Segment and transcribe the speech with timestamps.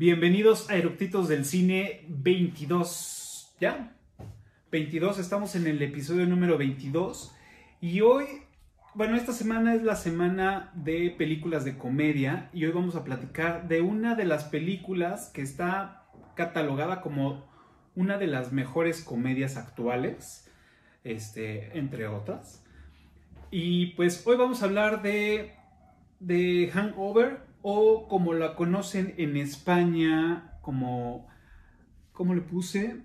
[0.00, 3.54] Bienvenidos a Eructitos del Cine 22.
[3.60, 3.94] ¿Ya?
[4.72, 7.36] 22, estamos en el episodio número 22.
[7.82, 8.24] Y hoy,
[8.94, 12.48] bueno, esta semana es la semana de películas de comedia.
[12.54, 17.44] Y hoy vamos a platicar de una de las películas que está catalogada como
[17.94, 20.50] una de las mejores comedias actuales.
[21.04, 22.64] Este, entre otras.
[23.50, 25.52] Y pues hoy vamos a hablar de,
[26.20, 31.28] de Hangover o como la conocen en España como,
[32.12, 33.02] ¿cómo le puse?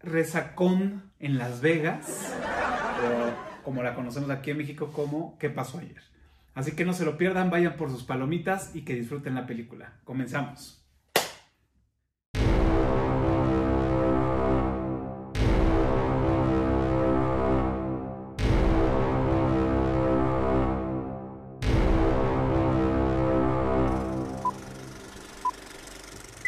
[0.00, 2.34] Resacón en Las Vegas,
[3.04, 6.02] o como la conocemos aquí en México como ¿Qué pasó ayer?
[6.54, 9.94] Así que no se lo pierdan, vayan por sus palomitas y que disfruten la película.
[10.04, 10.81] Comenzamos.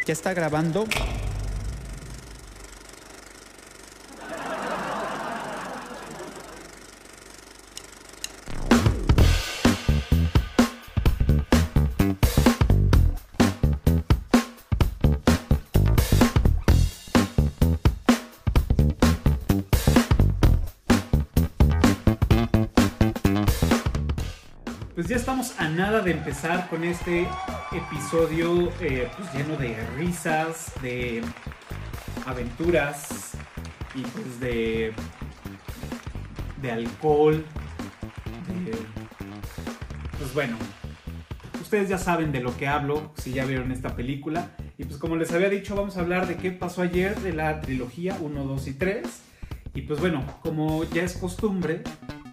[0.05, 0.85] ¿Ya está grabando?
[24.93, 27.27] Pues ya estamos a nada de empezar con este
[27.77, 31.21] episodio eh, pues lleno de risas, de
[32.25, 33.31] aventuras
[33.93, 34.93] y pues de,
[36.61, 37.43] de alcohol.
[40.17, 40.57] pues bueno,
[41.61, 44.51] ustedes ya saben de lo que hablo si ya vieron esta película.
[44.77, 47.61] Y pues como les había dicho, vamos a hablar de qué pasó ayer de la
[47.61, 49.07] trilogía 1, 2 y 3.
[49.73, 51.81] Y pues bueno, como ya es costumbre,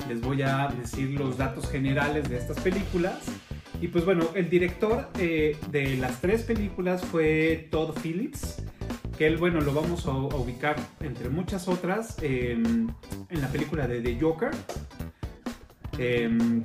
[0.09, 3.19] les voy a decir los datos generales de estas películas.
[3.83, 8.63] Y pues bueno, el director eh, de las tres películas fue Todd Phillips,
[9.19, 12.95] que él, bueno, lo vamos a, ubicar entre muchas otras en,
[13.29, 14.51] la película de The Joker.
[15.99, 16.63] Em,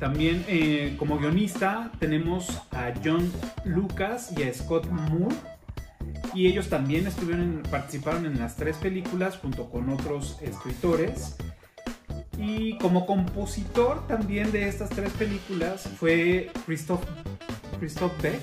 [0.00, 3.30] también eh, como guionista tenemos a John
[3.66, 5.36] Lucas y a Scott Moore.
[6.32, 11.36] Y ellos también estuvieron participaron en las tres películas junto con otros escritores.
[12.38, 17.02] Y como compositor también de estas tres películas fue Christoph,
[17.78, 18.40] Christoph Beck.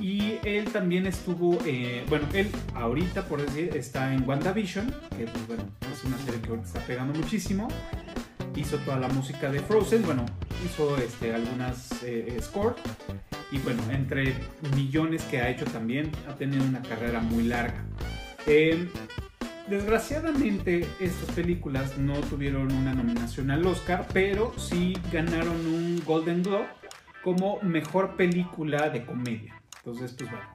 [0.00, 5.46] Y él también estuvo, eh, bueno, él ahorita, por decir, está en WandaVision, que pues,
[5.46, 5.62] bueno,
[5.92, 7.68] es una serie que ahorita está pegando muchísimo.
[8.56, 10.26] Hizo toda la música de Frozen, bueno,
[10.64, 12.74] hizo este, algunas eh, score.
[13.52, 14.34] Y bueno, entre
[14.74, 17.84] millones que ha hecho también, ha tenido una carrera muy larga.
[18.46, 18.88] Eh,
[19.68, 26.66] Desgraciadamente estas películas no tuvieron una nominación al Oscar, pero sí ganaron un Golden Globe
[27.22, 29.62] como mejor película de comedia.
[29.78, 30.46] Entonces, pues bueno,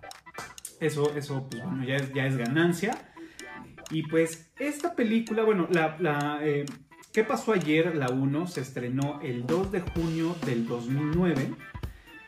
[0.82, 3.14] eso, eso pues bueno, ya es, ya es ganancia.
[3.90, 6.66] Y pues esta película, bueno, la, la, eh,
[7.14, 7.96] ¿qué pasó ayer?
[7.96, 11.54] La 1 se estrenó el 2 de junio del 2009.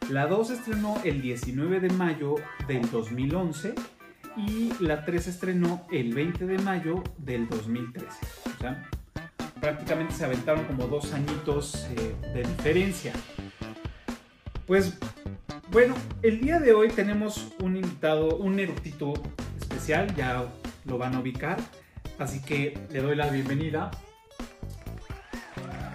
[0.10, 2.36] La 2 se estrenó el 19 de mayo
[2.68, 3.76] del 2011
[4.38, 8.08] y la 3 se estrenó el 20 de mayo del 2013.
[8.58, 8.90] O sea,
[9.60, 13.14] prácticamente se aventaron como dos añitos eh, de diferencia.
[14.66, 14.98] Pues
[15.72, 19.14] bueno, el día de hoy tenemos un invitado, un erudito
[19.60, 20.46] especial, ya
[20.86, 21.58] lo van a ubicar,
[22.18, 23.92] así que le doy la bienvenida.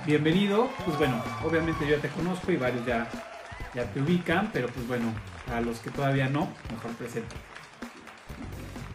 [0.06, 3.08] Bienvenido, pues bueno, obviamente yo ya te conozco y varios ya,
[3.74, 5.14] ya te ubican, pero pues bueno,
[5.52, 7.34] a los que todavía no, mejor presento.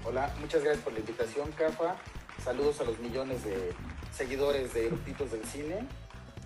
[0.10, 1.96] Hola, muchas gracias por la invitación, Cafa.
[2.44, 3.76] Saludos a los millones de
[4.12, 5.88] seguidores de Eructitos del Cine.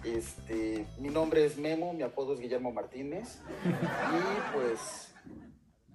[0.04, 3.40] Este, mi nombre es Memo, mi apodo es Guillermo Martínez.
[3.64, 5.16] Y pues,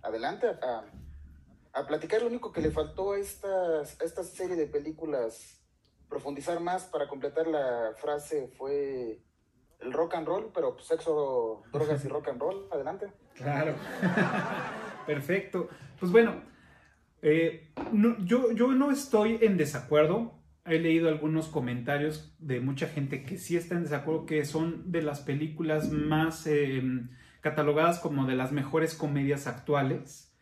[0.00, 0.82] adelante a,
[1.74, 2.22] a platicar.
[2.22, 5.60] Lo único que le faltó a, estas, a esta serie de películas,
[6.08, 9.20] profundizar más para completar la frase fue
[9.80, 12.66] el rock and roll, pero pues, sexo, drogas y rock and roll.
[12.72, 13.12] Adelante.
[13.34, 13.74] Claro.
[15.06, 15.68] Perfecto.
[16.00, 16.56] Pues bueno,
[17.22, 17.68] eh,
[18.24, 20.34] yo, yo no estoy en desacuerdo.
[20.64, 25.02] He leído algunos comentarios de mucha gente que sí está en desacuerdo, que son de
[25.02, 26.82] las películas más eh,
[27.40, 30.36] catalogadas como de las mejores comedias actuales.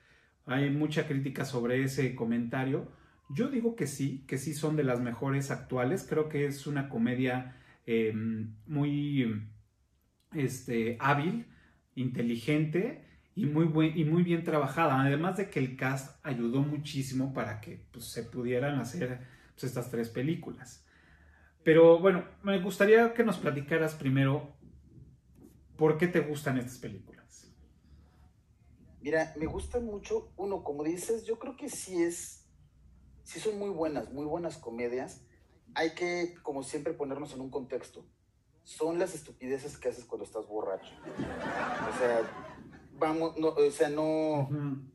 [0.44, 2.90] Hay mucha crítica sobre ese comentario.
[3.30, 6.06] Yo digo que sí, que sí son de las mejores actuales.
[6.08, 7.56] Creo que es una comedia
[7.86, 8.12] eh,
[8.66, 9.42] muy
[10.34, 11.46] este, hábil,
[11.94, 13.05] inteligente
[13.36, 15.00] y muy, buen, y muy bien trabajada.
[15.00, 19.20] Además de que el cast ayudó muchísimo para que pues, se pudieran hacer
[19.52, 20.84] pues, estas tres películas.
[21.62, 24.56] Pero bueno, me gustaría que nos platicaras primero
[25.76, 27.52] por qué te gustan estas películas.
[29.02, 32.48] Mira, me gusta mucho, uno, como dices, yo creo que sí es,
[33.22, 35.20] sí son muy buenas, muy buenas comedias.
[35.74, 38.06] Hay que, como siempre, ponernos en un contexto.
[38.64, 40.94] Son las estupideces que haces cuando estás borracho.
[41.04, 42.55] O sea,
[42.98, 44.48] vamos, no, o sea, no,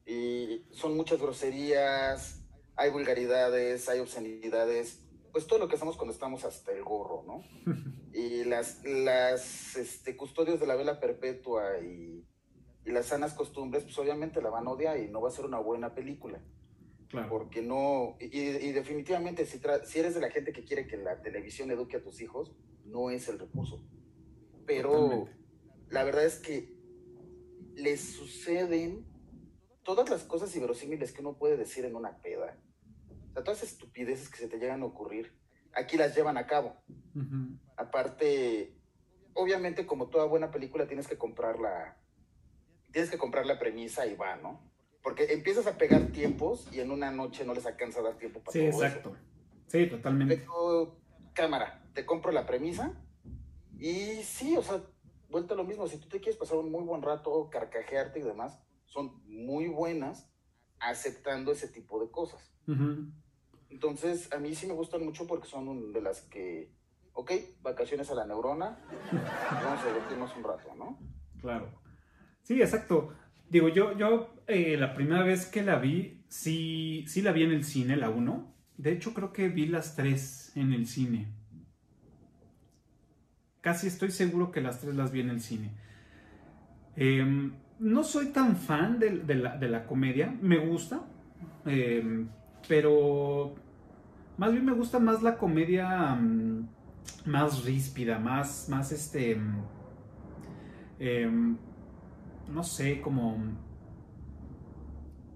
[0.05, 2.41] y son muchas groserías,
[2.75, 5.01] hay vulgaridades, hay obscenidades,
[5.31, 7.43] pues todo lo que hacemos cuando estamos hasta el gorro, ¿no?
[8.13, 12.25] y las, las este, custodios de la vela perpetua y,
[12.85, 15.45] y, las sanas costumbres, pues obviamente la van a odiar y no va a ser
[15.45, 16.41] una buena película.
[17.07, 17.29] Claro.
[17.29, 21.21] Porque no, y, y definitivamente si, si eres de la gente que quiere que la
[21.21, 22.53] televisión eduque a tus hijos,
[22.85, 23.83] no es el recurso.
[24.65, 25.31] Pero Totalmente.
[25.89, 26.80] la verdad es que
[27.75, 29.05] les suceden
[29.83, 32.57] todas las cosas inverosímiles que uno puede decir en una peda.
[33.29, 35.33] O sea, todas las estupideces que se te llegan a ocurrir,
[35.73, 36.75] aquí las llevan a cabo.
[37.77, 38.75] Aparte,
[39.33, 41.97] obviamente, como toda buena película, tienes que comprar la,
[42.91, 44.61] tienes que comprar la premisa y va, ¿no?
[45.01, 48.39] Porque empiezas a pegar tiempos y en una noche no les alcanza a dar tiempo
[48.39, 49.15] para sí, exacto.
[49.67, 50.37] Sí, totalmente.
[50.37, 50.97] Pero,
[51.33, 52.93] cámara, te compro la premisa
[53.79, 54.83] y sí, o sea,
[55.31, 55.87] vuelta a lo mismo.
[55.87, 60.29] Si tú te quieres pasar un muy buen rato, carcajearte y demás, son muy buenas
[60.79, 62.53] aceptando ese tipo de cosas.
[63.69, 66.71] Entonces, a mí sí me gustan mucho porque son de las que,
[67.13, 67.31] ok,
[67.61, 68.77] vacaciones a la neurona,
[69.51, 70.99] vamos a divertirnos un rato, ¿no?
[71.39, 71.71] Claro.
[72.43, 73.13] Sí, exacto.
[73.49, 77.51] Digo, yo, yo eh, la primera vez que la vi, sí, sí la vi en
[77.51, 78.53] el cine, la 1.
[78.77, 81.27] De hecho, creo que vi las tres en el cine.
[83.61, 85.71] Casi estoy seguro que las tres las vi en el cine.
[86.95, 91.01] Eh, no soy tan fan de, la, comedia, me gusta,
[91.65, 92.27] em,
[92.67, 93.55] pero
[94.37, 96.17] más bien me gusta más la comedia
[97.25, 99.39] más ríspida, más, más este,
[100.99, 101.57] em,
[102.53, 103.37] no sé, como,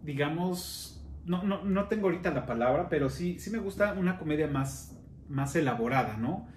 [0.03, 4.95] digamos, no, no, tengo ahorita la palabra, pero sí, sí me gusta una comedia más,
[5.27, 6.47] más elaborada, ¿no?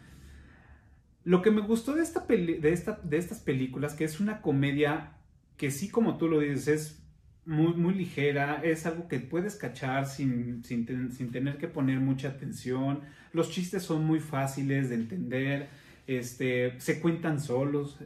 [1.28, 5.18] Lo que me gustó de, esta de, esta, de estas películas, que es una comedia
[5.58, 7.06] que sí, como tú lo dices, es
[7.44, 13.02] muy, muy ligera, es algo que puedes cachar sin, sin, tener que poner mucha atención.
[13.34, 15.68] Los chistes son muy fáciles de entender,
[16.06, 17.98] este, se cuentan solos.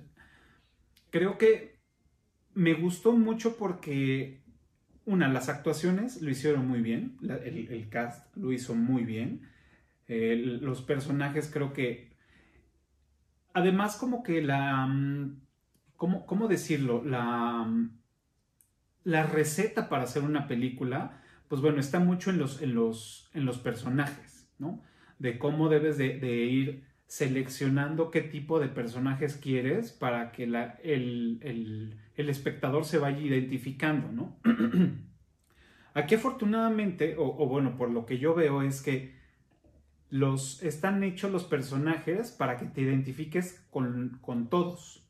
[1.10, 1.78] Creo que
[2.54, 4.42] me gustó mucho porque,
[5.04, 9.42] una, las actuaciones lo hicieron muy bien, el, cast lo hizo muy bien.
[10.08, 12.11] los personajes creo que...
[13.54, 15.42] Además como que la mm,
[16.26, 17.02] ¿cómo, decirlo?
[17.04, 17.72] La,
[19.04, 23.44] la receta para hacer una película, pues bueno, está mucho en los, en los, en
[23.44, 24.82] los personajes, ¿no?
[25.18, 26.16] De cómo debes de,
[26.46, 34.40] ir seleccionando qué tipo de personajes quieres para que el, espectador se vaya identificando, ¿no?
[35.94, 39.14] Aquí afortunadamente, o, bueno, por lo que yo veo es que
[40.12, 45.02] los, están hechos los personajes para que te identifiques con, con todos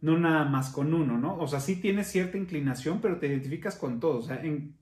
[0.00, 1.38] no nada más con uno, ¿no?
[1.38, 4.18] O sea, sí tienes cierta inclinación, pero te identificas con todo.
[4.18, 4.76] O sea, en,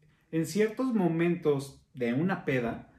[0.47, 2.91] ciertos momentos de una peda,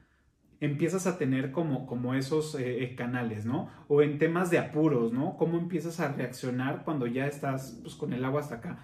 [0.58, 3.68] empiezas a tener como, como esos eh, eh, canales, ¿no?
[3.88, 5.36] O en temas de apuros, ¿no?
[5.36, 8.78] Cómo empiezas a reaccionar cuando ya estás pues, con el agua hasta acá.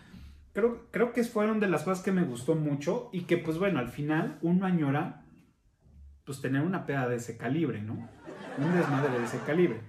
[0.53, 3.79] Creo, creo que fueron de las cosas que me gustó mucho y que pues bueno,
[3.79, 5.25] al final uno añora
[6.31, 8.09] pues tener una peda de ese calibre, ¿no?
[8.57, 9.81] Un desmadre de ese calibre.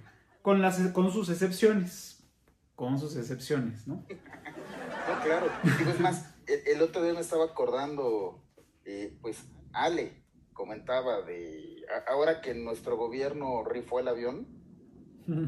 [0.42, 2.28] Con, las, con sus excepciones,
[2.74, 4.04] con sus excepciones, ¿no?
[4.08, 5.46] No, claro.
[5.88, 8.42] es más, el, otro día me estaba acordando,
[8.84, 14.48] eh, pues Ale comentaba de, ahora que nuestro gobierno rifó el avión,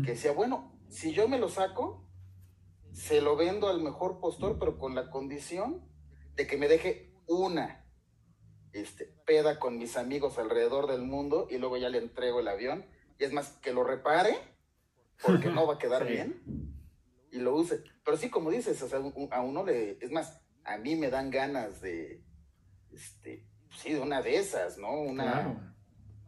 [0.05, 2.09] que decía, bueno, si yo me lo saco,
[2.93, 5.83] se lo vendo al mejor postor, pero con la condición
[6.37, 7.84] de que me deje una
[8.75, 12.85] este, peda con mis amigos alrededor del mundo y luego ya le entrego el avión.
[13.19, 14.37] Y es más, que lo repare,
[15.25, 16.75] porque no va a quedar bien
[17.35, 17.83] y lo use.
[18.05, 19.01] Pero sí, como dices, o sea,
[19.31, 22.23] a uno le, es más, a mí me dan ganas de,
[22.93, 24.93] este, sí, de una de esas, ¿no?
[25.01, 25.77] Una,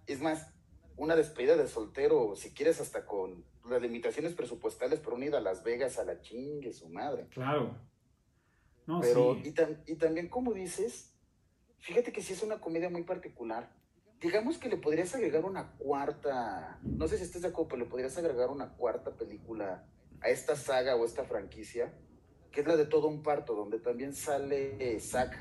[0.06, 0.52] es más,
[0.96, 5.62] una despedida de soltero, si quieres hasta con las limitaciones presupuestales, pero unida a Las
[5.62, 7.26] Vegas a la chingue su madre.
[7.30, 7.78] Claro.
[8.86, 9.54] No, pero, y,
[9.86, 11.15] y también, como dices,
[11.86, 13.70] fíjate que sí es una comedia muy particular.
[14.20, 17.88] Digamos que le podrías agregar una cuarta, no sé si estés de acuerdo, pero le
[17.88, 19.86] podrías agregar una cuarta película
[20.20, 21.94] a esta saga o esta franquicia,
[22.50, 25.38] que es la de todo un parto, donde también sale Zack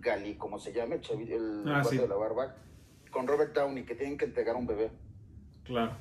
[0.00, 2.56] Gali, como se llama, el, el ah, de la barba,
[3.10, 4.90] con Robert Downey, que tienen que entregar un bebé.
[5.64, 5.96] Claro.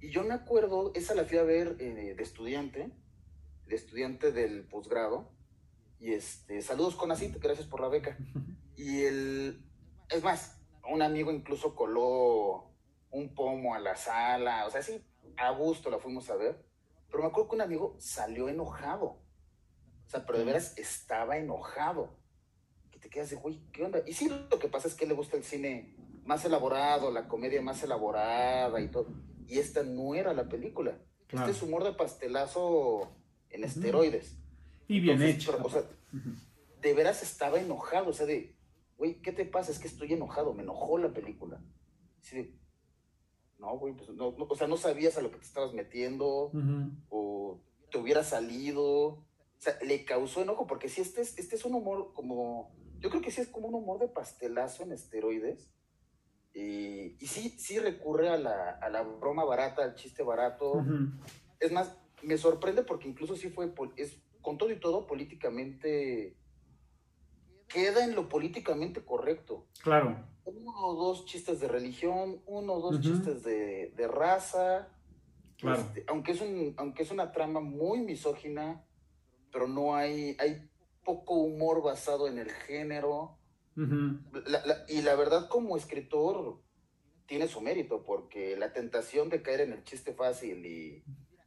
[0.00, 2.92] Y yo me acuerdo, esa la fui a ver eh, de estudiante,
[3.66, 5.32] de estudiante del posgrado,
[5.98, 8.16] Y este, saludos con Asito, gracias por la beca.
[8.78, 9.60] Y el,
[10.08, 10.56] es más,
[10.88, 12.70] un amigo incluso coló
[13.10, 15.04] un pomo a la sala, o sea, sí,
[15.36, 16.64] a gusto la fuimos a ver.
[17.10, 19.06] Pero me acuerdo que un amigo salió enojado.
[19.06, 22.16] O sea, pero de veras estaba enojado.
[22.92, 24.00] Que te quedas de, güey, ¿qué onda?
[24.06, 27.60] Y sí, lo que pasa es que le gusta el cine más elaborado, la comedia
[27.60, 29.08] más elaborada y todo.
[29.48, 31.00] Y esta no era la película.
[31.28, 33.10] Este es humor de pastelazo
[33.50, 34.38] en esteroides.
[34.86, 35.58] Y bien hecho.
[35.64, 35.82] o sea,
[36.80, 38.10] de veras estaba enojado.
[38.10, 38.57] O sea, de,
[38.98, 39.72] güey, ¿qué te pasa?
[39.72, 40.52] Es que estoy enojado.
[40.52, 41.62] Me enojó la película.
[42.20, 42.58] Sí,
[43.58, 46.52] no, güey, pues no, o sea, no sabías a lo que te estabas metiendo
[47.08, 48.84] o te hubiera salido.
[48.84, 53.10] O sea, le causó enojo porque si este es, este es un humor como, yo
[53.10, 55.70] creo que sí es como un humor de pastelazo en esteroides.
[56.54, 60.84] Y, y sí, sí recurre a la, a la, broma barata, al chiste barato.
[61.60, 66.36] Es más, me sorprende porque incluso sí fue, es, con todo y todo, políticamente,
[67.68, 69.66] queda en lo políticamente correcto.
[69.82, 70.16] Claro
[70.48, 74.88] uno o dos chistes de religión, uno o dos chistes de, raza.
[75.58, 78.84] Este, aunque, es un, aunque es una trama muy misógina,
[79.52, 80.68] pero no hay, hay
[81.04, 83.38] poco humor basado en el género.
[84.88, 86.60] y la verdad, como escritor,
[87.26, 91.04] tiene su mérito, porque la tentación de caer en el chiste fácil y...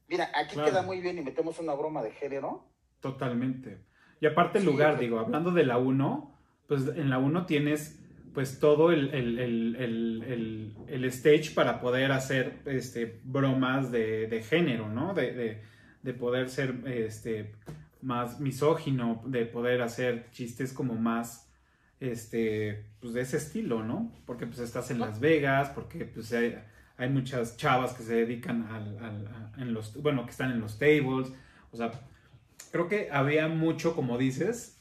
[0.08, 2.66] Mira, aquí queda muy bien y metemos una broma de género.
[3.00, 3.82] Totalmente.
[4.22, 6.32] Y aparte el lugar, digo, hablando de la 1,
[6.68, 8.00] pues en la 1 tienes
[8.34, 9.10] pues todo el,
[11.06, 15.14] stage para poder hacer este, bromas de, género, ¿no?
[15.16, 15.60] De,
[16.20, 17.52] poder ser este,
[18.02, 21.52] más misógino, de poder hacer chistes como más,
[22.00, 24.14] este, pues de ese estilo, ¿no?
[24.28, 26.60] Porque pues estás en Las Vegas, porque pues hay,
[27.10, 31.34] muchas chavas que se dedican al, en los, bueno, que están en los tables,
[31.72, 31.92] o sea,
[32.72, 34.78] creo que había mucho, como dices,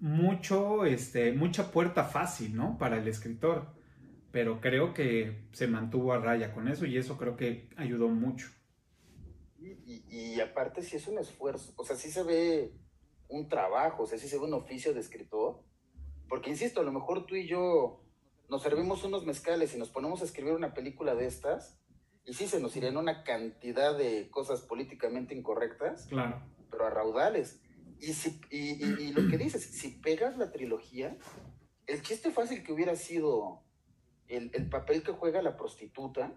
[0.00, 2.76] mucho, este, mucha puerta fácil, ¿no?
[2.78, 3.66] Para el escritor.
[4.30, 8.48] Pero creo que se mantuvo a raya con eso y eso creo que ayudó mucho.
[9.60, 12.72] Y, aparte sí es un esfuerzo, o sea, sí se ve
[13.28, 15.62] un trabajo, o sea, sí se ve un oficio de escritor.
[16.28, 18.02] Porque, insisto, a lo mejor tú y yo
[18.48, 21.78] nos servimos unos mezcales y nos ponemos a escribir una película de estas,
[22.24, 26.42] y sí se nos irían una cantidad de cosas políticamente incorrectas, claro.
[26.82, 27.60] Pero a raudales.
[28.00, 31.16] Y, si, y, lo que dices, si pegas la trilogía,
[31.86, 33.62] el chiste fácil que hubiera sido
[34.26, 36.34] el, papel que juega la prostituta,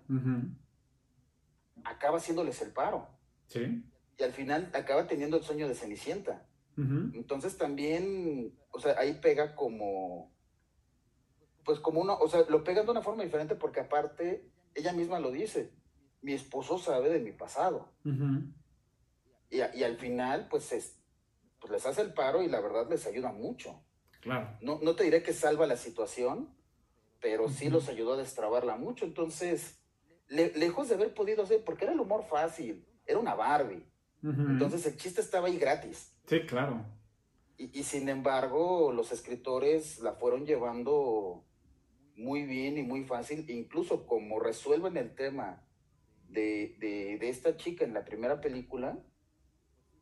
[1.84, 3.08] acaba haciéndoles el paro.
[3.48, 3.84] Sí.
[4.18, 6.48] Y al final acaba teniendo el sueño de Cenicienta.
[6.78, 10.34] Entonces también, o sea, ahí pega como,
[11.64, 15.20] pues como uno, o sea, lo pegan de una forma diferente porque aparte, ella misma
[15.20, 15.72] lo dice,
[16.22, 17.94] mi esposo sabe de mi pasado.
[19.50, 20.98] Y, y, al final, pues, es,
[21.60, 23.82] pues, les hace el paro y la verdad les ayuda mucho.
[24.22, 24.58] Claro.
[24.62, 26.56] No, no te diré que salva la situación,
[27.22, 29.06] pero sí los ayudó a destrabarla mucho.
[29.06, 29.80] Entonces,
[30.28, 33.86] lejos de haber podido hacer, porque era el humor fácil, era una Barbie.
[34.24, 36.12] Entonces el chiste estaba ahí gratis.
[36.28, 36.84] Sí, claro.
[37.58, 41.46] Y, sin embargo, los escritores la fueron llevando
[42.16, 45.64] muy bien y muy fácil, incluso como resuelven el tema
[46.28, 48.98] de, de, de esta chica en la primera película,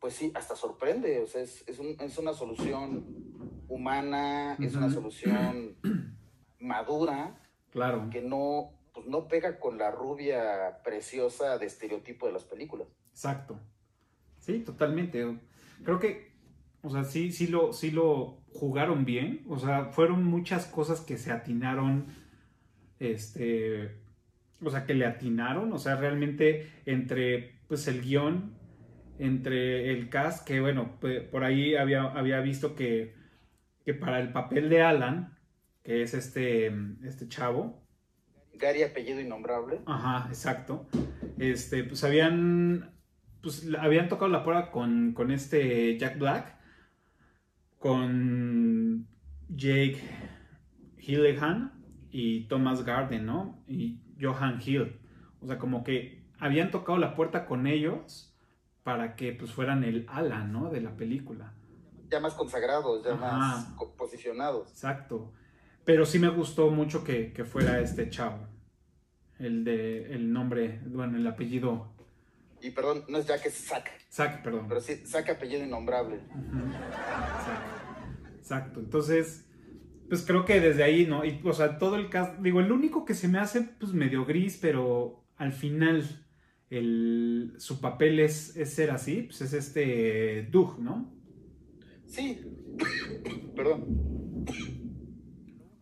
[0.04, 3.06] pues sí, hasta sorprende, o sea, es, es, un, es una solución
[3.68, 5.78] humana, es una solución
[6.60, 8.10] madura, claro.
[8.10, 12.86] que no, pues no pega con la rubia preciosa de estereotipo de las películas.
[13.12, 13.58] Exacto.
[14.40, 15.38] Sí, totalmente.
[15.84, 16.34] Creo que,
[16.82, 21.16] o sea, sí, sí lo, sí lo jugaron bien, o sea, fueron muchas cosas que
[21.16, 22.08] se atinaron,
[22.98, 24.02] este,
[24.62, 28.62] o sea, que le atinaron, o sea, realmente entre, pues, el guion
[29.18, 30.98] entre el cast, que bueno,
[31.30, 33.14] por ahí había, había visto que,
[33.84, 35.38] que para el papel de Alan,
[35.82, 36.72] que es este,
[37.04, 37.82] este chavo.
[38.54, 39.80] Gary apellido innombrable.
[39.86, 40.88] Ajá, exacto.
[41.38, 42.94] Este, pues habían,
[43.42, 46.56] pues habían tocado la prueba con, con este Jack Black,
[47.78, 49.06] con
[49.48, 49.98] Jake
[50.98, 51.72] Hillehan
[52.10, 53.62] y Thomas Garden, ¿no?
[53.68, 55.00] Y Johan Hill.
[55.40, 58.33] O sea, como que habían tocado la puerta con ellos
[58.84, 60.70] para que pues fueran el ala, ¿no?
[60.70, 61.52] De la película.
[62.10, 64.68] Ya más consagrados, ya más posicionados.
[64.70, 65.32] Exacto.
[65.84, 68.46] Pero sí me gustó mucho que, fuera este chavo.
[69.38, 71.88] El de el nombre, bueno, el apellido.
[72.60, 73.90] Y perdón, no es Jack, es Zack.
[74.10, 74.66] Zack, perdón.
[74.68, 76.16] Pero sí, Zack apellido innombrable.
[76.16, 77.74] Exacto.
[78.38, 78.80] Exacto.
[78.80, 79.46] Entonces,
[80.08, 81.24] pues creo que desde ahí, ¿no?
[81.24, 84.24] Y, o sea, todo el caso, digo, el único que se me hace pues medio
[84.26, 86.23] gris, pero al final
[87.58, 91.12] su papel es, ser así, pues es este Doug, ¿no?
[92.06, 92.40] Sí,
[93.56, 94.44] perdón.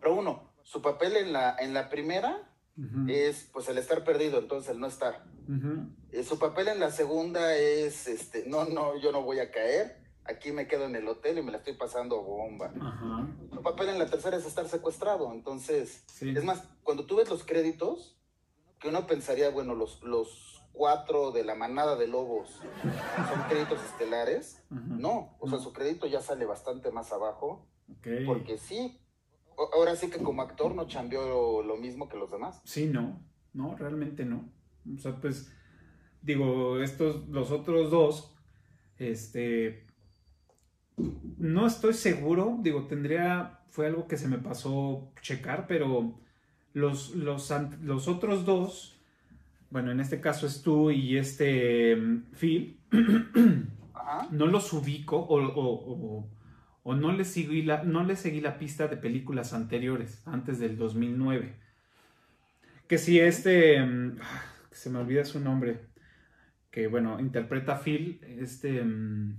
[0.00, 2.48] Pero uno, su papel en la, en la primera
[3.06, 5.24] es pues el estar perdido, entonces el no estar.
[6.10, 9.98] Eh, su papel en la segunda es, este, no, no, yo no voy a caer,
[10.24, 12.72] aquí me quedo en el hotel y me la estoy pasando bomba.
[12.80, 13.28] Ajá.
[13.52, 16.30] Su papel en la tercera es estar secuestrado, entonces, Sí.
[16.36, 18.18] es más, cuando tú ves los créditos,
[18.80, 24.62] que uno pensaría, bueno, los, los cuatro de la manada de lobos son créditos estelares,
[24.70, 27.68] no, o sea, su crédito ya sale bastante más abajo,
[28.26, 28.98] porque sí,
[29.74, 32.60] ahora sí que como actor no cambió lo mismo que los demás.
[32.64, 33.20] Sí, no,
[33.52, 34.50] no, realmente no.
[34.94, 35.52] O sea, pues,
[36.22, 38.34] digo, estos, los otros dos,
[38.98, 39.86] este,
[41.38, 46.18] no estoy seguro, digo, tendría, fue algo que se me pasó checar, pero
[46.72, 49.01] los, los, los otros dos,
[49.72, 52.78] bueno, en este caso es tú y este mm, Phil,
[53.94, 54.28] Ajá.
[54.30, 56.30] no los ubico o, o- o-
[56.84, 60.76] o no, les seguí la, no les seguí la pista de películas anteriores, antes del
[60.76, 61.54] 2009.
[62.88, 65.86] Que si este, mm, ah, se me olvida su nombre,
[66.70, 69.38] que bueno, interpreta a Phil, este, mm,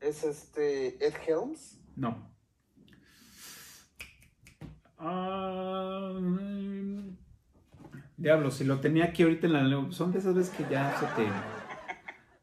[0.00, 1.80] Es este Ed Helms.
[1.96, 2.30] no.
[5.04, 6.12] Ah,
[8.16, 11.06] diablo, si lo tenía aquí ahorita en la son de esas veces que ya se
[11.06, 11.28] te,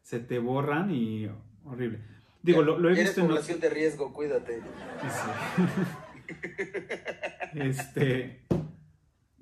[0.02, 1.28] se te borran y
[1.64, 2.00] horrible.
[2.42, 4.60] Digo, lo, lo he visto en población de riesgo, cuídate.
[5.02, 5.62] Sí.
[7.54, 8.42] Este.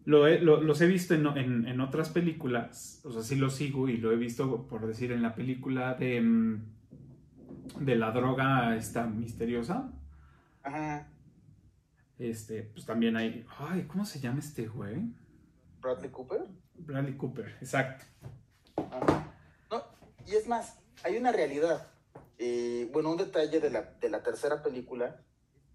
[0.04, 3.02] Lo he- lo- los he visto en, en- en otras películas.
[3.04, 6.20] O sea, sí lo sigo y lo he visto, por decir, en la película de.
[6.20, 6.62] mm,
[7.80, 9.92] De la droga esta misteriosa.
[10.62, 11.08] Ajá.
[12.18, 13.44] Este, pues también hay.
[13.58, 15.12] Ay, ¿cómo se llama este güey?
[15.80, 16.46] Bradley Cooper.
[16.74, 18.04] Bradley Cooper, exacto.
[18.76, 19.32] Ajá.
[19.70, 19.82] No,
[20.26, 21.86] y es más, hay una realidad.
[22.38, 25.22] Eh, bueno, un detalle de la, de la tercera película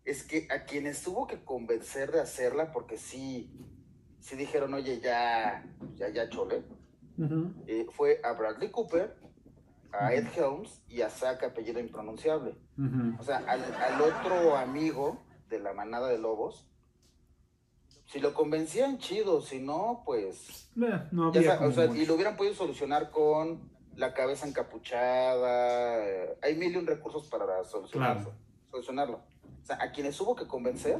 [0.05, 3.51] es que a quienes tuvo que convencer de hacerla, porque sí,
[4.19, 6.63] sí dijeron, oye, ya, ya, ya chole,
[7.67, 9.15] eh, fue a Bradley Cooper,
[9.91, 12.55] a Ed Helms y a Zack, apellido impronunciable.
[13.19, 16.67] O sea, al, al otro amigo de la manada de lobos,
[18.05, 22.35] si lo convencían, chido, si no, pues Eh, no había o sea, y lo hubieran
[22.35, 26.03] podido solucionar con la cabeza encapuchada.
[26.05, 28.23] eh, hay mil y un recursos para solucionarlo.
[28.23, 28.37] Claro.
[28.71, 29.17] solucionarlo.
[29.61, 30.97] O sea, a quienes hubo que convencer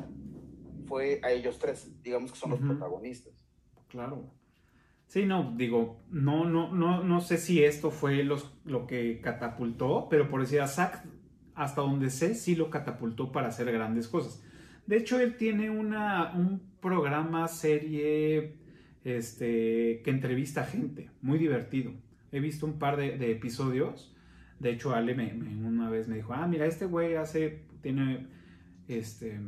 [0.88, 3.34] fue a ellos tres, digamos que son los protagonistas.
[3.90, 4.24] Claro.
[5.08, 10.08] Sí, no, digo, no, no, no, no sé si esto fue los, lo que catapultó,
[10.10, 11.04] pero por decir a Zack,
[11.56, 14.42] hasta donde sé, sí lo catapultó para hacer grandes cosas.
[14.88, 18.56] De hecho, él tiene una, un programa, serie,
[19.04, 21.92] este, que entrevista gente, muy divertido.
[22.32, 24.14] He visto un par de, de episodios.
[24.60, 28.28] De hecho, Ale me, me- una vez me dijo, ah, mira, este güey hace, tiene,
[28.88, 29.40] este,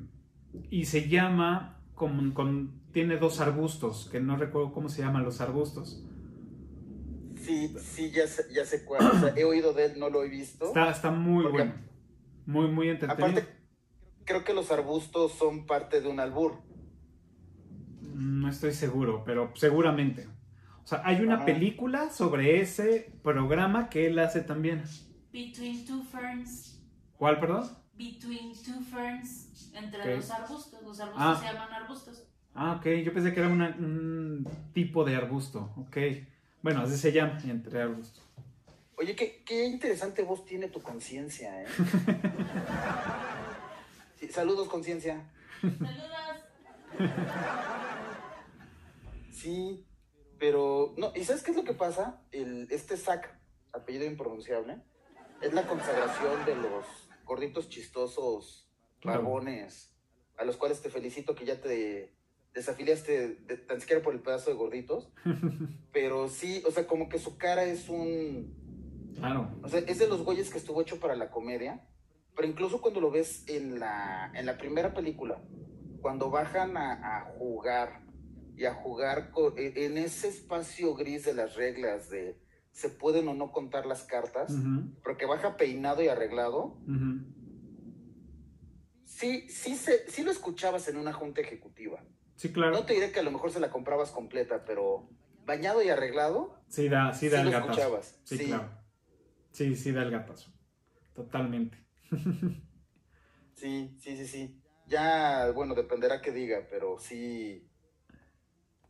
[0.69, 5.41] y se llama, con, con- tiene dos arbustos, que no recuerdo cómo se llaman los
[5.41, 6.01] arbustos.
[7.37, 9.05] Sí, sí, ya sé, ya sé cuál.
[9.05, 10.65] O sea, he oído de él, no lo he visto.
[10.67, 11.73] Está, está muy Porque- bueno,
[12.45, 13.27] muy, muy entretenido.
[13.27, 13.54] Aparte,
[14.25, 16.61] creo que los arbustos son parte de un albur.
[18.13, 20.27] No estoy seguro, pero seguramente.
[20.83, 21.45] O sea, hay una Ajá.
[21.45, 24.83] película sobre ese programa que él hace también.
[25.31, 26.79] Between two ferns.
[27.17, 27.69] ¿Cuál, perdón?
[27.93, 29.71] Between two ferns.
[29.73, 30.07] Entre Ok.
[30.21, 30.81] dos arbustos.
[30.83, 31.37] Los arbustos Ah.
[31.39, 32.23] se llaman arbustos.
[32.53, 35.73] Ah, ok, yo pensé que era una- un tipo de arbusto.
[35.75, 35.97] Ok.
[36.61, 38.23] Bueno, así se llama, entre arbustos.
[38.97, 41.65] Oye, qué, qué interesante voz tiene tu conciencia, ¿eh?
[44.31, 45.31] Saludos, conciencia.
[45.61, 46.15] Saludos.
[49.31, 49.85] Sí,
[50.39, 52.21] pero no, ¿y sabes qué es lo que pasa?
[52.31, 53.37] El, este Zack,
[53.73, 54.81] apellido impronunciable,
[55.41, 56.85] es la consagración de los
[57.25, 58.61] gorditos chistosos,
[59.01, 59.21] Claro.
[59.21, 59.93] barbones,
[60.37, 62.15] a los cuales te felicito que ya te
[62.53, 65.11] desafiliaste de, tan siquiera por el pedazo de gorditos,
[65.91, 69.51] pero sí, o sea, como que su cara es un, Claro.
[69.63, 71.87] o sea, es de los güeyes que estuvo hecho para la comedia,
[72.35, 75.41] pero incluso cuando lo ves en la, en la primera película,
[76.01, 78.01] cuando bajan a, a jugar
[78.57, 82.39] y a jugar e- en ese espacio gris de las reglas de
[82.71, 86.77] se pueden o no contar las cartas, Ujú, porque baja peinado y arreglado,
[89.05, 92.03] sí, sí, se, sí lo escuchabas en una junta ejecutiva.
[92.35, 92.73] Sí, claro.
[92.73, 95.09] No te diré que a lo mejor se la comprabas completa, pero
[95.45, 97.71] bañado y arreglado, Sí da, sí da Sí el lo gatazo.
[97.71, 98.45] escuchabas, Sí, sí.
[98.47, 98.69] claro.
[99.51, 100.51] Sí, sí da el gatazo.
[101.13, 101.77] Totalmente.
[103.55, 104.61] Sí, sí, sí, sí.
[104.87, 107.67] Ya, bueno, dependerá que diga, pero sí.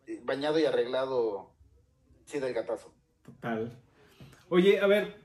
[0.07, 1.55] eh, Bañado y arreglado,
[2.25, 2.93] sí del gatazo.
[3.23, 3.79] Total.
[4.49, 5.15] Oye, a ver,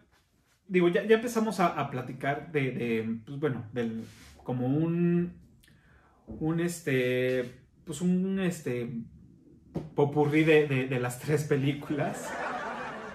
[0.69, 4.05] digo, ya, empezamos a, platicar de, de, pues bueno, del,
[4.45, 5.33] como un,
[6.27, 8.91] un este, pues un este,
[9.95, 12.31] popurrí de, de- de las tres películas.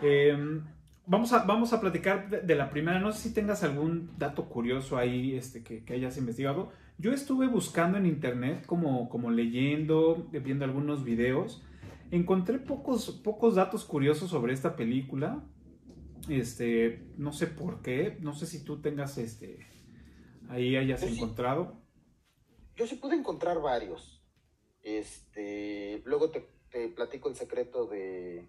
[0.02, 0.62] Eh,
[1.07, 2.99] vamos, a, vamos a platicar de, de la primera.
[2.99, 6.71] No sé si tengas algún dato curioso ahí este, que, que hayas investigado.
[6.97, 11.63] Yo estuve buscando en internet, como, como leyendo, viendo algunos videos.
[12.11, 15.43] Encontré pocos, pocos datos curiosos sobre esta película.
[16.29, 18.17] Este, no sé por qué.
[18.21, 19.59] No sé si tú tengas este.
[20.49, 21.15] Ahí hayas Yo sí.
[21.15, 21.81] encontrado.
[22.75, 24.23] Yo sí pude encontrar varios.
[24.83, 28.47] Este, luego te, te platico el secreto de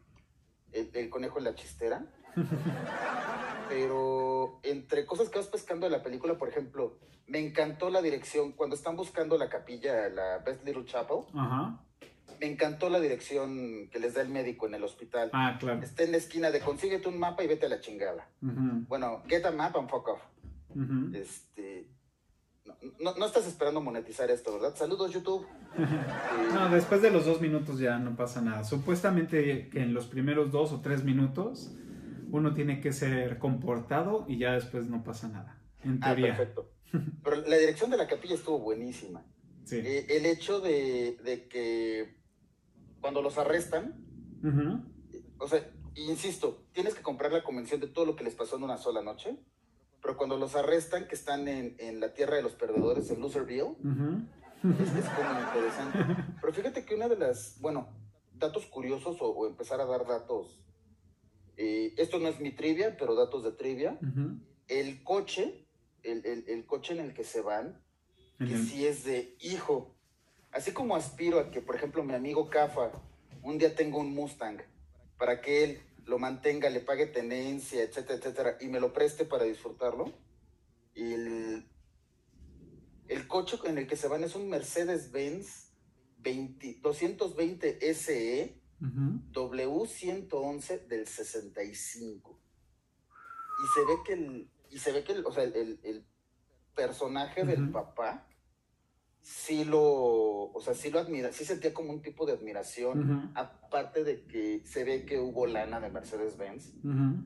[0.72, 2.06] el, conejo en la chistera.
[3.68, 8.53] Pero entre cosas que vas pescando de la película, por ejemplo, me encantó la dirección
[8.53, 11.18] cuando están buscando la capilla, la Best Little Chapel.
[11.35, 11.81] Ajá.
[12.40, 15.31] Me encantó la dirección que les da el médico en el hospital.
[15.33, 15.83] Ah, claro.
[15.83, 18.29] Está en la esquina de consíguete un mapa y vete a la chingada.
[18.40, 20.20] Bueno, get a map and fuck off.
[21.14, 21.88] Este,
[22.66, 24.77] no, no- no estás esperando monetizar esto, ¿verdad?
[24.77, 25.46] Saludos, YouTube.
[26.55, 28.64] No, después de los dos minutos ya no pasa nada.
[28.64, 31.72] Supuestamente que en los primeros dos o tres minutos
[32.30, 35.62] uno tiene que ser comportado y ya después no pasa nada.
[35.82, 36.36] En ah, teoría.
[36.36, 36.72] perfecto.
[37.24, 39.24] Pero la dirección de la capilla estuvo buenísima.
[39.64, 39.76] Sí.
[39.76, 42.16] Eh, el hecho de, de que
[43.00, 44.04] cuando los arrestan,
[44.42, 44.80] Ujú,
[45.38, 48.62] o sea, insisto, tienes que comprar la convención de todo lo que les pasó en
[48.62, 49.38] una sola noche,
[50.02, 53.62] pero cuando los arrestan, que están en, en la tierra de los perdedores, en Loserville,
[53.62, 54.22] ujú.
[54.80, 55.98] es, es como interesante.
[56.40, 57.88] Pero fíjate que una de las, bueno,
[58.34, 60.60] datos curiosos o, o empezar a dar datos,
[61.56, 63.98] eh, esto no es mi trivia, pero datos de trivia,
[64.68, 65.66] el coche,
[66.02, 67.82] el, el- el coche en el que se van,
[68.38, 69.94] que sí es de hijo.
[70.52, 72.90] Así como aspiro a que, por ejemplo, mi amigo Cafa
[73.42, 74.58] un día tenga un Mustang
[75.18, 79.44] para que él lo mantenga, le pague tenencia, etcétera, etcétera, y me lo preste para
[79.44, 80.12] disfrutarlo.
[80.94, 81.66] Y el,
[83.08, 85.72] el coche en el que se van es un Mercedes-Benz
[86.18, 89.20] 20 220 SE Ujú.
[89.32, 92.38] W111 del 65.
[93.64, 96.04] Y se ve que el, y se ve que el, o sea, el, el-
[96.74, 98.28] personaje del papá
[99.22, 104.04] sí lo, o sea, sí lo admira, sí sentía como un tipo de admiración, aparte
[104.04, 106.74] de que se ve que hubo lana de Mercedes-Benz,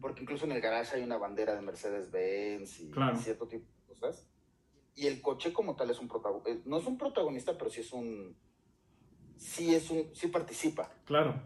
[0.00, 3.18] porque incluso en el garage hay una bandera de Mercedes-Benz y Claro.
[3.18, 4.28] cierto tipo de cosas.
[4.94, 7.92] Y el coche como tal es un protagonista, no es un protagonista, pero sí es
[7.92, 8.36] un,
[9.40, 10.92] sí es un, sí participa.
[11.07, 11.42] Claro.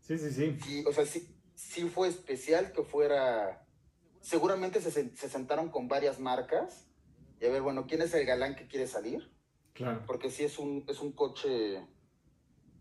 [0.00, 0.58] Sí, sí, sí.
[0.62, 3.66] Sí, o sea, sí, sí fue especial que fuera.
[4.20, 6.86] Seguramente se, se sentaron con varias marcas
[7.40, 9.32] y a ver, bueno, ¿quién es el galán que quiere salir?
[9.72, 10.02] Claro.
[10.06, 11.86] Porque sí es un, es un coche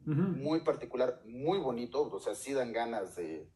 [0.05, 3.47] muy particular, muy bonito, o sea, sí dan ganas de,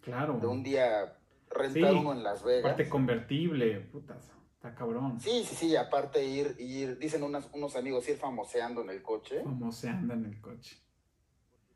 [0.00, 0.38] Claro.
[0.40, 1.16] de un día
[1.48, 2.62] rentar Sí, uno en Las Vegas.
[2.72, 3.80] Parte convertible.
[3.92, 4.32] Putas.
[4.64, 5.20] Está cabrón.
[5.20, 9.42] Sí, sí, sí, aparte ir, ir dicen unas- unos amigos, ir famoseando en el coche,
[9.42, 10.80] Cómo se anda en el coche.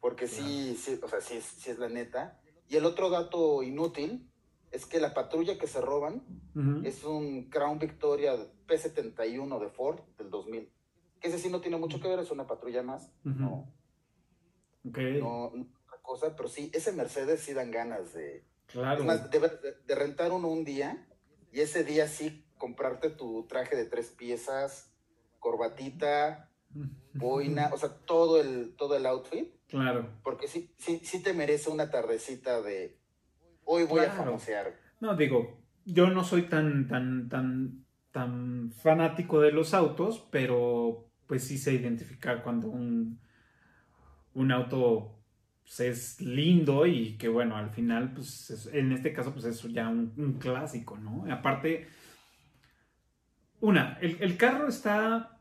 [0.01, 2.40] porque sí, sí, o sea, sí, es- sí es la neta.
[2.66, 4.31] Y el otro dato inútil
[4.70, 6.22] es que la patrulla que se roban.
[6.83, 8.35] Es un Crown Victoria
[8.66, 10.72] P71 de Ford del 2000.
[11.20, 13.11] Que ese sí no tiene mucho que ver, es una patrulla más.
[13.22, 13.70] No,
[14.88, 14.98] Ok.
[15.20, 18.44] no, no otra cosa, pero sí, ese Mercedes sí dan ganas de.
[18.66, 19.01] Claro.
[19.01, 21.07] Es más, de, ver- de- de rentar uno un día
[21.53, 24.92] y ese día sí comprarte tu traje de tres piezas,
[25.38, 26.50] corbatita,
[27.14, 30.08] boina, o sea, todo el, todo el outfit, Claro.
[30.22, 32.98] porque sí, sí, sí te merece una tardecita de.
[33.64, 34.74] Hoy voy a famosear.
[35.00, 41.44] No, digo, yo no soy tan, tan, tan, tan fanático de los autos, pero pues
[41.44, 43.20] sí sé identificar cuando un,
[44.34, 45.18] un auto
[45.62, 49.62] pues, es lindo y que bueno, al final, pues es- en este caso, pues es
[49.64, 51.26] ya un, un clásico, ¿no?
[51.26, 51.86] Y aparte,
[53.60, 55.40] una, el, el carro está,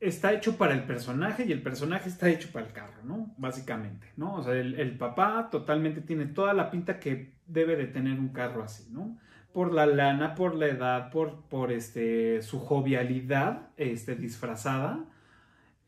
[0.00, 3.34] está hecho para el personaje y el personaje está hecho para el carro, ¿no?
[3.38, 4.36] Básicamente, ¿no?
[4.36, 8.28] O sea, el, el papá totalmente tiene toda la pinta que debe de tener un
[8.28, 9.18] carro así, ¿no?
[9.52, 15.04] Por la lana, por la edad, por, por este, su jovialidad este, disfrazada.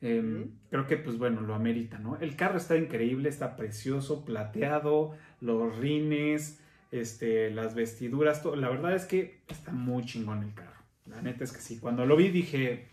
[0.00, 0.50] Eh, Ujú.
[0.70, 2.16] Creo que, pues bueno, lo amerita, ¿no?
[2.18, 6.60] El carro está increíble, está precioso, plateado, los rines,
[6.92, 8.56] este, las vestiduras, todo.
[8.56, 10.75] La verdad es que está muy chingón el carro.
[11.08, 11.78] La neta es que sí.
[11.78, 12.88] Cuando lo vi dije,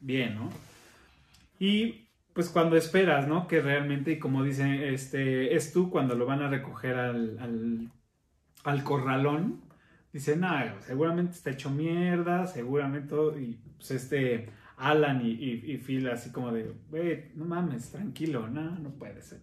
[0.00, 0.50] bien, ¿no?
[1.58, 3.48] Y pues cuando esperas, ¿no?
[3.48, 7.90] Que realmente, y como dice, este, es tú cuando lo van a recoger al, al,
[8.64, 9.62] al corralón,
[10.12, 15.78] dice, nada, seguramente está hecho mierda, seguramente todo, y pues este Alan y, y, y
[15.78, 19.40] Phil así como de, güey, no mames, tranquilo, no, no puede ser.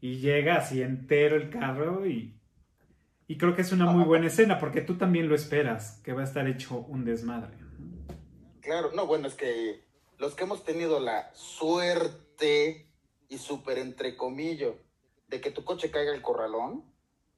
[0.00, 2.34] Y llega así entero el carro y,
[3.32, 4.06] Y creo que es una muy Ah.
[4.06, 7.56] buena escena porque tú también lo esperas, que va a estar hecho un desmadre.
[8.60, 9.82] Claro, no, bueno, es que
[10.18, 12.92] los que hemos tenido la suerte
[13.30, 14.74] y súper entre comillas
[15.28, 16.84] de que tu coche caiga al corralón,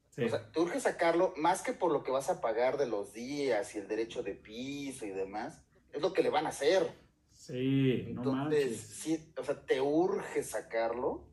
[0.09, 0.23] Sí.
[0.25, 3.13] o sea, te urge sacarlo más que por lo que vas a pagar de los
[3.13, 5.61] días y el derecho de piso y demás,
[5.93, 6.89] es lo que le van a hacer.
[7.31, 8.79] sí, no Entonces, manches.
[8.81, 11.23] sí, o sea, te urge sacarlo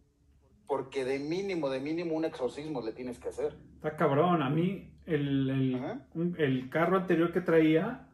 [0.67, 3.57] porque de mínimo, de mínimo un exorcismo le tienes que hacer.
[3.77, 4.43] Está cabrón.
[4.43, 5.51] A mí, el,
[6.15, 8.09] el- el carro anterior que traía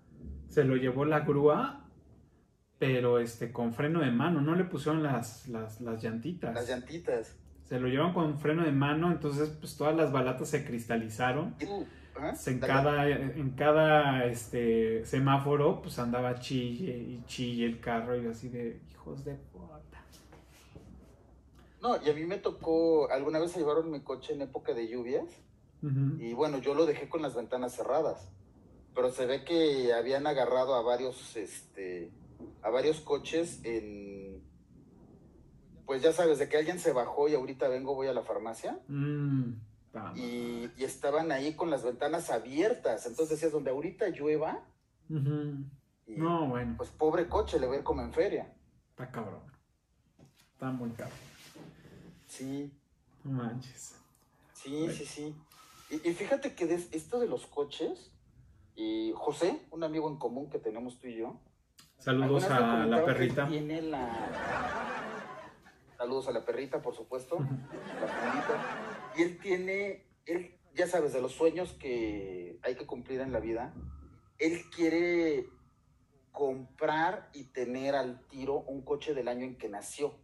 [0.49, 1.85] se lo llevó la grúa,
[2.79, 4.41] pero este con freno de mano.
[4.41, 6.55] No le pusieron las, las, las llantitas.
[6.55, 7.37] Las llantitas.
[7.65, 11.55] Se lo llevan con freno de mano, entonces pues todas las balatas se cristalizaron.
[12.15, 18.27] Pues, en cada, en cada este, semáforo, pues andaba chille y chille el carro y
[18.27, 19.81] así de hijos de puta.
[21.81, 24.89] No, y a mí me tocó, alguna vez se llevaron mi coche en época de
[24.89, 25.25] lluvias
[26.19, 28.33] y bueno, yo lo dejé con las ventanas cerradas,
[28.97, 32.11] pero se ve que habían agarrado a varios, este,
[32.63, 34.43] a varios coches en,
[35.87, 38.81] pues ya sabes, de que alguien se bajó y ahorita vengo, voy a la farmacia
[38.89, 39.53] Mm,
[40.17, 44.65] y, y estaban ahí con las ventanas abiertas, entonces decías, donde ahorita llueva,
[45.09, 48.53] y, No, bueno, pues pobre coche, le va a ir como en feria.
[48.91, 49.43] está cabrón.
[50.53, 51.17] Está muy cabrón.
[52.39, 52.73] Sí,
[53.25, 53.97] No manches.
[54.53, 55.35] Sí, sí, sí.
[55.91, 58.13] Y, y fíjate que des- esto de los coches,
[58.77, 61.41] y José, un amigo en común que tenemos tú y yo,
[61.99, 63.49] Saludos a la perrita.
[63.49, 64.09] Tiene la...
[65.97, 69.13] Saludos a la perrita, por supuesto, la perrita.
[69.17, 73.41] Y él tiene, él, ya sabes, de los sueños que hay que cumplir en la
[73.41, 73.75] vida,
[74.39, 75.49] él quiere
[76.31, 80.15] comprar y tener al tiro un coche del año en que nació.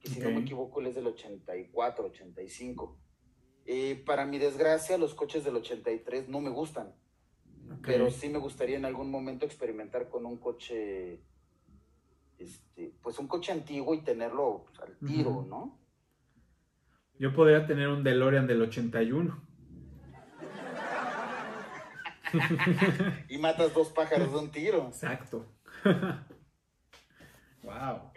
[0.00, 2.98] Que si no me equivoco, él es del 84, 85.
[3.66, 6.94] Eh, para mi desgracia, los coches del 83 no me gustan,
[7.82, 11.20] pero sí me gustaría en algún momento experimentar con un coche,
[12.38, 15.46] este, pues un coche antiguo y tenerlo pues, al tiro.
[15.48, 15.78] ¿no?
[17.18, 19.50] Yo podría tener un DeLorean del 81.
[23.28, 24.86] Y matas dos pájaros de un tiro.
[24.86, 25.52] Exacto.
[27.62, 28.12] wow.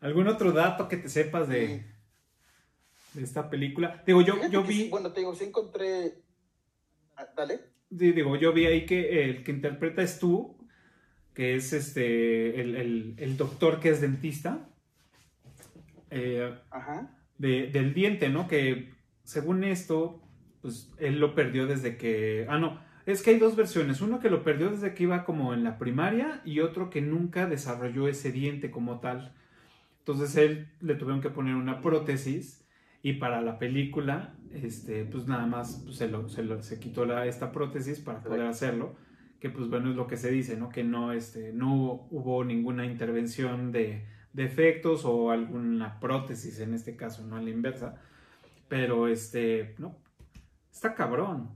[0.00, 1.84] ¿Algún otro dato que te sepas de,
[3.14, 4.02] de esta película?
[4.06, 6.22] Digo, yo, yo vi, bueno, te digo, sí encontré...
[7.16, 7.60] Ah, Dale.
[7.90, 10.56] sí, digo, yo vi ahí que el que interpreta es tú,
[11.34, 14.68] que es este el, el- el doctor que es dentista.
[16.10, 17.10] eh, Ajá.
[17.38, 18.48] de- del diente, ¿no?
[18.48, 18.92] Que
[19.24, 20.22] según esto,
[20.62, 22.46] pues él lo perdió desde que...
[22.48, 24.00] Ah, no, es que hay dos versiones.
[24.00, 27.46] Uno que lo perdió desde que iba como en la primaria y otro que nunca
[27.46, 29.34] desarrolló ese diente como tal.
[30.08, 32.66] Entonces él le tuvieron que poner una prótesis
[33.02, 37.04] y para la película, este, pues nada más pues, se, lo, se, lo- se quitó
[37.04, 38.96] la, esta prótesis para poder hacerlo.
[39.38, 40.70] Que pues bueno, es lo que se dice, ¿no?
[40.70, 46.72] Que no, este, no hubo, hubo ninguna intervención de, de efectos o alguna prótesis en
[46.72, 48.00] este caso, no a la inversa.
[48.66, 49.94] Pero este, no,
[50.72, 51.50] está cabrón.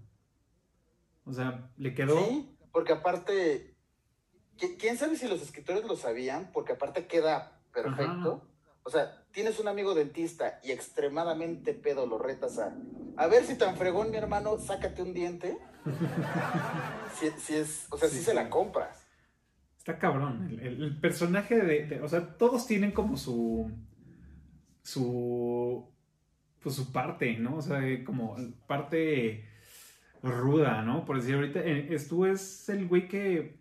[1.25, 2.19] O sea, le quedó...
[2.23, 3.75] Sí, porque aparte,
[4.59, 8.47] qui- quién sabe si los escritores lo sabían, porque aparte queda perfecto.
[8.85, 12.77] O sea, tienes un amigo dentista y extremadamente pedo lo retas a.
[13.17, 15.57] A ver si tan fregón, mi hermano, sácate un diente.
[17.15, 19.07] si, si es, o sea, si se la compras.
[19.79, 20.49] Está cabrón.
[20.51, 23.71] El, el- el personaje de, de- O sea, todos tienen como su.
[24.83, 25.89] Su.
[26.63, 27.57] Pues su parte, ¿no?
[27.57, 28.37] O sea, eh, como
[28.69, 29.49] parte
[30.23, 31.05] ruda, ¿no?
[31.05, 31.61] Por decir, ahorita.
[31.65, 33.61] eh, Tú es el güey que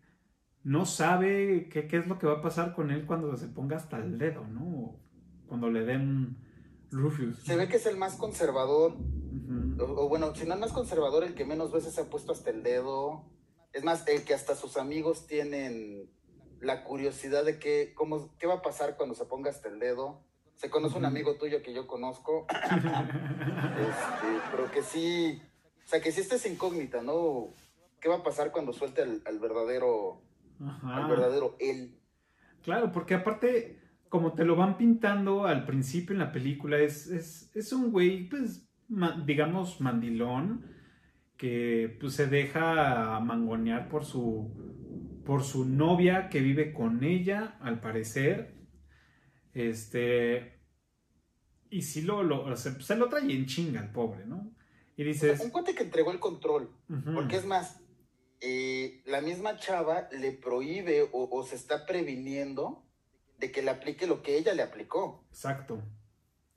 [0.64, 3.78] no sabe qué, qué es lo que va a pasar con él cuando se ponga
[3.78, 5.00] hasta el dedo, ¿no?
[5.48, 6.38] Cuando le den
[6.92, 7.40] Rufus.
[7.44, 8.96] Se ve que es el más conservador,
[9.80, 12.32] o, o bueno, si no el más conservador, el que menos veces se ha puesto
[12.32, 13.26] hasta el dedo.
[13.74, 16.10] Es más, el que hasta sus amigos tienen
[16.62, 20.24] la curiosidad de que, cómo, qué va a pasar cuando se ponga hasta el dedo.
[20.56, 22.68] Se conoce un amigo tuyo que yo conozco, este,
[24.52, 25.42] pero que sí,
[25.84, 27.48] o sea, que sí esta es incógnita, ¿no?
[28.00, 30.22] ¿Qué va a pasar cuando suelte al, al verdadero,
[30.64, 30.98] Ajá.
[31.04, 31.98] al verdadero él?
[32.64, 37.52] Claro, porque aparte, como te lo van pintando al principio en la película, es, es,
[37.56, 40.66] es un güey, pues, ma- digamos, mandilón,
[41.38, 47.80] que pues se deja mangonear por su, por su novia que vive con ella, al
[47.82, 48.54] parecer.
[49.54, 50.60] Este.
[51.70, 54.52] Y sí lo, lo se, se lo trae en chinga al pobre, ¿no?
[54.98, 55.42] Y O sea, dices.
[55.46, 56.70] un cuate que entregó el control,
[57.16, 57.81] porque es más,
[58.42, 62.84] eh, la misma chava le prohíbe o, o se está previniendo
[63.38, 65.26] de que le aplique lo que ella le aplicó.
[65.30, 65.82] Exacto.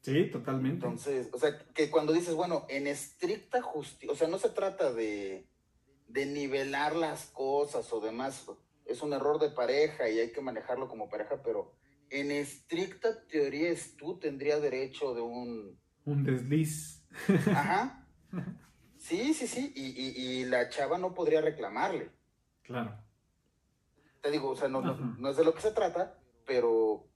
[0.00, 0.84] Sí, totalmente.
[0.86, 4.92] Entonces, o sea, que cuando dices, bueno, en estricta justicia, o sea, no se trata
[4.92, 5.46] de,
[6.08, 8.46] de nivelar las cosas o demás,
[8.84, 11.74] es un error de pareja y hay que manejarlo como pareja, pero
[12.10, 15.78] en estricta teoría es tú tendría derecho de un...
[16.04, 17.02] Un desliz.
[17.46, 18.06] Ajá.
[19.04, 22.08] Sí, sí, sí, y, y, y la chava no podría reclamarle.
[22.62, 22.96] Claro.
[24.22, 27.06] Te digo, o sea, no, no, no es de lo que se trata, pero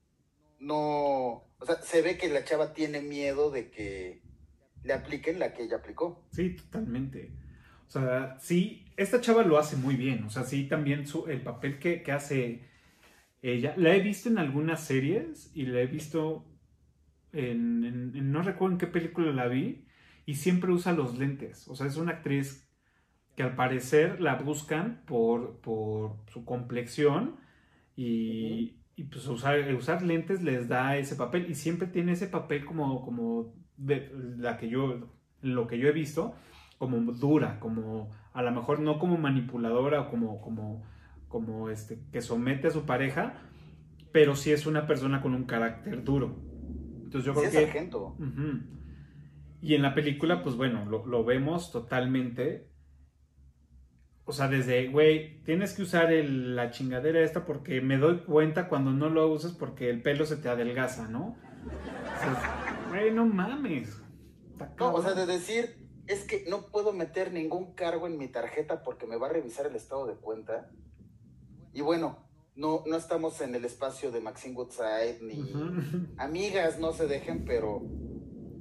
[0.61, 4.21] no, o sea, se ve que la chava tiene miedo de que
[4.85, 6.27] le apliquen la que ella aplicó.
[6.31, 7.33] Sí, totalmente.
[7.87, 10.25] O sea, sí, esta chava lo hace muy bien.
[10.25, 12.69] O sea, sí, también su, el papel que, que hace
[13.41, 13.73] ella.
[13.79, 16.45] La he visto en algunas series y la he visto
[17.33, 19.88] en, en- en- no recuerdo en qué película la vi.
[20.29, 21.67] Y siempre usa los lentes.
[21.69, 22.69] O sea, es una actriz
[23.35, 27.37] que al parecer la buscan por, por su complexión
[27.97, 32.67] y, y, pues usar, usar lentes les da ese papel y siempre tiene ese papel
[32.67, 35.09] como, como de la que yo,
[35.41, 36.35] lo que yo he visto,
[36.77, 40.85] como dura, como a lo mejor no como manipuladora o como, como,
[41.29, 43.33] como este, que somete a su pareja,
[44.13, 46.37] pero sí es una persona con un carácter duro.
[47.05, 47.65] Entonces yo Sí creo es que...
[47.65, 48.15] sargento.
[49.61, 52.69] Y en la película, pues bueno, lo, lo vemos totalmente.
[54.25, 58.69] O sea, desde, güey, tienes que usar el- la chingadera esta porque me doy cuenta
[58.69, 61.37] cuando no lo usas porque el pelo se te adelgaza, ¿no?
[61.67, 64.01] O sea, güey, no mames.
[64.79, 68.83] No, o sea, de decir, es que no puedo meter ningún cargo en mi tarjeta
[68.83, 70.71] porque me va a revisar el estado de cuenta.
[71.73, 72.19] Y bueno,
[72.55, 75.53] no, no estamos en el espacio de Maxine Woodside ni
[76.19, 77.83] amigas, no se dejen, pero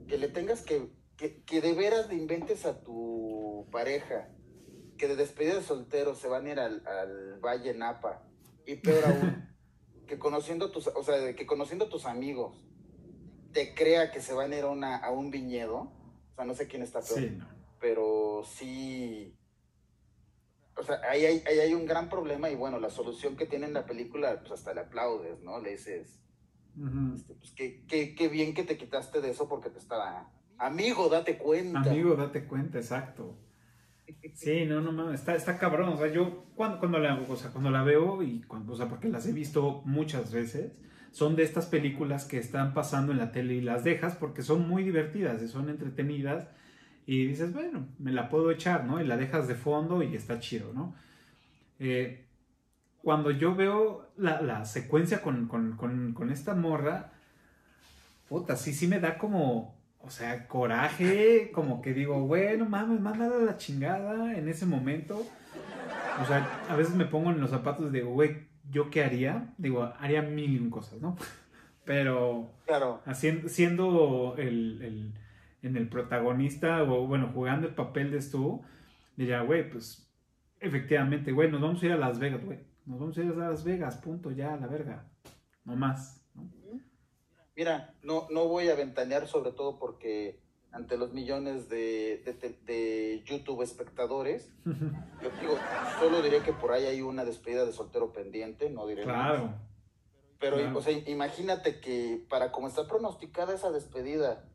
[0.08, 4.30] que le tengas que, que, que de veras le inventes a tu pareja
[4.98, 8.24] que de despedida de soltero se van a ir al, al Valle Napa.
[8.66, 9.48] Y peor aún,
[10.08, 12.66] que conociendo tus, o sea, que conociendo tus amigos,
[13.54, 15.78] te crea que se van a ir a, una, a un viñedo.
[16.32, 17.48] O sea, no sé quién está peor, Sí, no.
[17.80, 19.34] pero sí.
[20.76, 23.66] O sea, ahí hay, ahí hay un gran problema y bueno, la solución que tiene
[23.66, 25.60] en la película, pues hasta le aplaudes, ¿no?
[25.60, 26.20] Le dices,
[27.16, 30.30] Este, pues qué, qué, qué bien que te quitaste de eso porque te estaba...
[30.60, 31.80] Amigo, date cuenta.
[31.80, 33.38] Amigo, date cuenta, exacto.
[34.34, 35.90] Sí, no, no mames, está, está cabrón.
[35.90, 38.88] O sea, yo cuando, cuando, la, o sea, cuando la veo, y cuando, o sea,
[38.88, 40.72] porque las he visto muchas veces,
[41.12, 44.68] son de estas películas que están pasando en la tele y las dejas porque son
[44.68, 46.48] muy divertidas y son entretenidas.
[47.06, 49.02] Y dices, bueno, me la puedo echar, ¿no?
[49.02, 50.96] Y la dejas de fondo y está chido, ¿no?
[51.80, 52.27] Eh,
[53.04, 57.12] cuando yo veo la, la secuencia con, con, con, con esta morra,
[58.30, 63.38] puta, sí, sí me da como, o sea, coraje, como que digo, bueno, mames, mándala
[63.38, 65.24] la chingada en ese momento.
[66.22, 69.54] O sea, a veces me pongo en los zapatos de, güey, ¿yo qué haría?
[69.58, 71.16] Digo, haría mil y un cosas, ¿no?
[71.86, 73.02] Pero Claro.
[73.06, 75.14] haciendo, siendo el, el-
[75.64, 78.62] en el protagonista, o bueno, jugando el papel de Stu,
[79.16, 80.08] diría, güey, pues,
[80.60, 82.60] efectivamente, güey, nos vamos a ir a Las Vegas, güey.
[82.88, 85.06] Nos vamos a ir a Las Vegas, punto, ya, a la verga.
[85.66, 86.50] No más, ¿no?
[87.54, 90.40] Mira, no, no voy a ventanear sobre todo porque
[90.72, 92.24] ante los millones de,
[92.66, 95.58] de, YouTube espectadores, yo digo,
[96.00, 99.16] solo diré que por ahí hay una despedida de soltero pendiente, no diré más.
[99.16, 99.54] Claro.
[100.40, 100.78] Pero, claro.
[100.78, 104.46] o sea, imagínate que para como está pronosticada esa despedida,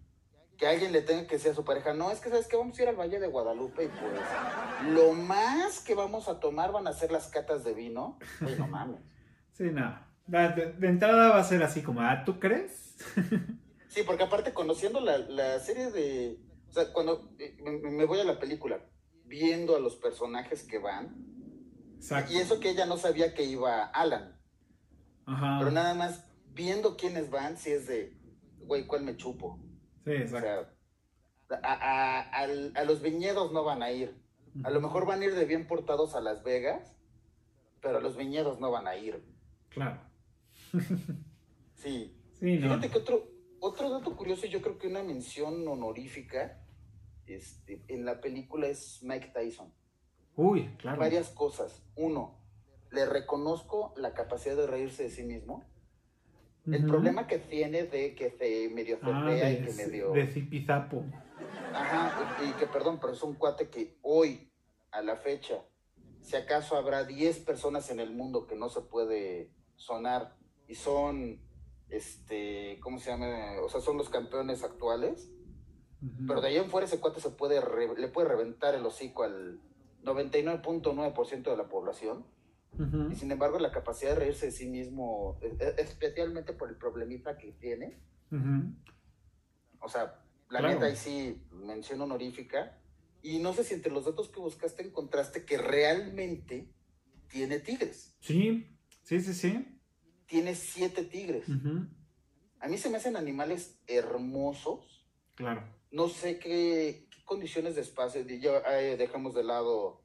[0.62, 2.78] que alguien le tenga que decir a su pareja, no, es que sabes que vamos
[2.78, 6.86] a ir al Valle de Guadalupe y pues lo más que vamos a tomar van
[6.86, 8.16] a ser las catas de vino.
[8.40, 9.00] Ay, no mames.
[9.54, 10.08] Sí, nada.
[10.24, 12.94] De, de entrada va a ser así como, ah, ¿tú crees?
[13.88, 16.38] Sí, porque aparte conociendo la, la serie de...
[16.68, 18.86] O sea, cuando eh, me, me voy a la película,
[19.24, 21.26] viendo a los personajes que van,
[21.96, 22.32] Exacto.
[22.32, 24.40] y eso que ella no sabía que iba Alan,
[25.26, 25.56] Ajá.
[25.58, 28.16] pero nada más viendo quiénes van, si es de,
[28.60, 29.58] güey, ¿cuál me chupo?
[30.04, 30.68] Sí, O exacto.
[31.48, 34.16] sea, a, a- a los viñedos no van a ir.
[34.64, 36.96] A lo mejor van a ir de bien portados a Las Vegas,
[37.80, 39.22] pero a los viñedos no van a ir.
[39.70, 40.00] Claro.
[41.74, 42.16] Sí.
[42.38, 42.68] Sí, no.
[42.68, 43.28] Fíjate que otro,
[43.60, 46.64] otro dato curioso, y yo creo que una mención honorífica
[47.26, 49.72] este, en la película es Mike Tyson.
[50.36, 51.00] Uy, claro.
[51.00, 51.82] Varias cosas.
[51.96, 52.38] Uno,
[52.90, 55.64] le reconozco la capacidad de reírse de sí mismo.
[56.66, 60.12] El problema que tiene de que se medio ah, zorrea de, y que medio...
[60.12, 61.04] de zipizapo.
[61.74, 64.50] Ajá, y que perdón, pero es un cuate que hoy,
[64.90, 65.64] a la fecha,
[66.20, 70.36] si acaso habrá 10 personas en el mundo que no se puede sonar
[70.68, 71.40] y son,
[71.88, 73.26] este, ¿cómo se llama?
[73.64, 75.30] O sea, son los campeones actuales.
[76.26, 79.22] Pero de ahí en fuera ese cuate se puede, re- le puede reventar el hocico
[79.22, 79.60] al
[80.02, 82.24] 99.9% de la población.
[83.10, 86.76] Y sin embargo, la capacidad de reírse de sí mismo, e- e- especialmente por el
[86.76, 87.98] problemita que tiene.
[89.80, 90.68] O sea, la Claro.
[90.74, 92.78] neta ahí sí, mención honorífica.
[93.22, 96.72] Y no sé si entre los datos que buscaste encontraste que realmente
[97.28, 98.16] tiene tigres.
[98.20, 98.66] Sí,
[99.04, 99.78] sí, sí, sí.
[100.26, 101.44] Tiene siete tigres.
[102.60, 105.06] A mí se me hacen animales hermosos.
[105.34, 105.62] Claro.
[105.90, 108.22] No sé qué, qué condiciones de espacio.
[108.22, 110.01] Ya eh, dejamos de lado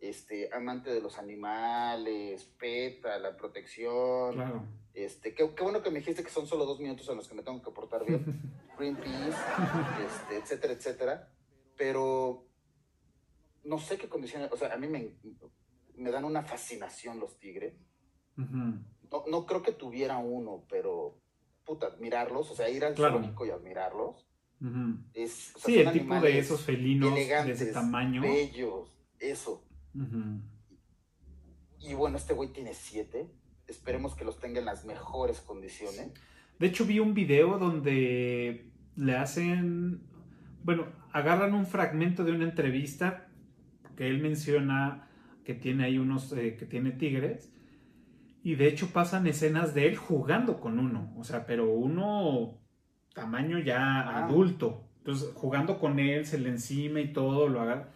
[0.00, 4.34] este amante de los animales, PETA, la protección.
[4.34, 4.64] Claro.
[4.94, 7.34] Este, qué, qué bueno que me dijiste que son solo dos minutos en los que
[7.34, 8.40] me tengo que portar bien.
[8.78, 9.36] Greenpeace,
[10.06, 11.32] este, etcétera, etcétera.
[11.76, 12.46] Pero
[13.64, 15.10] no sé qué condiciones, o sea, a mí me,
[15.96, 17.74] me dan una fascinación los tigres.
[18.36, 21.18] No, no creo que tuviera uno, pero
[21.64, 23.14] puta, admirarlos, o sea, ir al Claro.
[23.16, 24.26] zoológico y admirarlos.
[24.62, 24.98] ujú.
[25.12, 28.22] Es, o sea, Sí, el tipo de esos felinos de ese tamaño.
[28.22, 29.62] bellos, eso.
[31.78, 33.30] Y bueno, este güey tiene siete.
[33.66, 36.12] Esperemos que los tenga en las mejores condiciones.
[36.58, 40.02] De hecho, vi un video donde le hacen,
[40.62, 43.28] bueno, agarran un fragmento de una entrevista
[43.96, 45.08] que él menciona
[45.44, 47.52] que tiene ahí unos, eh, que tiene tigres,
[48.42, 52.58] y de hecho pasan escenas de él jugando con uno, o sea, pero uno
[53.14, 54.26] tamaño ya Ah.
[54.26, 57.88] adulto, entonces jugando con él, se le encima y todo, lo haga.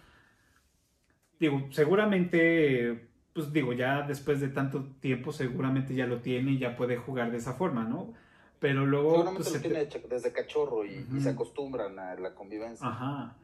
[1.40, 6.76] Digo, seguramente, pues digo, ya después de tanto tiempo, seguramente ya lo tiene y ya
[6.76, 8.12] puede jugar de esa forma, ¿no?
[8.60, 12.14] Pero luego, Seguramente pues, lo se te- tiene de- desde cachorro y, se acostumbran a
[12.14, 12.86] la convivencia.
[12.86, 13.36] Ajá.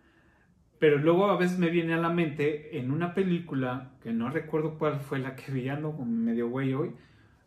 [0.79, 4.79] Pero luego a veces me viene a la mente en una película, que no recuerdo
[4.79, 6.93] cuál fue la que vi, ando medio güey hoy,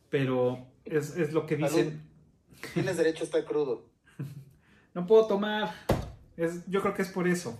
[0.10, 2.04] pero es, es lo que dicen,
[2.76, 3.90] Tienes derecho a estar crudo.
[4.94, 5.72] no puedo tomar,
[6.38, 7.60] es, yo creo que es por eso.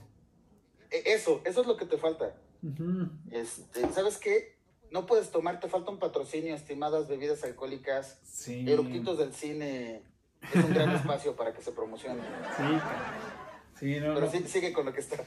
[0.92, 2.36] E- Eso, eso es lo que te falta.
[3.32, 4.58] Este, ¿Sabes qué?
[4.92, 8.20] No puedes tomar, te falta un patrocinio, estimadas bebidas alcohólicas.
[8.24, 8.64] Sí.
[8.68, 10.04] Eructitos del cine
[10.54, 12.22] es un gran espacio para que se promocione.
[12.58, 12.80] Sí,
[13.80, 14.32] sí, no, Pero no.
[14.32, 15.24] sí, sigue con lo que está.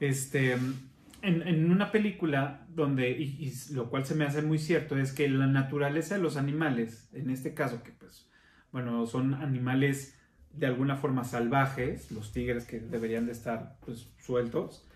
[0.00, 4.98] Este, en, en una película donde, y, y lo cual se me hace muy cierto,
[4.98, 8.28] es que la naturaleza de los animales, en este caso, que pues,
[8.70, 10.14] bueno, son animales
[10.52, 14.86] de alguna forma salvajes, los tigres que deberían de estar pues sueltos,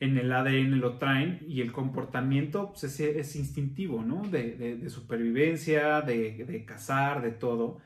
[0.00, 4.22] en el ADN lo traen y el comportamiento pues, es, es instintivo, ¿no?
[4.22, 7.78] De, supervivencia, de, cazar, de todo.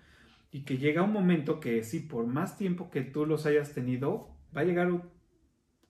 [0.51, 4.29] Y que llega un momento que sí, por más tiempo que tú los hayas tenido,
[4.55, 5.11] va a llegar un,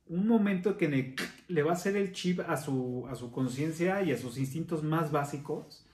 [0.08, 1.16] momento que
[1.48, 4.84] le, va a hacer el chip a su, a su conciencia y a sus instintos
[4.84, 5.86] más básicos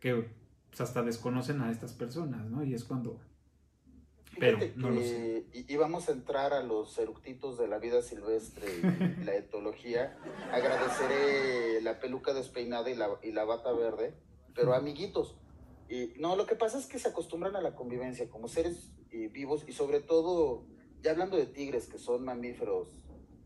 [0.00, 0.26] que
[0.70, 2.64] pues, hasta desconocen a estas personas, ¿no?
[2.64, 3.20] Y es cuando...
[4.38, 5.46] Pero no lo sé.
[5.52, 8.66] que y- íbamos a entrar a los eructitos de la vida silvestre
[9.20, 10.16] y la etología.
[10.52, 14.14] Agradeceré la peluca despeinada y la, y la bata verde,
[14.54, 15.36] pero amiguitos,
[15.88, 19.28] y, no, lo que pasa es que se acostumbran a la convivencia como seres eh,
[19.28, 20.64] vivos y sobre todo,
[21.02, 22.88] ya hablando de tigres que son mamíferos,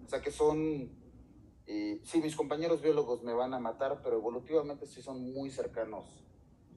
[0.04, 0.90] o sea que son,
[1.66, 6.24] eh, sí, mis compañeros biólogos me van a matar, pero evolutivamente sí son muy cercanos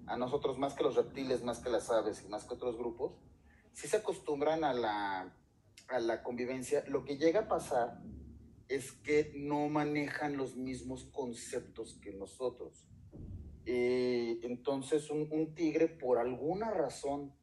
[0.07, 3.13] a nosotros, más que los reptiles, más que las aves y más que otros grupos
[3.73, 5.35] si se acostumbran a la,
[5.87, 8.01] a la convivencia, lo que llega a pasar
[8.67, 12.85] es que no manejan los mismos conceptos que nosotros.
[13.65, 17.33] Eh, entonces, un, un tigre, por alguna razón,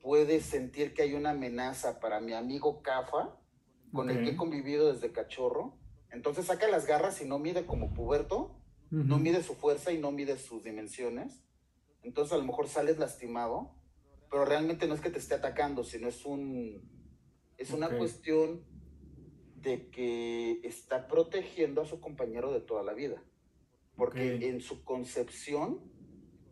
[0.00, 3.38] puede sentir que hay una amenaza para mi amigo Cafa,
[3.92, 5.78] con el que he convivido desde cachorro.
[6.10, 8.56] Entonces saca las garras y no mide como puberto,
[8.90, 11.42] no mide su fuerza y no mide sus dimensiones.
[12.02, 13.74] Entonces a lo mejor sales lastimado,
[14.32, 16.90] pero realmente no es que te esté atacando, sino es un
[17.58, 18.64] es una cuestión
[19.56, 23.22] de que está protegiendo a su compañero de toda la vida.
[23.94, 25.80] Porque en su concepción,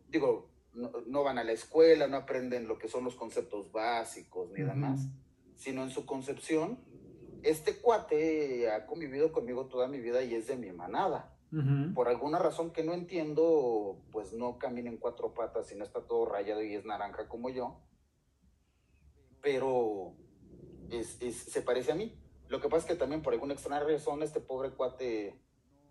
[0.09, 4.51] digo, no, no van a la escuela, no aprenden lo que son los conceptos básicos
[4.51, 4.71] ni Ujú.
[4.71, 5.09] demás,
[5.57, 6.85] sino en su concepción,
[7.43, 11.95] este cuate ha convivido conmigo toda mi vida y es de mi manada Ujú.
[11.95, 16.01] por alguna razón que no entiendo, pues no camina en cuatro patas y no está
[16.03, 17.81] todo rayado y es naranja como yo.
[19.43, 20.15] Pero
[20.91, 22.15] es, es- se parece a mí.
[22.49, 25.41] Lo que pasa es que también por alguna extraña razón este pobre cuate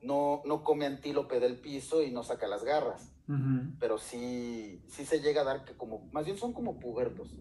[0.01, 3.12] no, no come antílope del piso y no saca las garras.
[3.28, 3.74] Ujú.
[3.80, 7.34] Pero sí, sí se llega a dar que como, más bien son como pubertos,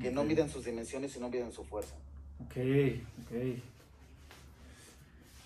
[0.00, 1.94] que no miden sus dimensiones y no miden su fuerza.
[2.40, 2.56] Ok,
[3.22, 3.30] ok.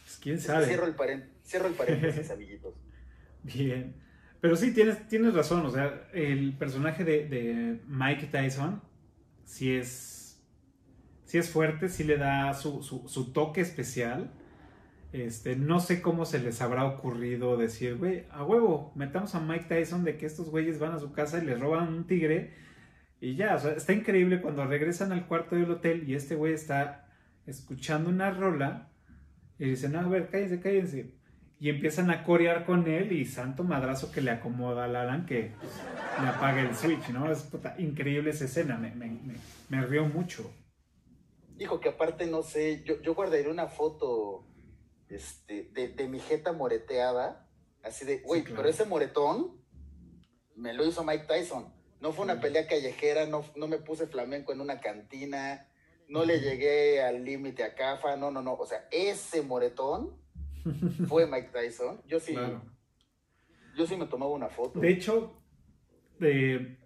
[0.05, 0.67] Pues quién sabe.
[0.67, 2.75] Cierro el, paren- cierro el paréntesis, amiguitos.
[3.43, 3.95] Bien.
[4.41, 5.65] Pero sí, tienes, tienes razón.
[5.67, 8.83] O sea, el personaje de, de Mike Tyson
[9.45, 10.43] sí es,
[11.25, 14.33] sí es fuerte, sí le da su, su, toque especial.
[15.13, 19.67] Este, no sé cómo se les habrá ocurrido decir, güey, a huevo, metamos a Mike
[19.69, 22.53] Tyson de que estos güeyes van a su casa y les roban un tigre
[23.21, 26.53] Y ya, o sea, está increíble cuando regresan al cuarto del hotel y este güey
[26.53, 27.09] está
[27.47, 28.91] escuchando una rola
[29.59, 31.15] y dicen, no, a ver, cállense, cállense.
[31.61, 35.53] Y empiezan a corear con él y santo madrazo que le acomoda a Alan que
[36.21, 37.31] le apaga el switch, ¿no?
[37.31, 39.35] Es puta, increíble esa escena, me, me, me,
[39.69, 40.51] me rió mucho.
[41.59, 44.47] Hijo, que aparte, no sé, yo, yo guardaría una foto
[45.09, 47.49] este, de, de mi jeta moreteada,
[47.83, 48.57] así de, güey, claro.
[48.57, 49.65] pero ese moretón
[50.57, 51.73] me lo hizo Mike Tyson.
[52.01, 55.69] No fue una pelea callejera, no, no me puse flamenco en una cantina,
[56.09, 58.55] no le llegué al límite a Cafa, no, no, no.
[58.55, 60.21] O sea, ese moretón
[61.09, 62.01] fue Mike Tyson.
[62.07, 62.63] Yo sí, Claro.
[63.77, 64.81] yo sí me tomaba una foto.
[64.81, 65.41] De hecho,
[66.21, 66.79] eh,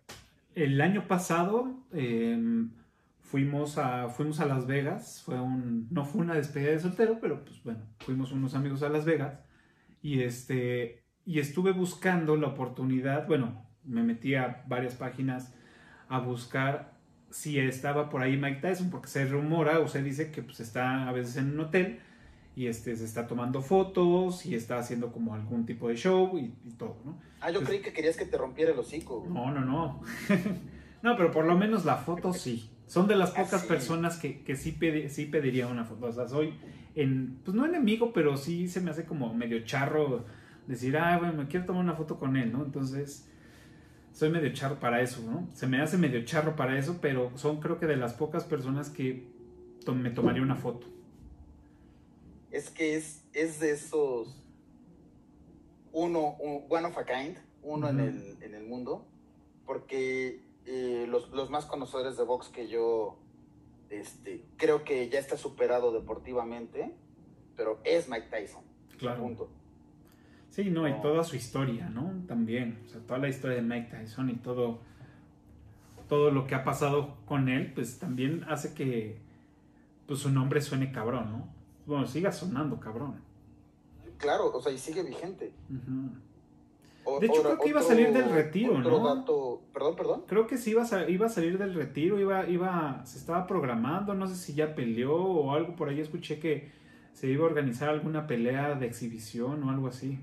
[0.55, 2.67] el año pasado eh,
[3.21, 5.23] fuimos, a, fuimos a Las Vegas.
[5.25, 8.89] Fue un, no fue una despedida de soltero, pero pues bueno, fuimos unos amigos a
[8.89, 9.39] Las Vegas.
[10.03, 15.55] Y, este, y estuve buscando la oportunidad, bueno, me metí a varias páginas
[16.09, 16.97] a buscar
[17.31, 21.09] si estaba por ahí Mike Tyson, porque se rumora o se dice que pues, está
[21.09, 22.01] a veces en un hotel
[22.59, 26.53] y este, se está tomando fotos y está haciendo como algún tipo de show y,
[26.65, 27.17] y todo, ¿no?
[27.41, 29.21] Ah, yo creí que querías que te rompiera el hocico.
[29.21, 29.33] güey.
[29.33, 30.01] No, no, no.
[31.03, 32.69] no, pero por lo menos la foto sí.
[32.87, 33.69] Son de las Ah, pocas sí.
[33.69, 36.07] personas que, que sí, pedi- sí pediría una foto.
[36.07, 36.55] O sea, soy,
[36.97, 40.25] en, pues no enemigo, pero sí se me hace como medio charro
[40.67, 42.65] decir, ah, bueno, me quiero tomar una foto con él, ¿no?
[42.65, 43.31] Entonces,
[44.13, 45.49] soy medio charro para eso, ¿no?
[45.53, 48.91] Se me hace medio charro para eso, pero son creo que de las pocas personas
[48.91, 49.29] que
[49.85, 50.89] to- me tomaría una foto.
[52.51, 54.45] Es que es, es de esos
[55.93, 59.07] uno, un- one of a kind, uno en, el, en el mundo,
[59.67, 63.19] porque eh, los, los más conocedores de box que yo
[63.91, 66.95] este, creo que ya está superado deportivamente,
[67.57, 68.63] pero es Mike Tyson.
[68.99, 69.23] Claro.
[69.23, 69.49] Punto.
[70.51, 72.25] Sí, no, y toda su historia, ¿no?
[72.27, 74.79] También, o sea, toda la historia de Mike Tyson y todo,
[76.09, 79.19] todo lo que ha pasado con él, pues también hace que
[80.07, 81.58] pues, su nombre suene cabrón, ¿no?
[81.89, 83.17] Bueno, siga sonando cabrón.
[84.19, 85.53] Claro, o sea, y sigue vigente.
[87.05, 88.99] O- De hecho, creo que iba a salir del retiro, ¿no?
[89.17, 90.23] dato- perdón, perdón.
[90.27, 94.13] Creo que sí iba a, iba a salir del retiro, iba, iba, se estaba programando,
[94.15, 96.71] no sé si ya peleó o algo, por ahí escuché que
[97.15, 100.19] se iba a organizar alguna pelea de exhibición o algo así.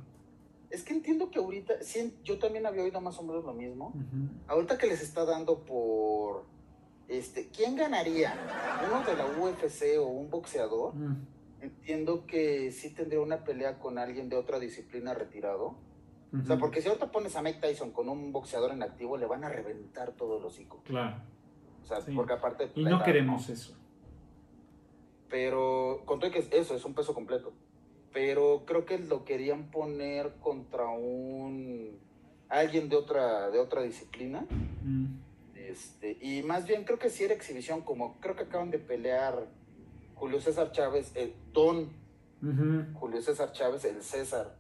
[0.70, 3.94] Es que entiendo que ahorita, sí, yo también había oído más o menos lo mismo.
[4.48, 6.44] Ahorita que les está dando por,
[7.08, 8.34] este, ¿quién ganaría?
[8.88, 10.94] ¿Uno de la UFC o un boxeador?
[10.94, 11.16] Mm.
[11.66, 15.76] Entiendo que sí tendría una pelea con alguien de otra disciplina retirado.
[16.42, 19.26] O sea, porque si ahorita pones a Mike Tyson con un boxeador en activo, le
[19.26, 20.82] van a reventar todo el hocico.
[20.84, 21.16] Claro.
[21.82, 22.12] O sea, Sí.
[22.14, 22.70] porque aparte...
[22.76, 23.76] Y no edad, queremos eso.
[25.30, 27.54] Pero con todo que es- eso es un peso completo.
[28.14, 31.98] Pero creo que lo querían poner contra un
[32.48, 34.46] alguien de otra de otra disciplina.
[34.84, 35.06] Mm.
[35.56, 39.48] Este, y más bien creo que sí era exhibición, como creo que acaban de pelear
[40.16, 41.90] Julio César Chávez, el Don.
[42.94, 44.56] Julio César Chávez, el César,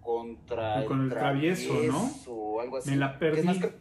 [0.00, 2.10] contra Y con el travieso, ¿no?
[2.28, 2.90] o algo así.
[2.90, 3.42] Me la más, perdí.
[3.58, 3.72] creo,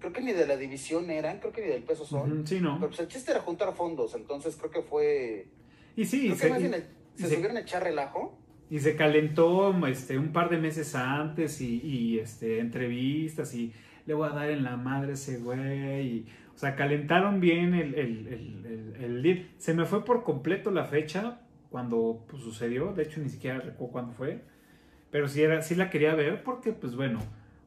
[0.00, 2.46] creo que ni de la división eran, creo que ni del peso son.
[2.46, 2.74] Sí, ¿no?
[2.76, 5.48] Pero pues el chiste era juntar fondos, entonces creo que fue...
[5.96, 8.38] Y sí, Creo se, que más bien el- se se- subieron a echar relajo.
[8.68, 13.72] y se calentó este, un par de meses antes y, y, este, entrevistas y
[14.06, 16.06] le voy a dar en la madre a ese güey.
[16.06, 16.26] y-
[16.62, 19.46] sea, calentaron bien el, el, el, el- el lead.
[19.58, 21.40] Se me fue por completo la fecha
[21.70, 22.92] cuando pues, sucedió.
[22.92, 24.42] De hecho, ni siquiera recuerdo cuándo fue.
[25.10, 27.18] Pero sí, era, sí la quería ver porque, pues bueno,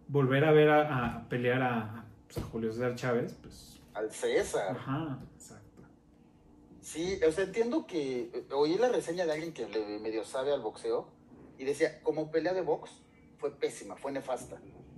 [0.07, 3.81] volver a ver a, a pelear a, pues, a Julio César Chávez, pues...
[3.93, 4.71] Al César.
[4.71, 5.83] Ajá, exacto.
[6.81, 10.53] Sí, o sea, entiendo que eh, oí la reseña de alguien que le medio sabe
[10.53, 11.07] al boxeo
[11.57, 12.91] y decía, como pelea de box,
[13.37, 14.55] fue pésima, fue nefasta.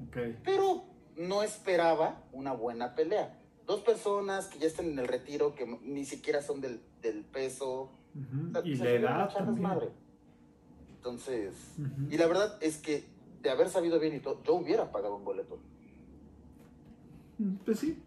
[0.07, 0.17] Ok.
[0.43, 0.85] Pero
[1.15, 3.39] no esperaba una buena pelea.
[3.67, 7.91] Dos personas que ya están en el retiro, que ni siquiera son del, del peso.
[8.15, 9.69] Ujú, o sea, Y se la edad también.
[10.95, 11.53] Entonces,
[12.09, 13.03] y la verdad es que
[13.41, 15.59] de haber sabido bien y todo, yo hubiera pagado un boleto.
[17.65, 18.01] Pues sí.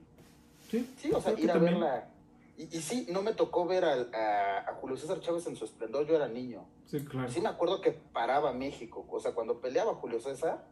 [0.70, 1.74] Sí, Sí, o sea, ir a también.
[1.74, 2.08] verla.
[2.56, 6.06] Y, y sí, no me tocó ver a, a Julio César Chávez en su esplendor,
[6.06, 6.64] yo era niño.
[6.86, 7.28] Sí, claro.
[7.30, 10.64] Sí me acuerdo que paraba México, o sea, cuando peleaba Julio César,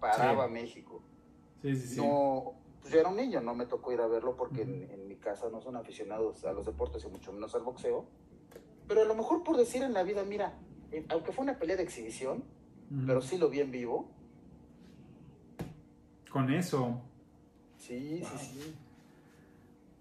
[0.00, 0.52] paraba Sí.
[0.52, 1.02] México.
[1.62, 1.96] Sí, sí, sí.
[2.00, 2.54] No,
[2.84, 5.16] pues yo era un niño, no me tocó ir a verlo porque en, en mi
[5.16, 8.04] casa no son aficionados a los deportes y mucho menos al boxeo.
[8.86, 10.52] Pero a lo mejor por decir en la vida, mira,
[10.92, 12.44] eh, aunque fue una pelea de exhibición,
[13.06, 14.10] pero sí lo vi en vivo.
[16.30, 17.00] Con eso,
[17.78, 18.74] Sí, sí, sí.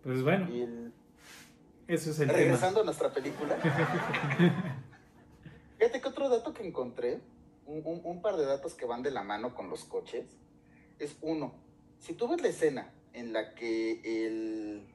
[0.03, 0.93] pues bueno, Y el-
[1.87, 3.55] eso es el regresando a nuestra película.
[5.77, 7.21] Fíjate que otro dato que encontré,
[7.65, 10.25] un, un- un par de datos que van de la mano con los coches,
[10.99, 11.53] es uno,
[12.03, 14.85] si tú ves la escena en la que el,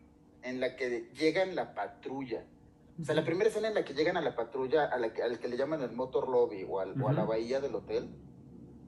[0.42, 2.44] en la que llegan la patrulla.
[3.00, 5.22] O sea, la primera escena en la que llegan a la patrulla, a la que,
[5.22, 8.10] al que le llaman el motor lobby o, al- o a la bahía del hotel,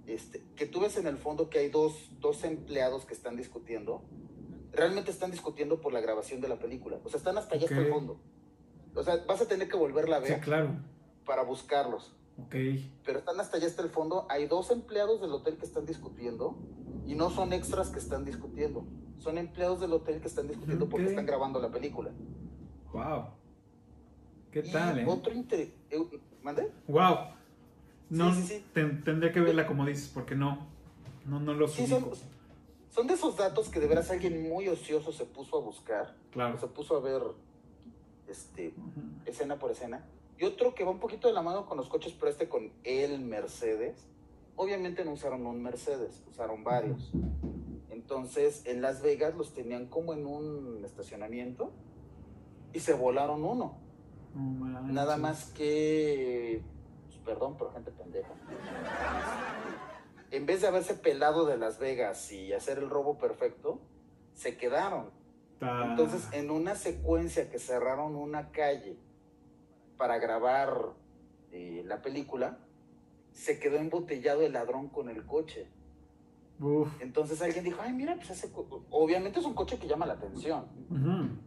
[0.06, 4.02] este, que tú ves en el fondo que hay dos, dos empleados que están discutiendo.
[4.72, 6.98] Realmente están discutiendo por la grabación de la película.
[7.04, 8.20] O sea, están hasta allá hasta el fondo.
[8.94, 10.70] O sea, vas a tener que volverla a Sí, ver claro.
[11.24, 12.12] para buscarlos.
[12.38, 12.54] Ok.
[13.04, 14.26] Pero están hasta allá hasta el fondo.
[14.28, 16.58] Hay dos empleados del hotel que están discutiendo
[17.11, 18.84] y no son extras que están discutiendo.
[19.18, 22.11] Son empleados del hotel que están discutiendo porque están grabando la película.
[22.92, 23.24] Wow.
[24.52, 25.04] ¿Qué Y tal, eh?
[25.08, 25.72] Otro inter...
[26.42, 26.70] ¿Mande?
[26.86, 27.16] Wow.
[28.11, 28.64] No, Sí, sí, sí.
[28.72, 30.68] ten- tendría que verla como dices, porque no.
[31.26, 32.06] No, no lo Sí, son,
[32.90, 36.16] son de esos datos que de veras alguien muy ocioso se puso a buscar.
[36.32, 36.58] Claro.
[36.58, 37.22] Se puso a ver
[38.28, 38.72] este,
[39.26, 40.04] escena por escena.
[40.38, 42.70] Y otro que va un poquito de la mano con los coches, pero este con
[42.84, 44.06] el Mercedes.
[44.62, 47.11] Obviamente no usaron un Mercedes, usaron varios.
[47.88, 51.72] Entonces, en Las Vegas los tenían como en un estacionamiento
[52.74, 53.78] y se volaron uno.
[54.92, 56.62] Nada más que,
[57.06, 58.28] pues, perdón, pero gente pendeja.
[60.30, 63.80] En vez de haberse pelado de Las Vegas y hacer el robo perfecto,
[64.34, 65.11] se quedaron.
[65.58, 68.98] Ta- Entonces, en una secuencia que cerraron una calle
[69.96, 70.92] para grabar
[71.50, 72.58] eh, la película,
[73.33, 75.66] se quedó embotellado el ladrón con el coche.
[76.61, 76.89] Uf.
[77.01, 78.85] Entonces alguien dijo, ay, mira, pues ese co-".
[78.91, 80.66] obviamente es un coche que llama la atención.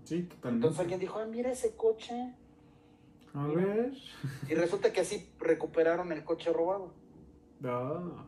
[0.04, 0.48] Sí, totalmente.
[0.50, 2.34] Entonces alguien dijo, ay, mira ese coche.
[3.36, 3.94] A ver.
[4.50, 6.94] Y resulta que así recuperaron el coche robado.
[7.64, 8.26] Ah.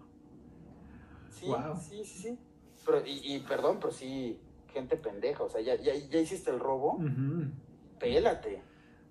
[1.30, 1.76] Sí, Wow.
[1.78, 2.40] sí, sí, sí.
[2.86, 4.40] Pero, y, y perdón, pero sí,
[4.74, 5.44] gente pendeja.
[5.44, 7.00] O sea, ya, ya, ya hiciste el robo,
[8.00, 8.62] pélate.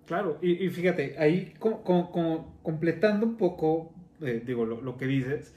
[0.07, 4.97] Claro, y, y fíjate, ahí co- co- co- completando un poco, eh, digo, lo, lo
[4.97, 5.55] que dices,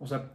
[0.00, 0.30] o sea,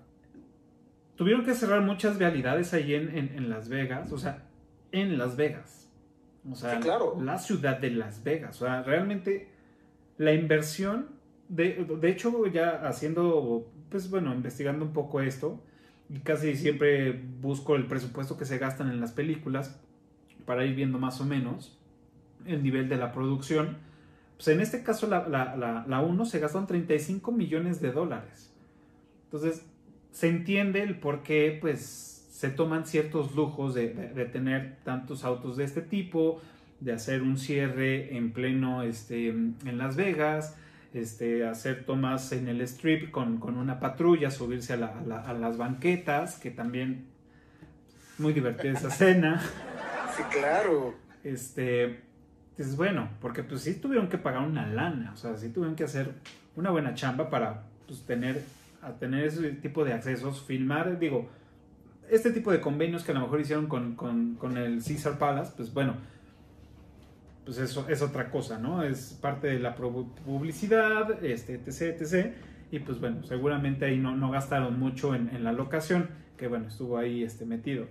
[1.16, 4.44] tuvieron que cerrar muchas vialidades ahí en, en- en Las Vegas, o sea,
[4.92, 5.90] en Las Vegas,
[6.50, 7.18] o sea, Sí, claro.
[7.22, 9.48] la ciudad de Las Vegas, o sea, realmente
[10.18, 11.08] la inversión,
[11.50, 15.60] de, de hecho, ya haciendo, pues bueno, investigando un poco esto,
[16.10, 19.80] y casi siempre busco el presupuesto que se gastan en las películas
[20.46, 21.78] para ir viendo más o menos
[22.46, 23.78] el nivel de la producción.
[24.38, 28.52] Pues en este caso la, la, la, la 1 se gastaron 35 millones de dólares.
[29.26, 29.66] Entonces
[30.12, 35.24] se entiende el por qué pues se toman ciertos lujos de, de- de tener tantos
[35.24, 36.42] autos de este tipo,
[36.82, 40.56] de hacer un cierre en pleno este, en Las Vegas,
[40.94, 45.22] este, hacer tomas en el strip con, con una patrulla, subirse a, la- a la-
[45.22, 47.06] a las banquetas, que también
[48.18, 49.42] muy divertida esa escena.
[50.18, 50.94] Sí, claro.
[51.24, 52.02] Este,
[52.58, 55.84] dices, bueno, porque pues sí tuvieron que pagar una lana, o sea, sí tuvieron que
[55.84, 56.12] hacer
[56.56, 58.44] una buena chamba para pues, tener,
[59.00, 61.30] tener ese tipo de accesos, filmar, digo,
[62.10, 65.74] este tipo de convenios que a lo mejor hicieron con, con, el Caesar Palace, pues
[65.74, 65.96] bueno,
[67.46, 68.84] pues eso es otra cosa, ¿no?
[68.84, 72.34] Es parte de la publicidad, este, etc, etc.
[72.72, 76.68] Y pues bueno, seguramente ahí no, no gastaron mucho en, en la locación, que bueno,
[76.68, 77.88] estuvo ahí este, metido.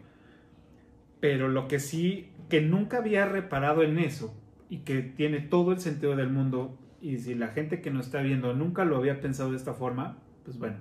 [1.21, 4.35] Pero lo que sí, que nunca había reparado en eso
[4.73, 8.23] y que tiene todo el sentido del mundo, y si la gente que nos está
[8.23, 10.17] viendo nunca lo había pensado de esta forma,
[10.47, 10.77] pues bueno.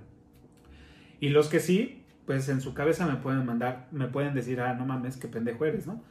[1.19, 4.75] Y los que sí, pues en su cabeza me pueden mandar, me pueden decir, ah,
[4.75, 6.01] no mames, qué pendejo eres, ¿no?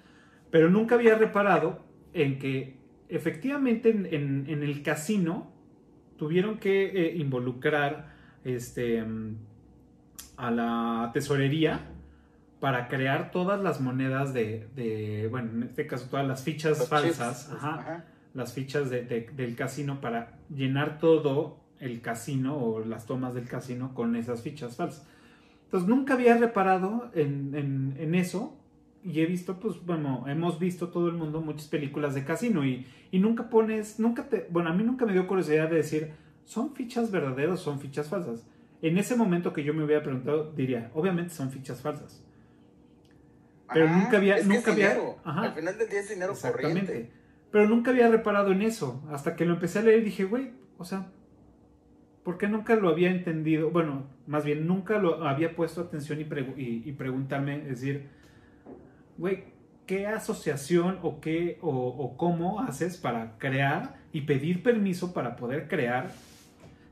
[0.50, 2.76] Pero nunca había reparado en que
[3.08, 5.50] efectivamente en, el casino
[6.18, 8.12] tuvieron que eh, involucrar
[8.44, 9.02] este,
[10.36, 11.80] a la tesorería
[12.60, 16.88] para crear todas las monedas de, de- bueno, en este caso todas las fichas Los
[16.88, 18.04] falsas, chips, ajá, ajá.
[18.34, 23.48] las fichas de- de- del casino para llenar todo el casino o las tomas del
[23.48, 25.06] casino con esas fichas falsas.
[25.64, 28.56] Entonces nunca había reparado en, en- en eso
[29.02, 32.86] y he visto, pues bueno, hemos visto todo el mundo muchas películas de casino y,
[33.10, 36.10] y nunca pones, nunca te, bueno, a mí nunca me dio curiosidad de decir,
[36.44, 38.46] ¿son fichas verdaderas o son fichas falsas?
[38.82, 42.22] En ese momento que yo me hubiera preguntado, diría, obviamente son fichas falsas.
[43.72, 45.16] Pero Ajá, nunca había- es que nunca es había- dinero.
[45.24, 45.40] ajá.
[45.42, 46.80] Al final del día es dinero Exactamente.
[46.86, 47.12] corriente.
[47.50, 49.02] Pero nunca había reparado en eso.
[49.10, 51.10] Hasta que lo empecé a leer y dije, güey, o sea,
[52.22, 53.70] ¿por qué nunca lo había entendido?
[53.70, 58.08] Bueno, más bien, nunca lo había puesto atención y, pregu- y, y preguntarme, es decir,
[59.18, 59.44] güey,
[59.86, 65.66] ¿qué asociación o qué o, o cómo haces para crear y pedir permiso para poder
[65.68, 66.10] crear,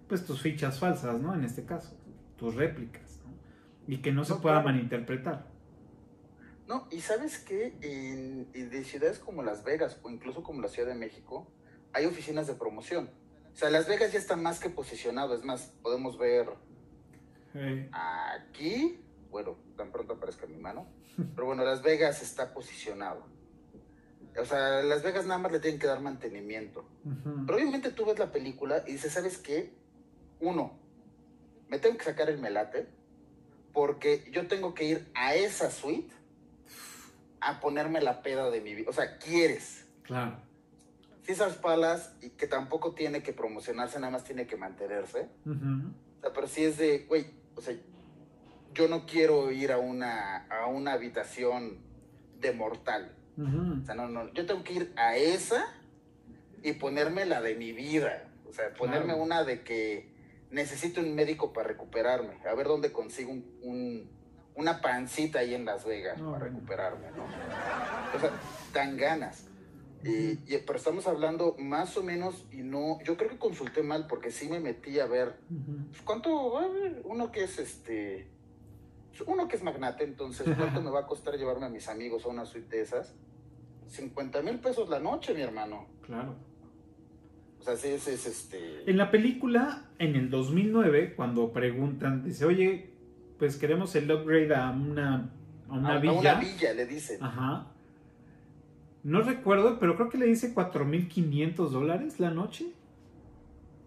[0.08, 1.34] pues, tus fichas falsas, ¿no?
[1.34, 1.96] En este caso,
[2.36, 3.32] tus réplicas, ¿no?
[3.92, 4.68] Y que no se pueda claro.
[4.68, 5.46] malinterpretar.
[6.68, 10.68] No, y sabes que en, en de ciudades como Las Vegas o incluso como la
[10.68, 11.50] Ciudad de México,
[11.94, 13.10] hay oficinas de promoción.
[13.54, 15.34] O sea, Las Vegas ya está más que posicionado.
[15.34, 16.46] Es más, podemos ver
[17.90, 19.00] aquí,
[19.30, 20.86] bueno, tan pronto aparezca mi mano,
[21.34, 23.26] pero bueno, Las Vegas está posicionado.
[24.38, 26.86] O sea, Las Vegas nada más le tienen que dar mantenimiento.
[27.04, 27.46] Ujú.
[27.46, 29.72] Pero obviamente tú ves la película y dices, ¿sabes qué?
[30.40, 30.78] Uno,
[31.68, 32.88] me tengo que sacar el melate
[33.72, 36.17] porque yo tengo que ir a esa suite
[37.40, 38.90] a ponerme la peda de mi vida.
[38.90, 39.86] O sea, quieres.
[40.02, 40.36] Claro.
[41.26, 45.28] Caesar's Palace, y que tampoco tiene que promocionarse, nada más tiene que mantenerse.
[45.46, 47.74] O sea, pero sí es de, güey, o sea,
[48.72, 51.78] yo no quiero ir a una, a una habitación
[52.40, 53.14] de mortal.
[53.36, 55.64] O sea, no, no, yo tengo que ir a esa
[56.62, 58.24] y ponerme la de mi vida.
[58.48, 59.22] O sea, ponerme Claro.
[59.22, 60.10] una de que
[60.50, 62.34] necesito un médico para recuperarme.
[62.48, 64.10] A ver dónde consigo un, un-
[64.58, 67.24] una pancita ahí en Las Vegas No, para recuperarme, ¿no?
[68.16, 68.30] O sea,
[68.74, 69.46] dan ganas.
[70.04, 74.06] Y- y- pero estamos hablando más o menos, y no, yo creo que consulté mal
[74.08, 75.36] porque sí me metí a ver
[75.90, 77.00] pues, ¿Cuánto va a haber?
[77.04, 78.28] Uno que es este.
[79.26, 82.28] Uno que es magnate, entonces, ¿cuánto me va a costar llevarme a mis amigos a
[82.28, 83.14] una suite de esas?
[83.88, 85.86] 50 mil pesos la noche, mi hermano.
[86.02, 86.36] Claro.
[87.58, 88.88] O sea, sí, es, es este.
[88.88, 92.92] En la película, en el 2009, cuando preguntan, dice, oye,
[93.38, 95.30] pues queremos el upgrade a una,
[95.68, 96.18] a una a- a villa.
[96.18, 97.22] una villa, le dicen.
[97.22, 97.66] Ajá.
[99.04, 102.66] No recuerdo, pero creo que le dice 4.500 dólares la noche.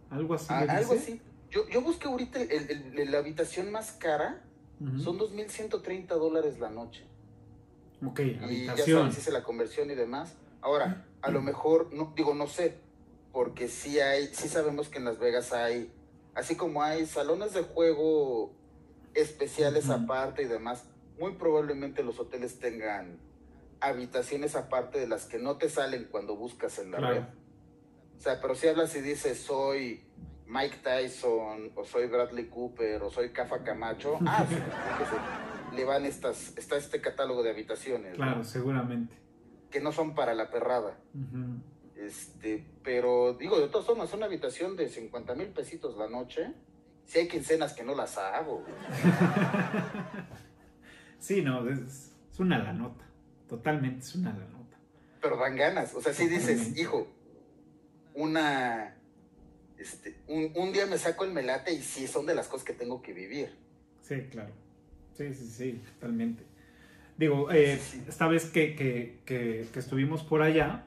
[0.10, 0.48] Algo así.
[0.50, 1.22] Ah, le algo así.
[1.50, 4.42] Yo, yo busqué ahorita el- el- el- la habitación más cara,
[4.80, 5.00] Ujú.
[5.00, 7.06] son 2.130 dólares la noche.
[8.04, 10.36] Ok, Y ya sabes, hice la conversión y demás.
[10.62, 12.78] Ahora, a lo mejor, no, digo, no sé,
[13.32, 15.92] porque sí hay, sí sabemos que en Las Vegas hay,
[16.34, 18.54] así como hay salones de juego
[19.14, 20.86] especiales aparte y demás,
[21.20, 23.18] muy probablemente los hoteles tengan
[23.80, 27.14] habitaciones aparte de las que no te salen cuando buscas en la Claro.
[27.16, 27.24] red.
[28.18, 30.04] O sea, pero si hablas y dices soy
[30.46, 36.56] Mike Tyson, o soy Bradley Cooper, o soy Cafa Camacho, ah, sí, le van estas,
[36.58, 38.24] está este catálogo de habitaciones, ¿no?
[38.26, 39.16] Claro, seguramente.
[39.72, 40.98] que no son para la perrada.
[41.96, 46.54] Este, pero digo, de todas formas, una habitación de 50 mil pesitos la noche,
[47.12, 48.60] si hay quincenas que no las hago.
[48.62, 48.74] güey.
[51.20, 51.80] Sí, no, es,
[52.32, 53.06] es una la nota.
[53.48, 54.78] Totalmente es una la nota.
[55.22, 55.94] Pero dan ganas.
[55.94, 57.08] O sea, si dices, hijo,
[58.16, 58.96] una.
[59.78, 62.74] Este, un, un día me saco el melate y sí son de las cosas que
[62.74, 63.56] tengo que vivir.
[64.02, 64.52] Sí, claro.
[65.16, 66.44] Sí, sí, sí, totalmente.
[67.18, 70.86] Digo, eh, esta vez que, que- que- que estuvimos por allá,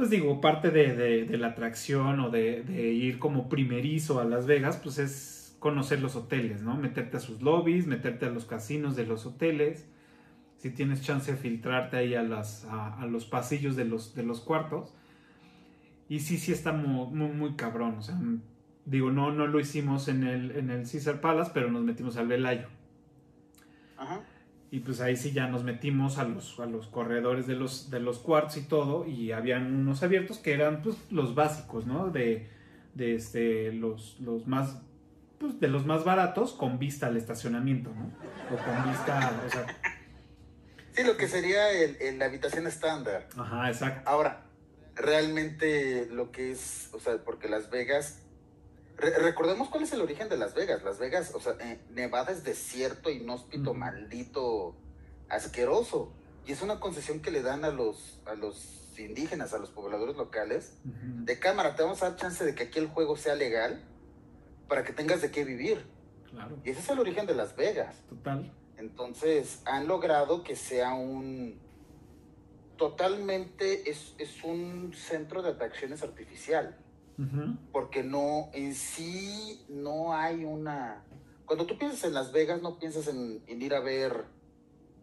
[0.00, 0.96] pues digo, parte de,
[1.26, 6.16] de- la atracción o de, ir como primerizo a Las Vegas, pues es conocer los
[6.16, 6.74] hoteles, ¿no?
[6.74, 9.86] Meterte a sus lobbies, meterte a los casinos de los hoteles.
[10.56, 14.40] Si tienes chance de filtrarte ahí a, las, a, los pasillos de los, de los
[14.40, 14.94] cuartos.
[16.08, 17.96] Y sí, sí está muy, muy, muy cabrón.
[17.98, 18.18] O sea,
[18.86, 22.26] digo, no, no lo hicimos en el, en el Caesar Palace, pero nos metimos al
[22.26, 22.68] Velayo.
[23.98, 24.22] Ajá.
[24.72, 27.98] Y pues ahí sí ya nos metimos a los, a los corredores de los, de
[28.00, 29.04] los cuartos y todo.
[29.06, 32.10] Y habían unos abiertos que eran pues los básicos, ¿no?
[32.10, 32.48] De,
[32.94, 34.80] de este, los, los más,
[35.38, 38.12] pues de los más baratos con vista al estacionamiento, ¿no?
[38.54, 39.66] O con vista, o sea,
[40.92, 43.28] Sí, lo que sería el, el- la habitación estándar.
[43.36, 44.08] ajá, exacto.
[44.10, 44.42] Ahora,
[44.96, 48.19] realmente lo que es, o sea, porque Las Vegas,
[49.00, 50.82] re- recordemos cuál es el origen de Las Vegas.
[50.82, 54.74] Las Vegas, o sea, eh, Nevada es desierto, inhóspito, maldito,
[55.28, 56.12] asqueroso.
[56.46, 60.16] Y es una concesión que le dan a los, a los indígenas, a los pobladores
[60.16, 60.74] locales.
[60.84, 63.82] De cámara, te vamos a dar chance de que aquí el juego sea legal
[64.68, 65.84] para que tengas de qué vivir.
[66.30, 67.96] Claro, Y ese es el origen de Las Vegas.
[68.08, 68.52] total.
[68.76, 71.58] Entonces, han logrado que sea un...
[72.78, 76.78] Totalmente es, es un centro de atracciones artificial,
[77.72, 81.04] Porque no, en sí no hay una...
[81.44, 84.24] Cuando tú piensas en Las Vegas, no piensas en, en ir a ver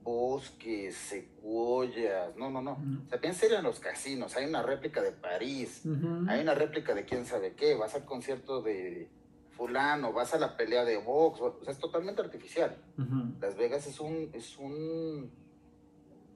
[0.07, 2.79] bosques, secuoyas, no, no, no.
[3.05, 5.83] O sea, piensa ir a los casinos, hay una réplica de París,
[6.29, 9.09] hay una réplica de quién sabe qué, vas al concierto de
[9.51, 12.77] fulano, vas a la pelea de box, o sea, es totalmente artificial.
[13.41, 15.29] Las Vegas es un, es un,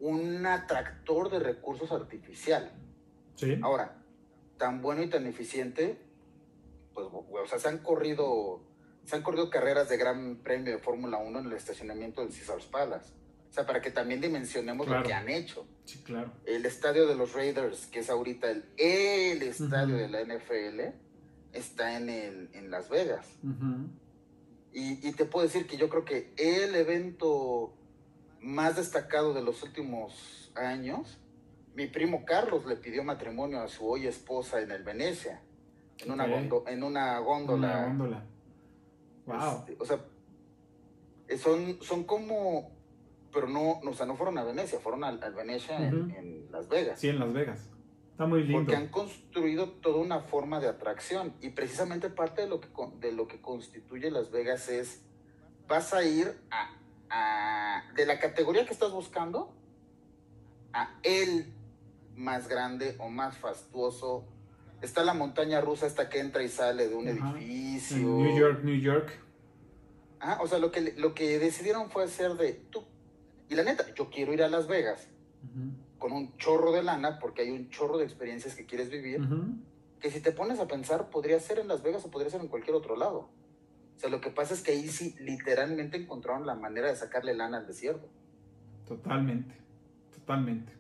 [0.02, 2.74] un atractor de recursos artificial.
[3.36, 3.58] Sí.
[3.62, 4.01] Ahora,
[4.62, 5.98] tan bueno y tan eficiente,
[6.94, 8.62] pues, o sea, se han corrido,
[9.06, 12.66] se han corrido carreras de gran premio de Fórmula 1 en el estacionamiento del Caesars
[12.68, 13.12] Palace.
[13.50, 15.02] O sea, para que también dimensionemos Claro.
[15.02, 15.66] lo que han hecho.
[15.84, 16.32] Sí, claro.
[16.46, 20.96] El estadio de los Raiders, que es ahorita el, el estadio de la NFL,
[21.54, 23.26] está en, el, en Las Vegas.
[24.74, 27.74] Y te puedo decir que yo creo que el evento
[28.40, 31.18] más destacado de los últimos años,
[31.76, 35.42] mi primo Carlos le pidió matrimonio a su hoy esposa en el Venecia,
[36.00, 36.30] en una, Ok.
[36.32, 37.68] gondo- en una góndola.
[37.78, 38.24] Una góndola.
[39.26, 39.60] Wow.
[39.60, 40.00] Este, o sea,
[41.28, 42.72] eh, son, son como
[43.34, 47.00] pero no, o sea, no fueron a Venecia, fueron al, al Venecia en- Las Vegas.
[47.00, 47.70] Sí, en Las Vegas.
[48.12, 48.58] Está muy lindo.
[48.60, 52.68] Porque han construido toda una forma de atracción y precisamente parte de lo que,
[53.00, 55.02] de lo que constituye Las Vegas es,
[55.70, 56.76] vas a ir a,
[57.10, 59.54] a- de la categoría que estás buscando
[60.74, 61.54] a el
[62.16, 64.26] más grande o más fastuoso.
[64.82, 67.98] Está la montaña rusa esta que entra y sale de un edificio.
[67.98, 69.12] En New York, New York.
[70.20, 72.84] Ah, o sea, lo que, lo que decidieron fue hacer de tú.
[73.50, 75.08] Y la neta, yo quiero ir a Las Vegas
[75.98, 79.22] con un chorro de lana porque hay un chorro de experiencias que quieres vivir.
[80.00, 82.48] que si te pones a pensar, podría ser en Las Vegas o podría ser en
[82.48, 83.30] cualquier otro lado.
[83.96, 87.36] O sea, lo que pasa es que ahí sí literalmente encontraron la manera de sacarle
[87.36, 88.10] lana al desierto.
[88.88, 89.54] Totalmente.
[90.12, 90.74] Totalmente.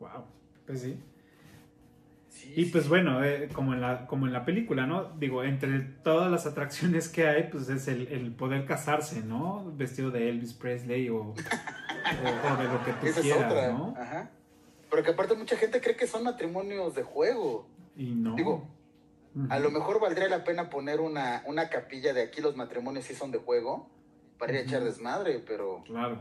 [0.00, 0.24] Wow.
[0.66, 0.98] Pues sí.
[2.28, 2.90] Sí, Y pues sí.
[2.90, 5.04] bueno, eh, como, en la, como en la película, ¿no?
[5.18, 9.72] Digo, entre todas las atracciones que hay, pues es el, el poder casarse, ¿no?
[9.76, 13.72] Vestido de Elvis Presley o, o, o de lo que tú Esa es quieras, otra.
[13.72, 13.94] ¿no?
[13.96, 14.30] Ajá.
[14.90, 17.66] Pero que aparte mucha gente cree que son matrimonios de juego.
[17.96, 18.34] Y no.
[18.34, 18.68] Digo.
[19.48, 23.14] A lo mejor valdría la pena poner una, una capilla de aquí los matrimonios sí
[23.16, 23.88] son de juego
[24.38, 26.18] para ir a echar desmadre, pero Claro.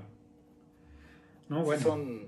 [1.48, 1.82] No, bueno.
[1.84, 2.28] son,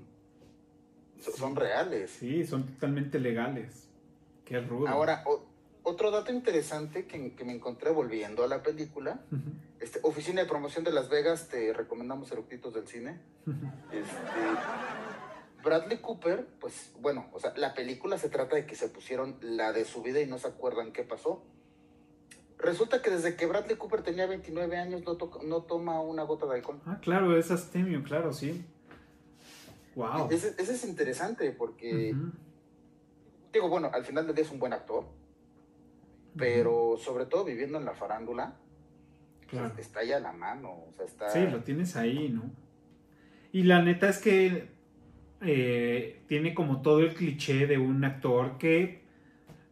[1.32, 2.10] so- son reales.
[2.10, 3.88] Sí, son totalmente legales.
[4.44, 4.88] Qué rudo.
[4.88, 5.44] Ahora, o-
[5.82, 9.20] otro dato interesante que, que me encontré volviendo a la película
[9.80, 13.20] Este, Oficina de Promoción de Las Vegas, te recomendamos Eructitos del Cine.
[13.92, 19.36] Este, Bradley Cooper, pues bueno, o sea, la película se trata de que se pusieron
[19.42, 21.44] la de su vida y no se acuerdan qué pasó.
[22.58, 26.46] Resulta que desde que Bradley Cooper tenía 29 años no, to- no toma una gota
[26.46, 26.80] de alcohol.
[26.86, 28.64] Ah, claro, es Astemio, claro, sí.
[29.96, 30.28] Wow.
[30.30, 32.14] Ese, ese es interesante porque,
[33.52, 35.04] digo, bueno, al final del día es un buen actor,
[36.36, 38.54] pero sobre todo viviendo en la farándula,
[39.40, 39.74] pues, Claro.
[39.78, 41.30] está ahí a la mano, o sea, está...
[41.30, 42.42] Sí, lo tienes ahí, ¿no?
[43.52, 44.68] Y la neta es que
[45.40, 49.02] eh, tiene como todo el cliché de un actor que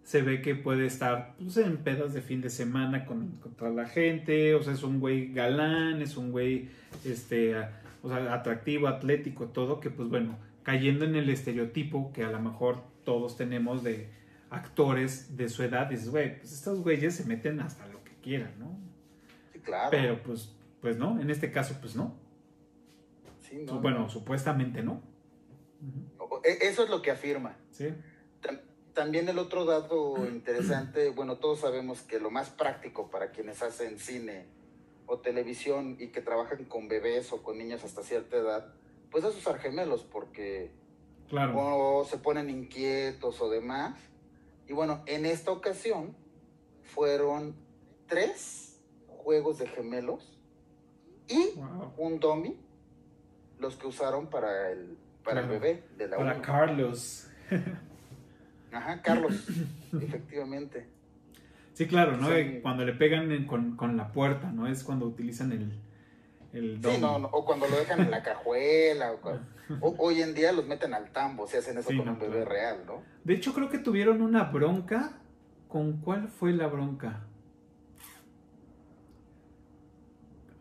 [0.05, 3.71] se ve que puede estar pues, en pedas de fin de semana con, con toda
[3.71, 6.69] la gente, o sea, es un güey galán, es un güey,
[7.05, 7.57] este,
[8.05, 12.39] o sea, atractivo, atlético, todo, que pues bueno, cayendo en el estereotipo que a lo
[12.39, 14.09] mejor todos tenemos de
[14.51, 18.53] actores de su edad, dices, güey, pues estos güeyes se meten hasta lo que quieran,
[18.59, 18.79] ¿no?
[19.53, 19.89] Sí, claro.
[19.91, 22.15] Pero pues, pues no, en este caso pues no.
[23.41, 24.09] Sí, no, bueno, no.
[24.09, 25.03] supuestamente no.
[26.45, 27.57] E- Eso es lo que afirma.
[27.71, 27.89] Sí.
[28.43, 28.61] Tam-
[28.95, 33.99] También el otro dato interesante, bueno, todos sabemos que lo más práctico para quienes hacen
[33.99, 34.47] cine
[35.07, 38.75] o televisión y que trabajan con bebés o con niños hasta cierta edad,
[39.11, 40.71] pues es usar gemelos porque
[41.29, 41.55] Claro.
[41.57, 43.99] o se ponen inquietos o demás.
[44.69, 46.15] Y bueno, en esta ocasión
[46.83, 47.55] fueron
[48.07, 50.39] tres juegos de gemelos
[51.29, 51.93] y Wow.
[51.97, 52.59] un dummy
[53.59, 56.43] los que usaron para el, para el bebé de la Para uno.
[56.43, 57.29] Carlos.
[58.73, 59.47] Ajá, Carlos,
[60.01, 60.87] efectivamente.
[61.75, 62.33] Sí, claro, ¿no?
[62.33, 64.67] Eh, Cuando le pegan en- con, con la puerta, ¿no?
[64.67, 65.73] Es cuando utilizan el,
[66.53, 69.13] el Sí, no, no, o cuando lo dejan en la cajuela,
[69.81, 72.19] o, hoy en día los meten al tambo, si hacen eso Sí, con no, un
[72.19, 72.51] bebé claro.
[72.51, 73.03] real, ¿no?
[73.25, 75.21] De hecho, creo que tuvieron una bronca.
[75.69, 77.29] ¿Con cuál fue la bronca?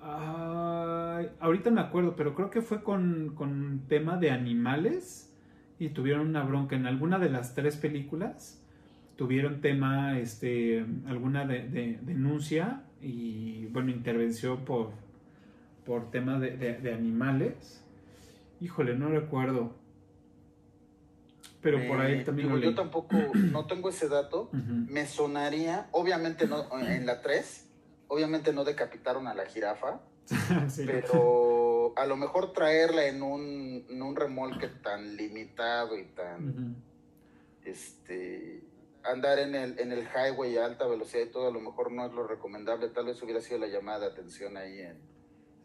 [0.02, 5.34] Ay, ahorita me acuerdo, pero creo que fue con, con tema de animales
[5.80, 8.63] y tuvieron una bronca en alguna de las tres películas.
[9.16, 14.92] Tuvieron tema, este, alguna de, de- denuncia y, bueno, intervención por,
[15.86, 17.84] por tema de, animales.
[18.60, 19.76] Híjole, no recuerdo.
[21.62, 23.18] Pero por ahí Eh, también digo, lo yo tampoco,
[23.52, 24.50] no tengo ese dato.
[24.52, 27.70] Me sonaría, obviamente no, en la 3,
[28.08, 30.02] obviamente no decapitaron a la jirafa,
[30.70, 36.76] Sí, pero a lo mejor traerla en un, en un remolque tan limitado y tan,
[37.64, 38.62] este,
[39.04, 42.06] andar en el, en el highway a alta velocidad y todo, a lo mejor no
[42.06, 44.98] es lo recomendable, tal vez hubiera sido la llamada de atención ahí en...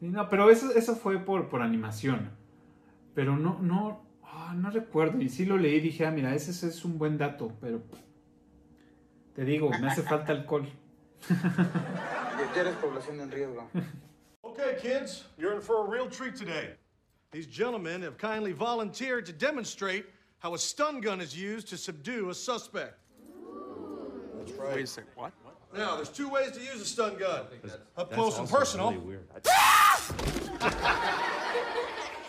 [0.00, 2.30] Sí, no, pero eso, eso fue por, por animación.
[3.14, 5.20] Pero no, no, ah, no recuerdo.
[5.20, 7.52] Y sí lo leí y dije, ah, mira, ese, ese es un buen dato.
[7.60, 7.82] Pero
[9.34, 10.68] te digo, me hace falta alcohol.
[12.54, 13.68] Ya eres población en riesgo.
[14.42, 16.70] Okay, kids, you're in for a real treat today.
[17.30, 20.06] These gentlemen have kindly volunteered to demonstrate
[20.38, 22.94] how a stun gun is used to subdue a suspect.
[24.48, 24.74] That's right.
[24.74, 25.10] Wait a second.
[25.14, 25.32] What?
[25.76, 27.42] Now, there's two ways to use a stun gun
[27.96, 28.88] up close and personal,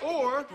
[0.04, 0.46] or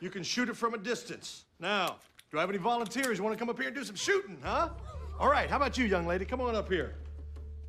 [0.00, 1.46] you can shoot it from a distance.
[1.58, 1.96] Now,
[2.30, 4.38] do I have any volunteers who want to come up here and do some shooting,
[4.42, 4.68] huh?
[5.18, 6.24] All right, how about you, young lady?
[6.24, 6.94] Come on up here.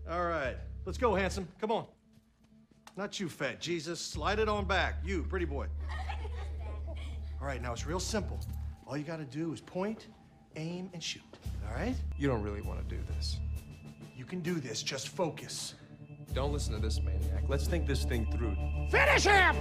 [0.10, 0.56] All right,
[0.86, 1.48] let's go, handsome.
[1.60, 1.86] Come on.
[2.96, 4.00] Not you, fat Jesus.
[4.00, 4.96] Slide it on back.
[5.04, 5.68] You, pretty boy.
[7.40, 8.40] All right, now it's real simple.
[8.86, 10.08] All you got to do is point,
[10.56, 11.22] aim, and shoot.
[11.68, 11.96] All right?
[12.18, 13.38] You don't really want to do this.
[14.16, 14.82] You can do this.
[14.82, 15.76] Just focus.
[16.34, 17.44] Don't listen to this maniac.
[17.48, 18.56] Let's think this thing through.
[18.90, 19.56] Finish him!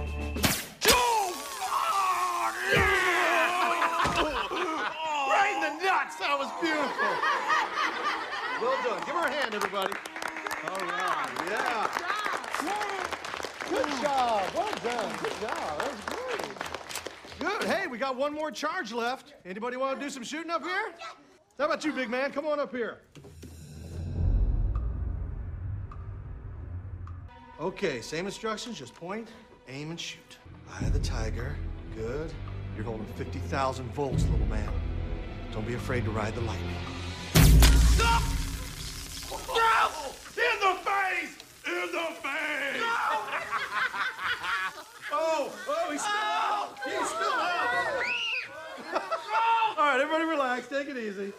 [5.27, 6.17] right in the nuts!
[6.17, 7.13] That was beautiful.
[8.61, 8.99] Well done.
[9.05, 9.93] Give her a hand, everybody.
[10.69, 12.07] All right, yeah.
[13.69, 14.43] Good job.
[14.55, 15.15] Well done.
[15.21, 15.77] Good job.
[15.77, 16.51] That was great.
[17.39, 17.63] Good.
[17.63, 19.33] Hey, we got one more charge left.
[19.45, 20.93] Anybody want to do some shooting up here?
[21.57, 22.31] How about you, big man?
[22.31, 22.99] Come on up here.
[27.59, 29.27] Okay, same instructions, just point,
[29.67, 30.37] aim, and shoot.
[30.69, 31.55] Eye of the tiger.
[31.95, 32.31] Good.
[32.75, 34.69] You're holding 50,000 volts, little man.
[35.51, 36.75] Don't be afraid to ride the lightning.
[37.33, 38.21] Stop!
[40.37, 41.37] In the face!
[41.65, 42.77] In the face!
[42.77, 43.23] No!
[45.11, 46.77] oh, oh, he's still out!
[46.85, 48.03] He's still out!
[49.79, 50.67] All right, everybody relax.
[50.67, 51.33] Take it easy.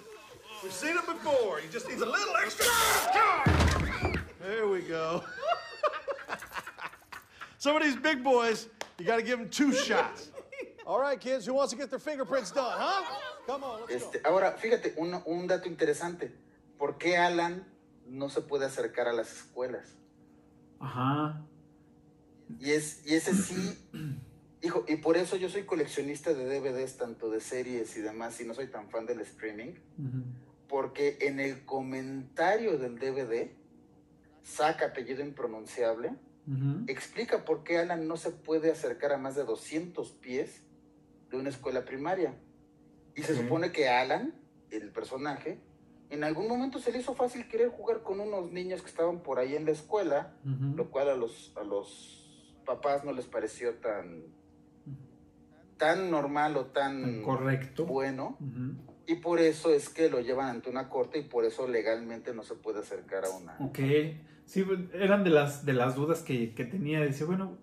[0.63, 1.59] We've seen it before.
[1.59, 2.67] He just needs a little extra.
[4.41, 5.23] There we go.
[7.59, 10.31] Some of these big boys, you got to give them two shots.
[10.87, 13.05] All right, kids, who wants to get their fingerprints done, huh?
[13.47, 14.11] Come on, let's go.
[14.11, 16.33] Este, ahora, fíjate, un, un dato interesante.
[16.79, 17.65] ¿Por qué Alan
[18.07, 19.97] no se puede acercar a las escuelas?
[20.81, 21.41] Ajá.
[22.59, 23.77] Y, es, y ese sí,
[24.63, 28.45] hijo, y por eso yo soy coleccionista de DVDs, tanto de series y demás, y
[28.47, 30.25] no soy tan fan del streaming, Ujú.
[30.69, 33.51] Porque en el comentario del DVD,
[34.43, 36.13] saca apellido impronunciable,
[36.87, 40.63] explica por qué Alan no se puede acercar a más de 200 pies
[41.31, 42.35] de una escuela primaria.
[43.15, 44.33] Y se supone que Alan,
[44.71, 45.61] el personaje,
[46.09, 49.39] en algún momento se le hizo fácil querer jugar con unos niños que estaban por
[49.39, 54.23] ahí en la escuela, lo cual a los, a los papás no les pareció tan,
[55.77, 57.85] tan normal o tan Tan correcto.
[57.85, 58.39] bueno.
[59.09, 62.43] Y por eso es que lo llevan ante una corte y por eso legalmente no
[62.43, 63.57] se puede acercar a una...
[63.59, 63.79] Ok.
[64.45, 67.03] Sí, pues, eran de las, de las dudas que, que tenía.
[67.05, 67.57] Dice, bueno,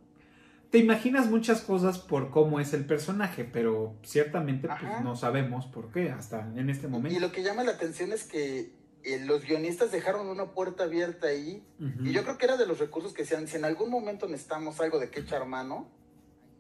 [0.71, 5.91] te imaginas muchas cosas por cómo es el personaje, pero ciertamente pues, no sabemos por
[5.91, 7.19] qué hasta en este Y momento.
[7.19, 8.73] lo que llama la atención es que
[9.03, 11.63] eh, los guionistas dejaron una puerta abierta ahí.
[12.03, 14.81] Y yo creo que era de los recursos que decían, si en algún momento necesitamos
[14.81, 15.91] algo de que echar mano,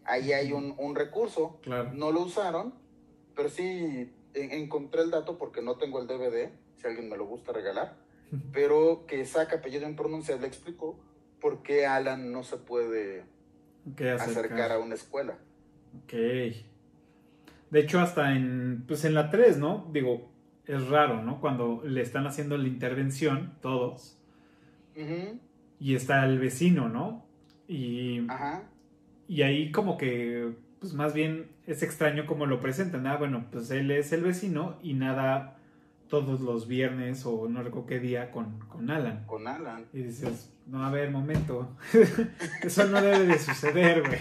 [0.03, 1.59] ahí hay un, un recurso.
[1.63, 1.91] Claro.
[1.93, 2.75] No lo usaron,
[3.35, 7.51] pero sí encontré el dato porque no tengo el DVD, si alguien me lo gusta
[7.51, 7.97] regalar,
[8.51, 10.99] pero que saca apellido impronunciable explicó
[11.39, 13.23] por qué Alan no se puede
[14.19, 15.37] acercar a una escuela.
[16.03, 16.13] Ok.
[16.13, 19.87] De hecho, hasta en, pues en la 3, ¿no?
[19.91, 20.29] Digo,
[20.65, 21.39] es raro, ¿no?
[21.39, 24.17] Cuando le están haciendo la intervención, todos,
[24.95, 25.39] Ujú,
[25.79, 27.25] y está el vecino, ¿no?
[27.67, 28.63] Y, Ajá.
[29.27, 30.55] y ahí como que,
[30.85, 33.07] pues más bien es extraño como lo presentan.
[33.07, 35.57] Ah, bueno, pues él es el vecino y nada
[36.09, 39.25] todos los viernes o no recuerdo qué día con, con Alan.
[39.25, 39.87] Con Alan.
[39.93, 41.75] Y dices, no, a ver, momento.
[42.61, 44.19] Eso no debe de suceder, güey.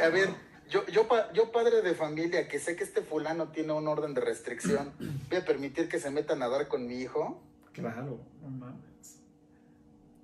[0.00, 0.28] A ver,
[0.70, 4.20] yo, yo, yo padre de familia, que sé que este fulano tiene un orden de
[4.20, 4.92] restricción,
[5.28, 7.42] voy a permitir que se meta a nadar con mi hijo.
[7.72, 9.18] Claro, no mames.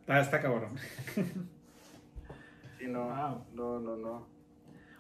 [0.02, 0.76] Está, está cabrón.
[2.80, 3.44] Y no, Wow.
[3.54, 4.33] no, no, no.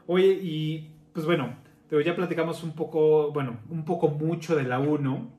[0.06, 1.54] Oye, y pues bueno,
[1.88, 5.30] pero ya platicamos un poco, bueno, un poco mucho de la 1.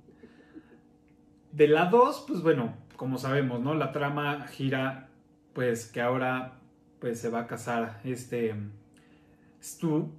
[1.52, 3.76] De la 2, pues bueno, como sabemos, ¿no?
[3.76, 5.10] La trama gira,
[5.54, 6.54] pues que ahora
[7.00, 8.56] pues se va a casar este
[9.62, 10.12] Stu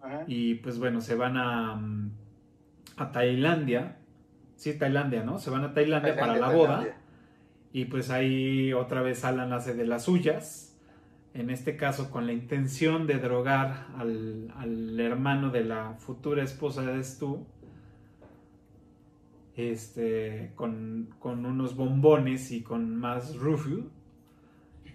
[0.00, 0.24] Ajá.
[0.26, 1.80] y pues bueno, se van a,
[2.96, 3.96] a Tailandia.
[4.56, 5.38] Sí, Tailandia, ¿no?
[5.38, 6.76] Se van a Tailandia, para la boda.
[6.76, 6.96] Tailandia.
[7.72, 10.71] Y pues ahí otra vez Alan hace de las suyas.
[11.34, 16.82] En este caso con la intención de drogar al, al hermano de la futura esposa
[16.82, 17.46] de Stu.
[19.56, 23.90] Este, con, con unos bombones y con más rufio.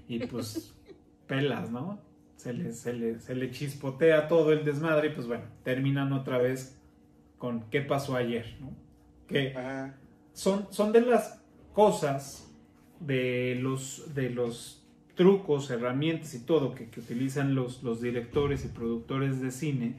[0.07, 0.75] Y pues
[1.27, 1.99] pelas, ¿no?
[2.35, 6.37] Se le, se, le, se le chispotea todo el desmadre y pues bueno, terminan otra
[6.37, 6.79] vez
[7.39, 8.75] con qué pasó ayer, ¿no?
[9.27, 9.53] Que
[10.33, 11.41] son, son de las
[11.73, 12.51] cosas,
[12.99, 14.76] de los, de los
[15.17, 19.95] trucos, herramientas y todo que, que utilizan los, los directores y productores de cine,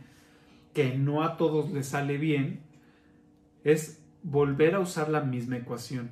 [0.72, 2.60] que no a todos les sale bien,
[3.64, 6.10] es volver a usar la misma ecuación.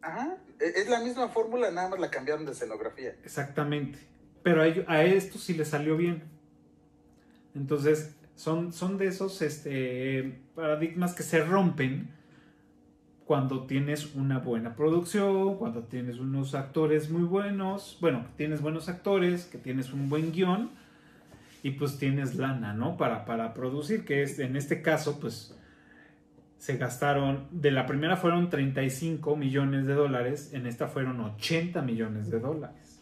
[0.00, 0.38] Ajá.
[0.60, 3.10] E- Es la misma fórmula, nada más la cambiaron de escenografía.
[3.24, 3.98] Exactamente.
[4.42, 6.22] Pero a, ello- a esto sí le salió bien.
[7.54, 12.14] Entonces, son, son de esos este, paradigmas que se rompen
[13.26, 18.88] cuando tienes una buena producción, cuando tienes unos actores muy buenos, bueno, que tienes buenos
[18.88, 20.70] actores, que tienes un buen guion,
[21.62, 22.96] y pues tienes lana, ¿no?
[22.96, 25.56] Para, para producir, que es en este caso, pues
[26.58, 32.30] se gastaron, de la primera fueron 35 millones de dólares, en esta fueron 80 millones
[32.30, 33.00] de dólares.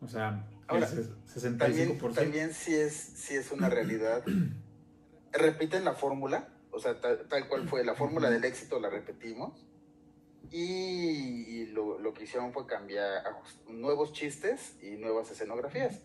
[0.00, 2.14] O sea, Ahora, el ses- También, 65%.
[2.14, 4.22] también sí es, sí es una realidad.
[5.32, 9.64] Repiten la fórmula, o sea, tal, tal cual fue la fórmula del éxito, la repetimos.
[10.50, 13.22] Y, lo, lo que hicieron fue cambiar
[13.68, 16.00] nuevos chistes y nuevas escenografías.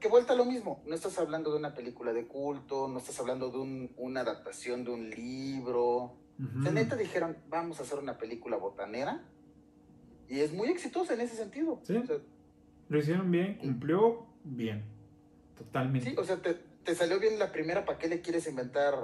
[0.00, 3.18] Que vuelta a lo mismo, no estás hablando de una película de culto, no estás
[3.20, 6.14] hablando de un- una adaptación de un libro.
[6.38, 6.58] Ujú.
[6.60, 9.24] O sea, neta dijeron, vamos a hacer una película botanera.
[10.28, 11.80] Y es muy exitosa en ese sentido.
[11.84, 11.96] Sí.
[11.96, 12.16] O sea,
[12.88, 14.84] Lo hicieron bien, cumplió bien.
[15.56, 16.10] Totalmente.
[16.10, 16.54] Sí, o sea, te,
[16.84, 18.94] te salió bien la primera, ¿para qué le quieres inventar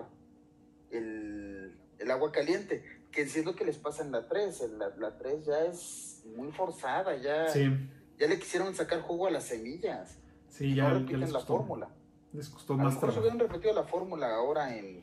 [2.05, 2.85] el, agua caliente?
[3.11, 6.51] Que siento que les pasa en la 3, en la, la 3 ya es muy
[6.53, 7.69] forzada, ya, sí,
[8.19, 10.19] ya le quisieron sacar jugo a las semillas.
[10.49, 11.57] sí, y ya, no ya repiten les la costó.
[11.59, 11.89] fórmula.
[12.33, 13.21] Les costó A lo más trabajo.
[13.21, 15.03] hubieran repetido la fórmula ahora en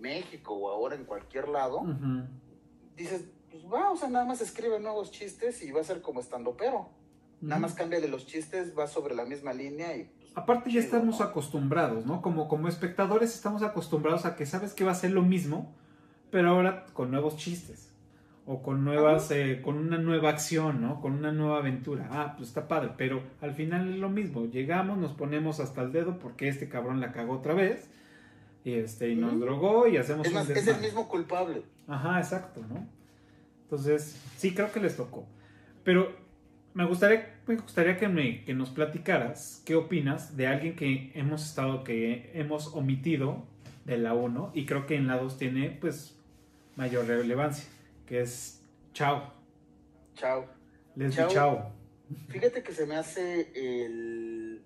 [0.00, 1.82] México o ahora en cualquier lado,
[2.96, 6.20] dices, pues va, o sea, nada más escribe nuevos chistes y va a ser como
[6.20, 6.88] estando pero.
[7.40, 12.06] Nada más cámbiale los chistes, va sobre la misma línea y Aparte ya estamos acostumbrados,
[12.06, 12.22] ¿no?
[12.22, 15.74] Como, como espectadores estamos acostumbrados a que sabes que va a ser lo mismo,
[16.30, 17.90] pero ahora con nuevos chistes.
[18.44, 21.00] O con nuevas, eh, con una nueva acción, ¿no?
[21.00, 22.08] Con una nueva aventura.
[22.10, 24.46] Ah, pues está padre, pero al final es lo mismo.
[24.46, 27.88] Llegamos, nos ponemos hasta el dedo porque este cabrón la cagó otra vez.
[28.64, 29.40] Y este, y nos Ujú.
[29.40, 31.62] drogó y hacemos es un más, es el mismo culpable.
[31.86, 32.84] Ajá, exacto, ¿no?
[33.64, 35.24] Entonces, sí, creo que les tocó.
[35.84, 36.12] Pero
[36.74, 41.44] me gustaría, me gustaría que, me, que nos platicaras qué opinas de alguien que hemos
[41.44, 43.44] estado, que hemos omitido
[43.84, 46.16] de la 1 y creo que en la 2 tiene, pues,
[46.76, 47.68] mayor relevancia,
[48.06, 48.62] que es
[48.94, 49.32] Chao,
[50.14, 50.46] Chao.
[50.94, 51.30] Leslie Chao.
[51.30, 51.72] Chao.
[52.28, 54.62] Fíjate que se me hace el.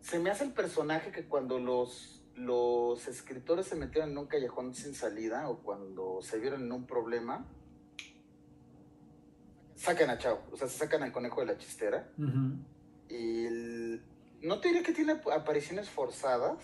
[0.00, 4.74] Se me hace el personaje que cuando los, los escritores se metieron en un callejón
[4.74, 7.46] sin salida o cuando se vieron en un problema,
[9.84, 10.38] sacan a Chao.
[10.52, 12.08] O sea, se sacan al conejo de la chistera.
[13.08, 14.02] Y el-
[14.42, 16.58] no te diré que tiene apariciones forzadas,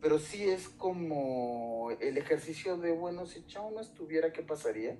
[0.00, 4.96] pero sí es como el ejercicio de, bueno, si Chao no estuviera, ¿qué pasaría?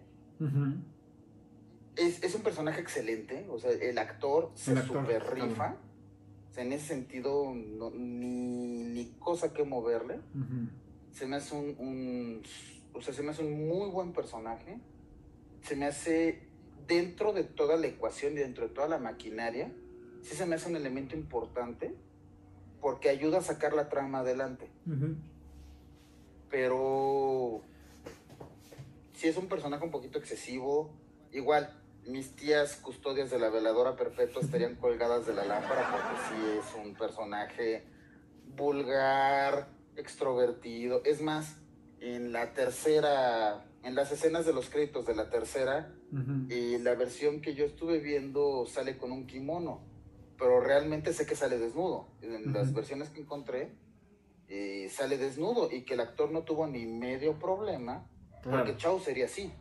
[1.96, 5.76] Es, es un personaje excelente, o sea, el actor se El actor, super rifa.
[6.50, 10.20] O sea, en ese sentido, no- ni, ni cosa que moverle.
[11.12, 12.42] Se me hace un, un-
[12.94, 14.78] o sea, se me hace un muy buen personaje.
[15.62, 16.48] Se me hace,
[16.90, 19.72] dentro de toda la ecuación y dentro de toda la maquinaria,
[20.22, 21.94] sí se me hace un elemento importante
[22.80, 24.68] porque ayuda a sacar la trama adelante.
[24.86, 25.14] Ujú.
[26.50, 27.62] pero
[29.14, 30.90] si es un personaje un poquito excesivo,
[31.30, 36.58] igual mis tías custodias de la veladora perpetua estarían colgadas de la lámpara porque sí
[36.58, 37.84] es un personaje
[38.56, 41.02] vulgar, extrovertido.
[41.04, 41.58] Es más,
[42.00, 45.94] en la tercera, en las escenas de los créditos de la tercera,
[46.50, 49.82] Y la versión que yo estuve viendo sale con un kimono,
[50.38, 52.08] pero realmente sé que sale desnudo.
[52.22, 53.72] En las versiones que encontré,
[54.48, 58.10] eh, sale desnudo y que el actor no tuvo ni medio problema,
[58.42, 58.76] porque.
[58.76, 59.52] Chao sería así.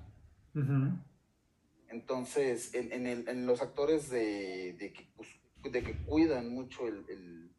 [1.89, 5.28] Entonces, en, en el- en los actores de, de que, pues,
[5.63, 7.51] de que cuidan mucho el- el-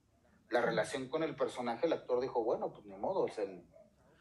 [0.51, 3.63] la relación con el personaje, el actor dijo, bueno, pues ni modo, o sea, el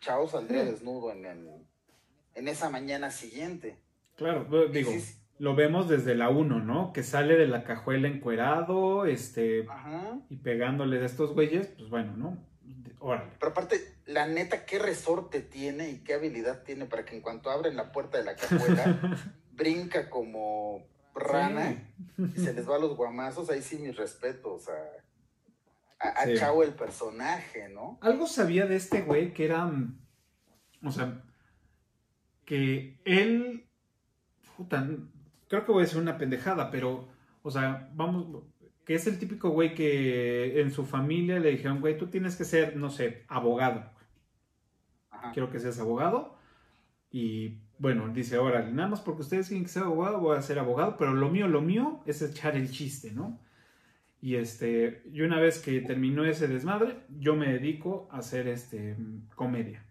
[0.02, 1.66] Chao saldría desnudo en, el-
[2.36, 3.78] en esa mañana siguiente.
[4.20, 5.20] Claro, digo, Sí, sí.
[5.40, 6.94] lo vemos desde la 1, ¿no?
[6.94, 10.20] Que sale de la cajuela encuerado, este, Ajá.
[10.30, 12.38] y pegándole de estos güeyes, pues bueno, ¿no?
[13.00, 13.32] Órale.
[13.40, 17.50] Pero aparte, la neta, qué resorte tiene y qué habilidad tiene para que en cuanto
[17.50, 19.00] abren la puerta de la cajuela,
[19.54, 20.86] brinca como
[21.16, 21.76] rana
[22.18, 23.50] y se les va a los guamazos.
[23.50, 26.36] Ahí sí, mis respetos a, a, a Sí.
[26.36, 27.98] Chao, el personaje, ¿no?
[28.02, 29.72] Algo sabía de este güey que era,
[30.84, 31.24] o sea,
[32.46, 33.69] que él,
[34.60, 34.86] puta,
[35.48, 37.08] creo que voy a decir una pendejada, pero,
[37.44, 38.44] o sea, vamos,
[38.84, 42.44] que es el típico güey que en su familia le dijeron, güey, tú tienes que
[42.44, 43.90] ser, no sé, abogado.
[45.12, 45.32] Ajá.
[45.32, 46.36] quiero que seas abogado.
[47.10, 50.60] Y bueno, dice, órale, nada más porque ustedes quieren que sea abogado, voy a ser
[50.60, 53.40] abogado, pero lo mío, lo mío es echar el chiste, ¿no?
[54.22, 58.98] Y este, y una vez que terminó ese desmadre, yo me dedico a hacer este
[59.36, 59.86] comedia.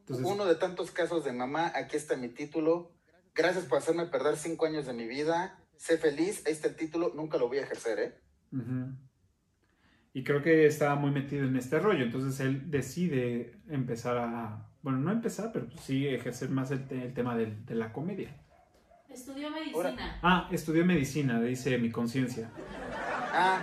[0.00, 2.93] Entonces, Uno de tantos casos de mamá, aquí está mi título.
[3.34, 5.58] Gracias por hacerme perder cinco años de mi vida.
[5.76, 7.12] Sé feliz, ahí está el título.
[7.14, 8.14] Nunca lo voy a ejercer, ¿eh?
[8.52, 8.96] ujú.
[10.16, 15.00] Y creo que estaba muy metido en este rollo, entonces él decide empezar a, bueno,
[15.00, 18.32] no empezar, pero pues sí ejercer más el, te- el tema del- de la comedia.
[19.08, 20.20] Estudió medicina.
[20.22, 22.48] Ah, estudió medicina, dice mi conciencia.
[23.32, 23.60] Ah,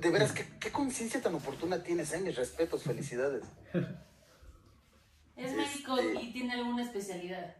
[0.00, 2.20] de veras, ¿qué, qué conciencia tan oportuna tienes, eh?
[2.20, 3.42] Mis respetos, felicidades.
[5.36, 7.56] Es médico Este- y tiene alguna especialidad.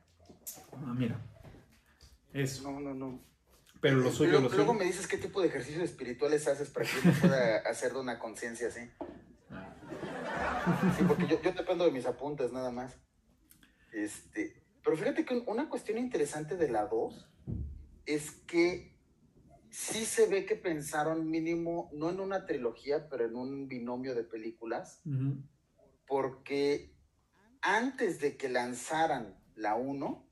[0.75, 1.21] Ah, mira.
[2.33, 2.71] Eso.
[2.71, 3.21] No, no, no.
[3.81, 4.79] Pero lo suyo, luego, lo luego suyo.
[4.79, 8.19] me dices qué tipo de ejercicios espirituales haces para que uno pueda hacer de una
[8.19, 8.81] conciencia así.
[10.97, 12.97] Sí, porque yo, yo dependo de mis apuntes nada más.
[13.93, 17.29] Este, pero fíjate que una cuestión interesante de la 2
[18.07, 18.97] es que
[19.71, 24.23] sí se ve que pensaron mínimo, no en una trilogía, pero en un binomio de
[24.25, 25.03] películas,
[26.07, 26.95] porque
[27.63, 30.27] antes de que lanzaran la 1,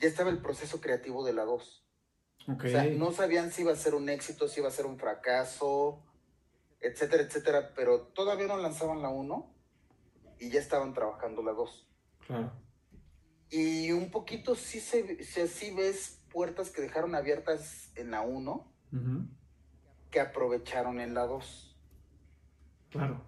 [0.00, 1.86] ya estaba el proceso creativo de la 2.
[2.48, 2.64] Ok.
[2.64, 4.98] O sea, no sabían si iba a ser un éxito, si iba a ser un
[4.98, 6.02] fracaso,
[6.80, 9.54] etcétera, etcétera, pero todavía no lanzaban la 1
[10.38, 11.88] y ya estaban trabajando la 2.
[12.26, 12.52] Claro.
[13.50, 19.28] Y un poquito sí se, sí ves puertas que dejaron abiertas en la 1 Ujú.
[20.10, 21.76] que aprovecharon en la 2.
[22.90, 23.22] Claro.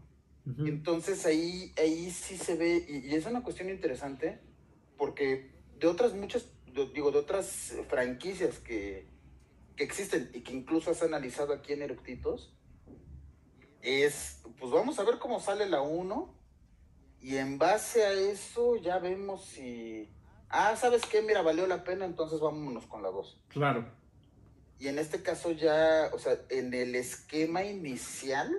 [0.45, 4.41] Entonces ahí, ahí sí se ve, y, y es una cuestión interesante,
[4.97, 9.07] porque de otras muchas, de- digo, de otras franquicias que,
[9.77, 12.55] que existen y que incluso has analizado aquí en Eructitos,
[13.81, 16.35] es, pues vamos a ver cómo sale la 1,
[17.21, 20.11] y en base a eso ya vemos si,
[20.49, 21.23] ah, ¿sabes qué?
[21.23, 23.41] Mira, valió la pena, entonces vámonos con la 2.
[23.49, 23.87] Claro.
[24.79, 28.51] Y en este caso ya, o sea, en el esquema inicial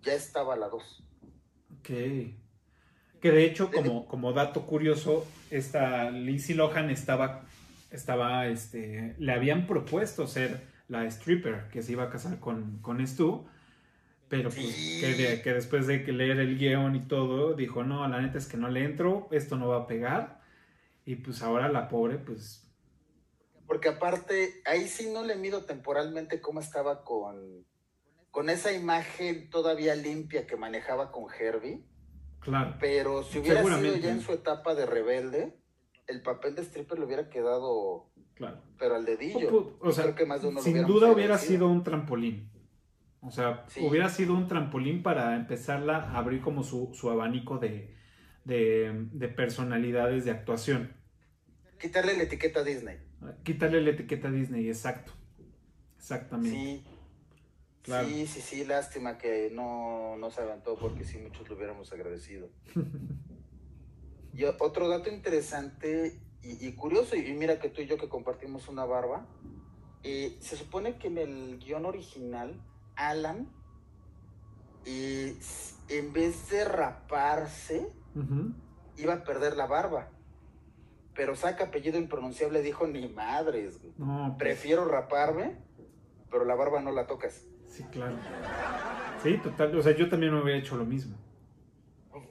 [0.00, 1.04] ya estaba la 2.
[1.78, 1.90] Ok.
[3.24, 7.46] Que de hecho, como, como dato curioso, esta Lindsay Lohan estaba,
[7.90, 13.00] estaba, este, le habían propuesto ser la stripper que se iba a casar con, con
[13.06, 13.46] Stu,
[14.28, 15.00] pero pues Sí.
[15.00, 18.36] que, de- que después de que leer el guion y todo, dijo, no, la neta
[18.36, 20.42] es que no le entro, esto no va a pegar,
[21.06, 22.60] y pues ahora la pobre, pues,
[23.66, 27.64] Porque aparte, ahí sí no le mido temporalmente cómo estaba con,
[28.30, 31.82] con esa imagen todavía limpia que manejaba con Herbie.
[32.44, 35.56] Claro, Pero si hubiera sido ya en su etapa de rebelde,
[36.06, 38.62] el papel de stripper le hubiera quedado, claro.
[38.78, 39.76] pero al dedillo.
[39.80, 42.50] O, sea, creo que más de uno sin duda hubiera sido un trampolín.
[43.20, 43.80] O sea, Sí.
[43.82, 47.96] hubiera sido un trampolín para empezarla a abrir como su, su abanico de,
[48.44, 50.92] de, de personalidades de actuación.
[51.80, 52.98] Quitarle la etiqueta a Disney.
[53.42, 55.12] Quitarle la etiqueta a Disney, exacto.
[55.96, 56.50] Exactamente.
[56.50, 56.84] Sí.
[57.84, 58.08] Claro.
[58.08, 62.48] Sí, sí, sí, lástima que no, no se aventó porque sí muchos lo hubiéramos agradecido.
[64.36, 68.66] Y otro dato interesante y, y curioso, y mira que tú y yo que compartimos
[68.66, 69.28] una barba,
[70.02, 72.60] eh, se supone que en el guion original,
[72.96, 73.48] Alan,
[74.84, 75.34] eh,
[75.88, 77.88] en vez de raparse,
[78.96, 80.10] iba a perder la barba.
[81.14, 83.78] Pero saca apellido impronunciable, dijo, ni madres.
[83.96, 85.56] No, pues, prefiero raparme,
[86.30, 87.46] pero la barba no la tocas.
[87.74, 88.16] Sí, claro.
[89.22, 89.76] Sí, total.
[89.76, 91.16] O sea, yo también me hubiera hecho lo mismo.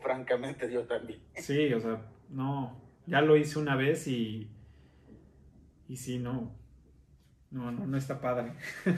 [0.01, 1.21] Francamente, yo también.
[1.35, 2.81] Sí, o sea, no.
[3.05, 4.49] Ya lo hice una vez y.
[5.87, 6.55] Y sí, no.
[7.51, 8.53] No, no, no está padre.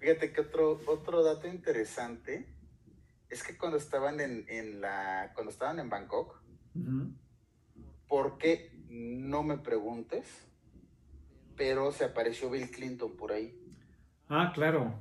[0.00, 2.46] Fíjate que otro, otro dato interesante
[3.28, 5.32] es que cuando estaban en, en la.
[5.34, 6.40] cuando estaban en Bangkok,
[6.74, 7.12] Ujú.
[8.08, 10.26] porque no me preguntes,
[11.56, 13.59] pero se apareció Bill Clinton por ahí.
[14.30, 14.94] Ah, claro.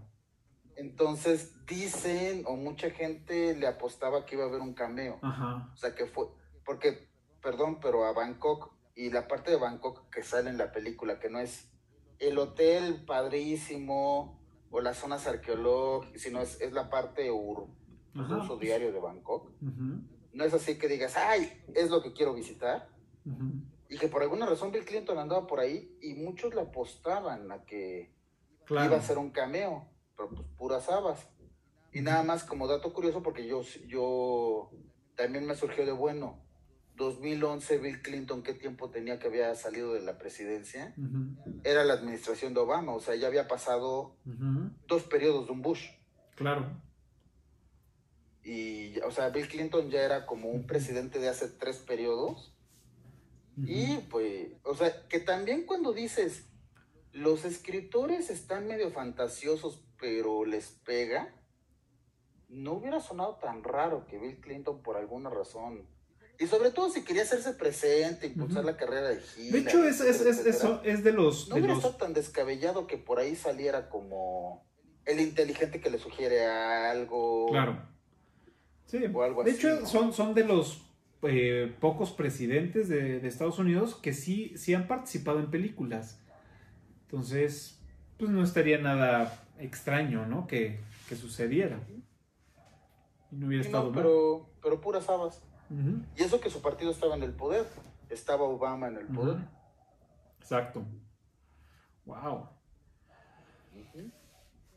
[0.76, 5.20] Entonces dicen, o mucha gente le apostaba que iba a haber un cameo.
[5.22, 5.70] Ajá.
[5.74, 6.26] O sea que fue,
[6.66, 7.08] porque,
[7.42, 11.30] perdón, pero a Bangkok y la parte de Bangkok que sale en la película, que
[11.30, 11.72] no es
[12.18, 14.42] el hotel padrísimo
[14.72, 17.68] o las zonas arqueológicas, sino es, es la parte ur,
[18.14, 19.52] pues, uso diario de Bangkok.
[19.62, 22.90] No es así que digas, ay, es lo que quiero visitar.
[23.90, 27.64] Y que por alguna razón Bill Clinton andaba por ahí y muchos le apostaban a
[27.66, 28.14] que
[28.70, 28.86] Claro.
[28.86, 31.28] iba a ser un cameo, pero pues puras habas.
[31.92, 34.70] Y nada más como dato curioso, porque yo, yo
[35.16, 36.40] también me surgió de bueno,
[36.96, 40.94] 2011 Bill Clinton, ¿qué tiempo tenía que había salido de la presidencia?
[41.64, 44.16] Era la administración de Obama, o sea, ya había pasado
[44.88, 45.88] dos periodos de un Bush.
[46.36, 46.70] Claro.
[48.44, 52.54] Y, o sea, Bill Clinton ya era como un presidente de hace tres periodos.
[53.58, 56.46] Y pues, o sea, que también cuando dices,
[57.14, 61.34] los escritores están medio fantasiosos, pero les pega,
[62.48, 65.88] no hubiera sonado tan raro que Bill Clinton por alguna razón.
[66.40, 69.52] Y sobre todo si quería hacerse presente, impulsar la carrera de Hillary.
[69.52, 71.50] De hecho, es, es, eso es de los.
[71.50, 74.66] No de hubiera los- estado tan descabellado que por ahí saliera como
[75.06, 77.48] el inteligente que le sugiere algo.
[77.50, 77.82] Claro.
[78.86, 79.00] Sí.
[79.14, 79.86] O algo de así, hecho, ¿no?
[79.86, 80.82] son, son de los
[81.24, 86.22] eh, pocos presidentes de, de Estados Unidos que sí, sí han participado en películas.
[87.12, 87.80] Entonces,
[88.20, 90.46] pues no estaría nada extraño, ¿no?
[90.46, 91.80] Que, que sucediera.
[93.32, 94.04] Y no hubiera Sí, estado no, mal.
[94.04, 95.42] pero, pero puras habas.
[96.16, 97.66] Y eso que su partido estaba en el poder.
[98.10, 99.38] Estaba Obama en el poder.
[100.40, 100.84] Exacto.
[102.06, 102.50] Wow.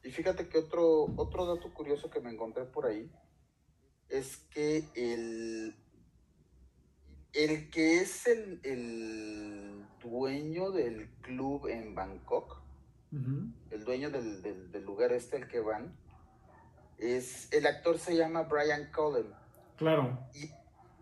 [0.05, 3.11] Y fíjate que otro, otro dato curioso que me encontré por ahí
[4.09, 5.77] es que el,
[7.35, 12.61] el que es el, el dueño del club en Bangkok,
[13.71, 15.95] el dueño del, del- del lugar este al que van,
[16.99, 19.27] es el actor se llama Brian Cullen
[19.77, 20.19] Claro.
[20.35, 20.51] y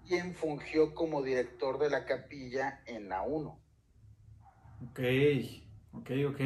[0.09, 3.61] quien fungió como director de la capilla en la 1.
[4.91, 5.01] Ok,
[5.93, 6.41] ok, ok.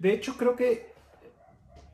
[0.00, 0.92] De hecho, creo que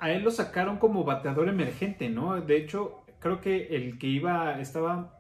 [0.01, 2.41] a él lo sacaron como bateador emergente, ¿no?
[2.41, 5.19] De hecho, creo que el que iba, estaba...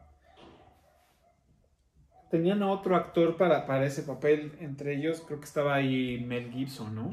[2.30, 6.50] Tenían a otro actor para, para ese papel, entre ellos creo que estaba ahí Mel
[6.52, 7.10] Gibson, ¿no?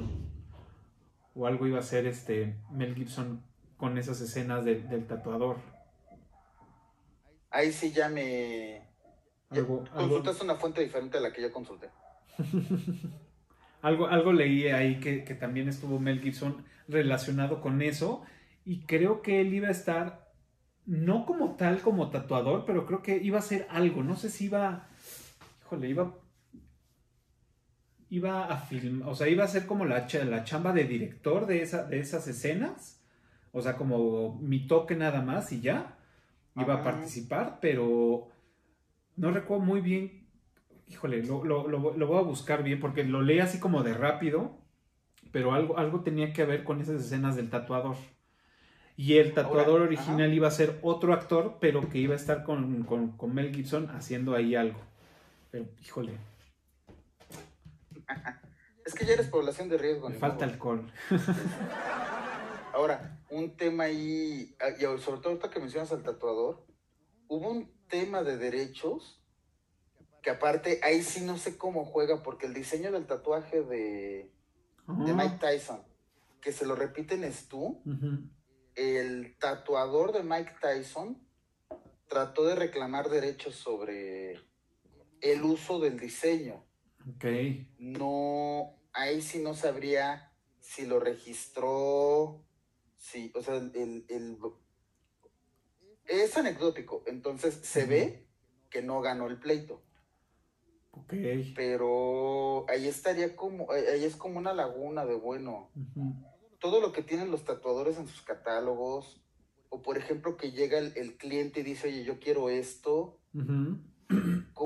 [1.36, 3.42] O algo iba a ser este Mel Gibson
[3.78, 5.58] con esas escenas del- del tatuador.
[7.50, 8.82] Ahí sí ya me...
[9.50, 11.90] ya Algo, algo, consultaste una fuente diferente a la que yo consulté.
[13.82, 18.24] Algo, algo leí ahí que, que también estuvo Mel Gibson relacionado con eso
[18.66, 20.32] y creo que él iba a estar,
[20.88, 24.46] no como tal, como tatuador, pero creo que iba a ser algo, no sé si
[24.46, 24.90] iba,
[25.68, 26.14] híjole, iba,
[28.10, 31.62] iba a filmar, o sea, iba a ser como la, la chamba de director de,
[31.62, 33.02] esa, de esas escenas,
[33.52, 35.98] o sea, como mi toque nada más y ya,
[36.56, 38.30] iba a participar, pero
[39.18, 40.28] no recuerdo muy bien
[40.88, 43.94] híjole, lo, lo- lo- lo voy a buscar bien porque lo leí así como de
[43.94, 44.58] rápido,
[45.32, 47.98] pero algo, algo tenía que ver con esas escenas del tatuador.
[48.98, 50.36] Y el tatuador Ahora, original ajá.
[50.36, 53.90] iba a ser otro actor, pero que iba a estar con, con- con Mel Gibson
[53.92, 54.80] haciendo ahí algo.
[55.58, 56.18] Pero, híjole,
[58.86, 60.08] Es que ya eres población de riesgo.
[60.08, 60.92] me falta alcohol.
[62.74, 66.64] Ahora, un tema ahí, ah, y sobre todo ahorita que mencionas al tatuador,
[67.28, 69.20] hubo un tema de derechos
[70.22, 74.32] que aparte ahí sí no sé cómo juega, porque el diseño del tatuaje de,
[74.88, 75.82] de Ah, Mike Tyson,
[76.40, 77.82] que se lo repiten es tú,
[78.76, 81.18] el tatuador de Mike Tyson
[82.08, 84.47] trató de reclamar derechos sobre
[85.22, 86.64] el uso del diseño.
[87.10, 87.26] Ok,
[87.80, 92.44] no, ahí sí no sabría si lo registró,
[92.98, 94.38] si, o sea, el, el-
[96.06, 98.28] es anecdótico, entonces se ve
[98.70, 99.84] que no ganó el pleito,
[100.92, 101.14] ok.
[101.56, 105.72] pero ahí estaría como, ahí es como una laguna de bueno,
[106.60, 109.22] todo lo que tienen los tatuadores en sus catálogos,
[109.70, 113.20] o por ejemplo que llega el, el cliente y dice, oye, yo quiero esto.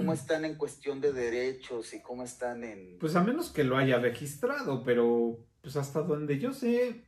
[0.01, 2.97] ¿Cómo están en cuestión de derechos y cómo están en...
[2.99, 7.05] Pues a menos que lo haya registrado, pero pues hasta donde yo sé,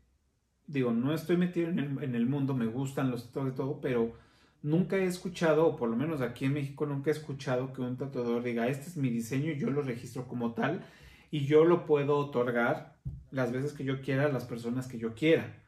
[0.68, 3.82] digo, no estoy metido en el, en el mundo, me gustan los tatuajes y todo,
[3.82, 4.14] pero
[4.62, 7.98] nunca he escuchado, o por lo menos aquí en México nunca he escuchado que un
[7.98, 10.86] tatuador diga, este es mi diseño, yo lo registro como tal
[11.32, 12.96] y yo lo puedo otorgar
[13.32, 15.62] las veces que yo quiera a las personas que yo quiera,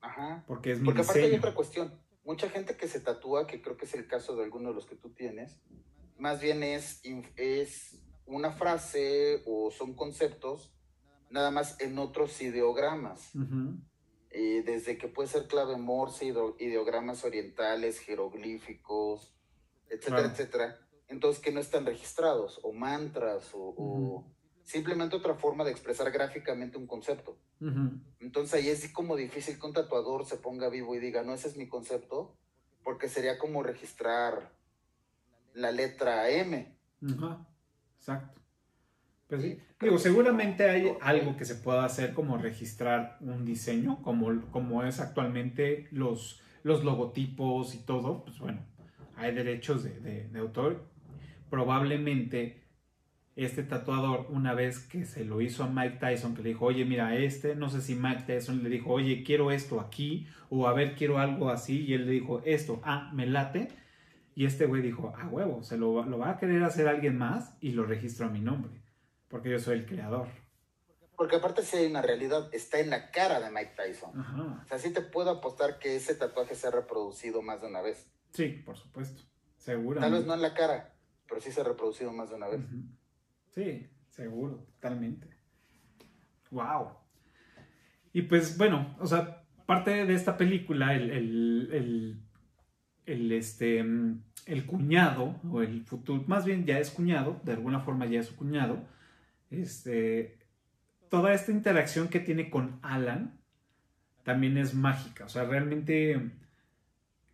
[0.00, 0.44] Ajá.
[0.46, 1.40] porque es mi Porque aparte hay diseño.
[1.40, 1.92] otra cuestión.
[2.24, 4.84] Mucha gente que se tatúa, que creo que es el caso de alguno de los
[4.84, 5.62] que tú tienes,
[6.18, 7.00] más bien es,
[7.36, 10.72] es una frase o son conceptos
[11.30, 13.32] nada más en otros ideogramas.
[14.30, 19.34] Eh, desde que puede ser clave morse, ideo- ideogramas orientales, jeroglíficos,
[19.88, 20.28] etcétera, Claro.
[20.32, 20.78] etcétera.
[21.08, 24.26] Entonces que no están registrados, o mantras, o, o
[24.64, 27.38] simplemente otra forma de expresar gráficamente un concepto.
[28.20, 31.48] Entonces ahí es como difícil que un tatuador se ponga vivo y diga, no, ese
[31.48, 32.36] es mi concepto,
[32.84, 34.52] porque sería como registrar
[35.58, 36.76] la letra M.
[37.02, 37.46] Ajá,
[37.98, 38.40] exacto.
[39.28, 44.40] Pues sí, digo, seguramente hay algo que se pueda hacer como registrar un diseño, como,
[44.50, 48.60] como es actualmente los, los logotipos y todo, pues bueno,
[49.16, 50.88] hay derechos de, de- de autor.
[51.50, 52.62] Probablemente
[53.36, 56.84] este tatuador, una vez que se lo hizo a Mike Tyson, que le dijo, oye,
[56.84, 60.72] mira, este, no sé si Mike Tyson le dijo, oye, quiero esto aquí, o a
[60.72, 63.68] ver, quiero algo así, y él le dijo, esto, ah, me late,
[64.38, 67.18] y este güey dijo, a huevo, se lo, va- lo va a querer hacer alguien
[67.18, 68.70] más y lo registro a mi nombre,
[69.26, 70.28] porque yo soy el creador.
[71.16, 74.16] Porque aparte sí hay una realidad, está en la cara de Mike Tyson.
[74.20, 74.62] Ajá.
[74.64, 77.80] O sea, sí te puedo apostar que ese tatuaje se ha reproducido más de una
[77.82, 78.08] vez.
[78.32, 79.22] Sí, por supuesto.
[79.56, 79.98] Seguro.
[79.98, 80.94] Tal vez no en la cara,
[81.28, 82.60] pero sí se ha reproducido más de una vez.
[83.50, 85.28] Sí, seguro, totalmente.
[86.52, 86.90] Wow.
[88.12, 92.22] Y pues bueno, o sea, parte de esta película, el, el, el,
[93.06, 97.80] el, este, mm, el cuñado, o el futuro, más bien ya es cuñado, de alguna
[97.80, 98.78] forma ya es su cuñado,
[99.50, 100.38] este,
[101.10, 103.38] toda esta interacción que tiene con Alan
[104.24, 105.26] también es mágica.
[105.26, 106.30] O sea, realmente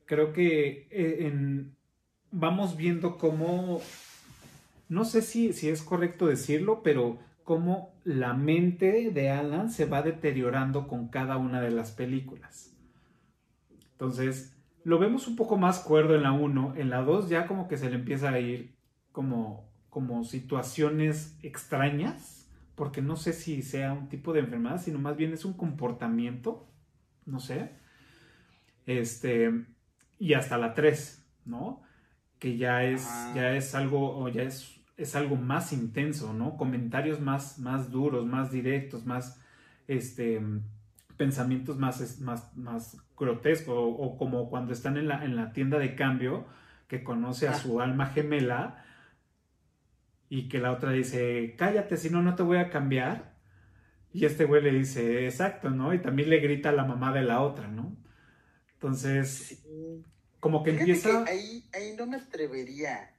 [0.06, 1.66] creo que eh,
[2.32, 3.80] vamos viendo cómo,
[4.88, 10.02] no sé si, si es correcto decirlo, pero cómo la mente de Alan se va
[10.02, 12.74] deteriorando con cada una de las películas.
[13.92, 14.54] Entonces,
[14.85, 17.78] lo vemos un poco más cuerdo en la 1, en la 2 ya como que
[17.78, 18.77] se le empieza a ir
[19.12, 25.16] como, como situaciones extrañas, porque no sé si sea un tipo de enfermedad, sino más
[25.16, 26.69] bien es un comportamiento,
[27.24, 27.70] no sé.
[28.86, 29.65] Este,
[30.19, 31.81] y hasta la 3, ¿no?
[32.39, 36.59] Que ya es, ya es algo, o ya es, es algo más intenso, ¿no?
[36.59, 39.40] Comentarios más, más duros, más directos, más,
[39.86, 40.43] este,
[41.16, 45.78] pensamientos más, más, más grotescos, o, o como cuando están en la, en la tienda
[45.78, 46.46] de cambio,
[46.88, 47.54] que conoce a Ah.
[47.54, 48.84] su alma gemela,
[50.28, 53.34] y que la otra dice, cállate, si no, no te voy a cambiar.
[54.12, 55.92] Y este güey le dice, exacto, ¿no?
[55.94, 57.96] Y también le grita a la mamá de la otra, ¿no?
[58.74, 60.04] Entonces, Sí.
[60.40, 61.24] como que Fíjate empieza...
[61.24, 63.10] que ahí, ahí no me atrevería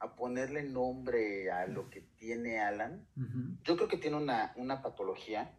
[0.00, 3.04] a ponerle nombre a lo que tiene Alan.
[3.64, 5.50] Yo creo que tiene una, una patología.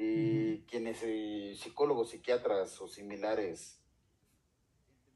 [0.00, 3.82] Eh, Quienes eh, psicólogos, psiquiatras o similares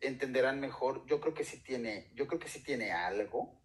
[0.00, 1.06] entenderán mejor.
[1.06, 3.60] Yo creo que sí tiene, yo creo que sí tiene algo.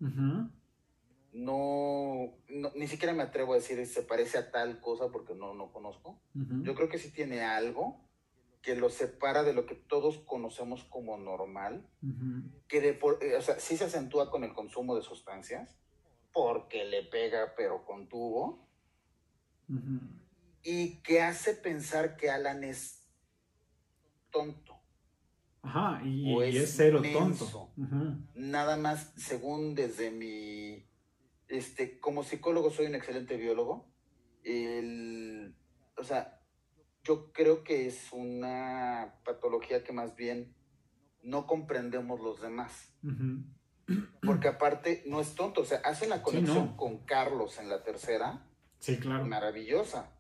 [1.34, 5.54] No, no- ni siquiera me atrevo a decir se parece a tal cosa porque no,
[5.54, 6.22] no conozco.
[6.64, 8.08] Yo creo que sí tiene algo
[8.62, 11.88] que lo separa de lo que todos conocemos como normal.
[12.68, 15.80] Que de por- eh, o sea, sí se acentúa con el consumo de sustancias,
[16.34, 18.68] porque le pega pero con tubo.
[20.70, 23.08] Y que hace pensar que Alan es
[24.32, 24.78] tonto.
[25.62, 27.72] Ajá, y, O y es cero menso.
[27.78, 28.22] tonto.
[28.36, 30.86] Nada más, según desde mi,
[31.48, 33.90] este, como psicólogo soy un excelente biólogo,
[34.44, 35.56] el,
[35.96, 36.42] o sea,
[37.06, 40.54] yo creo que es una patología que más bien
[41.24, 42.94] no comprendemos los demás.
[44.22, 46.76] Porque aparte no es tonto, o sea, hace una conexión no.
[46.76, 48.46] con Carlos en la tercera,
[48.80, 49.26] Sí, claro.
[49.26, 50.12] maravillosa.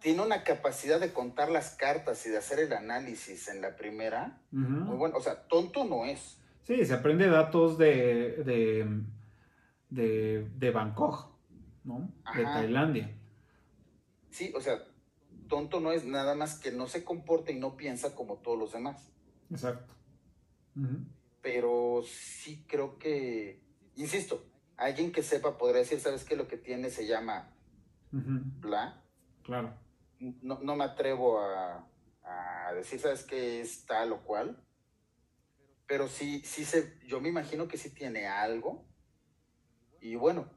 [0.00, 4.40] Tiene una capacidad de contar las cartas y de hacer el análisis en la primera,
[4.50, 5.16] muy bueno.
[5.16, 6.40] O sea, tonto no es.
[6.62, 9.02] Sí, se aprende datos de, de,
[9.90, 11.30] de, de Bangkok,
[11.84, 12.12] ¿no?
[12.34, 12.42] De.
[12.42, 13.14] Tailandia.
[14.30, 14.82] Sí, o sea,
[15.48, 18.72] tonto no es nada más que no se comporta y no piensa como todos los
[18.72, 19.10] demás.
[19.50, 19.94] Exacto.
[21.40, 23.60] Pero sí creo que,
[23.96, 24.44] insisto,
[24.76, 26.36] alguien que sepa podría decir, ¿sabes qué?
[26.36, 27.54] Lo que tiene se llama
[28.12, 29.02] ujú, bla.
[29.42, 29.74] Claro.
[30.18, 31.86] no, no me atrevo a,
[32.22, 34.62] a decir, ¿sabes qué es tal o cual?
[35.86, 38.86] Pero sí, sí se, yo me imagino que sí tiene algo.
[40.00, 40.50] Y bueno,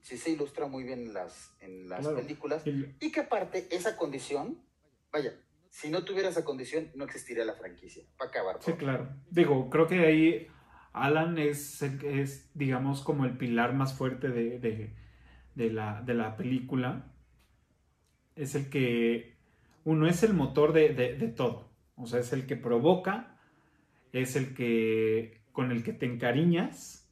[0.00, 2.16] sí se ilustra muy bien en las, en las Claro.
[2.16, 2.66] películas.
[2.66, 4.60] Y- Y que aparte, esa condición,
[5.12, 5.32] vaya,
[5.70, 8.04] si no tuviera esa condición, no existiría la franquicia.
[8.18, 8.58] Para acabar.
[8.60, 9.08] Sí, claro.
[9.30, 10.48] Digo, creo que ahí
[10.92, 14.94] Alan es, es digamos, como el pilar más fuerte de, de-
[15.72, 17.06] la, de la película.
[18.36, 19.36] Es el que,
[19.84, 21.70] uno es el motor de, de- todo.
[21.96, 23.36] O sea, es el que provoca,
[24.12, 27.08] es el que, con el que te encariñas,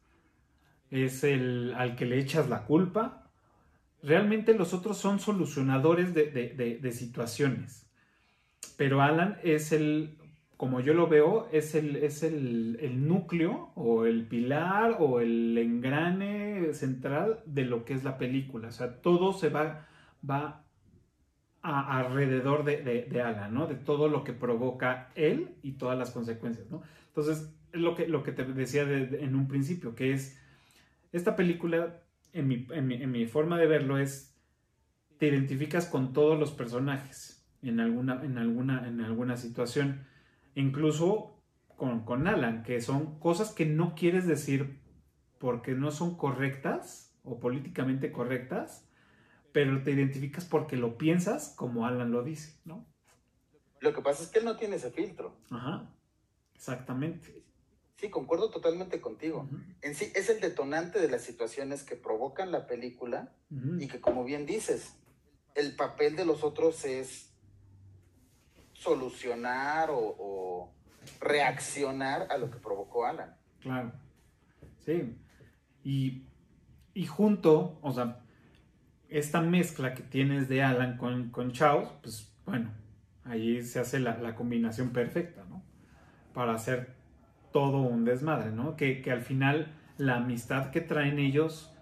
[0.91, 3.31] es el al que le echas la culpa.
[4.03, 7.87] Realmente los otros son solucionadores de- de- de situaciones.
[8.77, 10.17] Pero Alan es el,
[10.61, 15.57] como yo lo veo, es el, es el, el núcleo o el pilar o el
[15.57, 18.69] engrane central de lo que es la película.
[18.69, 19.89] O sea, todo se va,
[20.23, 20.67] va
[21.63, 23.69] a- alrededor de, de- Alan, ¿no?
[23.69, 26.83] De todo lo que provoca él y todas las consecuencias, ¿no?
[27.07, 30.39] Entonces, es lo que, lo que te decía de- de- en un principio, que es,
[31.11, 32.03] esta película,
[32.35, 34.37] en mi, en mi- en mi forma de verlo, es,
[35.17, 40.10] te identificas con todos los personajes en alguna, en alguna, en alguna situación,
[40.61, 41.43] incluso
[41.77, 44.81] con, con Alan, que son cosas que no quieres decir
[45.39, 48.87] porque no son correctas o políticamente correctas,
[49.53, 52.87] pero te identificas porque lo piensas como Alan lo dice, ¿no?
[53.81, 55.35] Lo que pasa es que él no tiene ese filtro.
[55.51, 55.91] Ajá,
[56.55, 57.43] exactamente.
[57.97, 59.49] Sí, concuerdo totalmente contigo.
[59.83, 63.35] En sí, es el detonante de las situaciones que provocan la película
[63.79, 64.97] y que como bien dices,
[65.55, 67.30] el papel de los otros es
[68.81, 70.73] solucionar o,
[71.21, 73.35] reaccionar a lo que provocó Alan.
[73.61, 73.93] Claro.
[74.79, 75.17] Sí.
[75.83, 76.25] Y,
[76.95, 78.21] y junto, o sea,
[79.09, 82.71] esta mezcla que tienes de Alan con, con Chaos, pues bueno,
[83.25, 85.63] ahí se hace la, la combinación perfecta, ¿no?
[86.33, 86.95] Para hacer
[87.53, 88.77] todo un desmadre, ¿no?
[88.77, 91.75] Que, que al final la amistad que traen ellos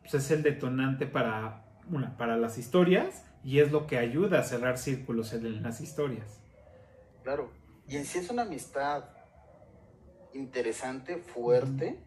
[0.00, 4.42] pues es el detonante para una, para las historias y es lo que ayuda a
[4.42, 6.40] cerrar círculos en, en las historias.
[7.22, 7.50] Claro.
[7.86, 9.04] Y en sí es una amistad
[10.34, 11.98] interesante, fuerte.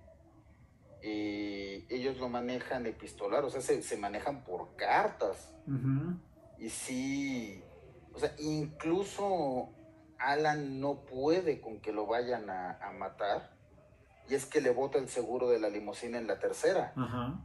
[1.01, 5.53] Eh, ellos lo manejan epistolar, o sea, se, se manejan por cartas.
[6.57, 7.61] Y sí,
[8.14, 9.69] o sea, incluso
[10.18, 13.53] Alan no puede con que lo vayan a, a matar.
[14.30, 16.93] Y es que le bota el seguro de la limusina en la tercera.
[16.95, 17.43] Ajá.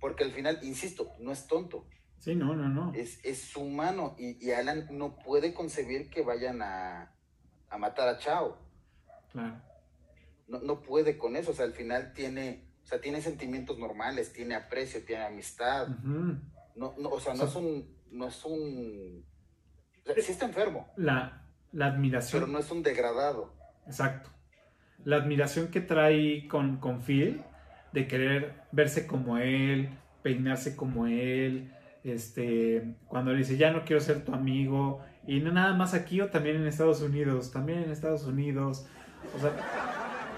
[0.00, 1.86] Porque al final, insisto, no es tonto,
[2.20, 2.92] Sí, no, no, no.
[2.94, 4.14] es, es humano.
[4.18, 7.12] Y, y Alan no puede concebir que vayan a,
[7.70, 8.56] a matar a Chao.
[9.32, 9.60] Claro.
[10.46, 11.50] No, no puede con eso.
[11.52, 15.88] O sea, al final tiene, o sea, tiene sentimientos normales, tiene aprecio, tiene amistad.
[15.88, 19.24] No, no, o sea, no es un, no es un,
[20.02, 22.42] o sea, sí está enfermo, La, la admiración.
[22.42, 23.54] pero no es un degradado.
[23.86, 24.30] Exacto.
[25.04, 27.42] La admiración que trae con, con Phil
[27.92, 29.88] de querer verse como él,
[30.22, 31.72] peinarse como él,
[32.04, 36.20] este, cuando le dice ya no quiero ser tu amigo, y no nada más aquí
[36.20, 38.86] o también en Estados Unidos, también en Estados Unidos.
[39.36, 39.52] O sea,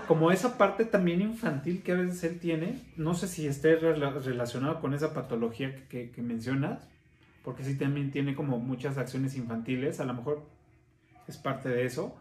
[0.09, 4.21] como esa parte también infantil que a veces él tiene, no sé si esté rela-
[4.21, 6.89] relacionado con esa patología que, que- que mencionas,
[7.45, 10.43] porque sí también tiene como muchas acciones infantiles, a lo mejor
[11.29, 12.17] es parte de eso,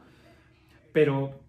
[0.93, 1.39] pero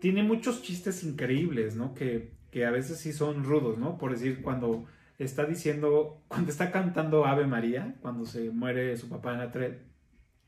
[0.00, 1.94] tiene muchos chistes increíbles, ¿no?
[1.94, 3.98] Que, que a veces sí son rudos, ¿no?
[3.98, 4.84] Por decir, cuando
[5.18, 9.82] está diciendo, cuando está cantando Ave María, cuando se muere su papá en la tren,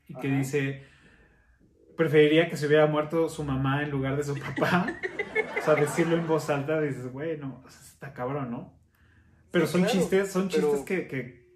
[0.07, 0.37] y que Ajá.
[0.37, 0.83] dice,
[1.95, 4.87] preferiría que se hubiera muerto su mamá en lugar de su papá.
[5.59, 8.73] o sea, decirlo en voz alta, dices, bueno, está cabrón, ¿no?
[9.51, 11.47] Pero Sí, son claro, chistes, son pero- chistes que, que,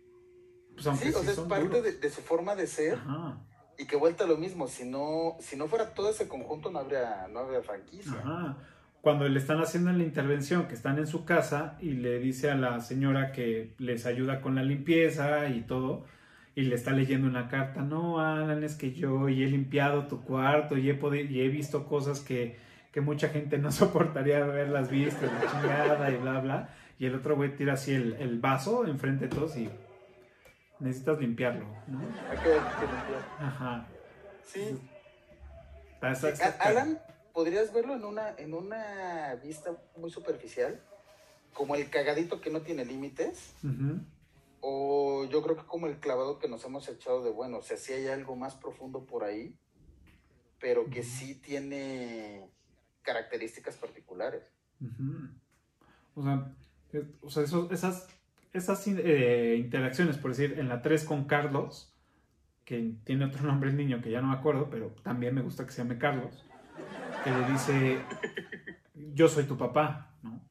[0.73, 3.37] pues aunque Sí, o sí sea, es parte de, de su forma de ser Ajá.
[3.77, 4.67] y que vuelta a lo mismo.
[4.67, 8.13] Si no, si no fuera todo ese conjunto, no habría, no habría franquicia.
[8.19, 8.57] Ajá.
[9.01, 12.55] Cuando le están haciendo la intervención, que están en su casa y le dice a
[12.55, 16.05] la señora que les ayuda con la limpieza y todo,
[16.53, 20.21] y le está leyendo una carta, no, Alan, es que yo y he limpiado tu
[20.23, 20.99] cuarto y he,
[21.29, 22.57] y he visto cosas que,
[22.91, 26.69] que mucha gente no soportaría haberlas visto, la chingada y bla, bla.
[26.99, 29.67] Y el otro güey tira así el, el vaso enfrente de todos y
[30.79, 31.99] necesitas limpiarlo, ¿no?
[32.29, 33.23] Hay que, limpiar.
[33.39, 33.87] Ajá.
[34.45, 34.77] Sí.
[36.59, 36.99] Alan,
[37.33, 40.81] podrías verlo en una, en una vista muy superficial,
[41.53, 43.53] como el cagadito que no tiene límites,
[44.61, 47.77] o yo creo que como el clavado que nos hemos echado de, bueno, o sea,
[47.77, 49.55] sí hay algo más profundo por ahí,
[50.59, 52.47] pero que sí tiene
[53.01, 54.43] características particulares.
[56.15, 56.53] O sea,
[57.21, 58.07] o sea, eso- esas,
[58.53, 61.91] esas eh, interacciones, por decir, en la 3 con Carlos,
[62.65, 65.65] que tiene otro nombre el niño que ya no me acuerdo, pero también me gusta
[65.65, 66.45] que se llame Carlos,
[67.23, 68.01] que le dice,
[69.13, 70.41] yo soy tu papá, ¿no?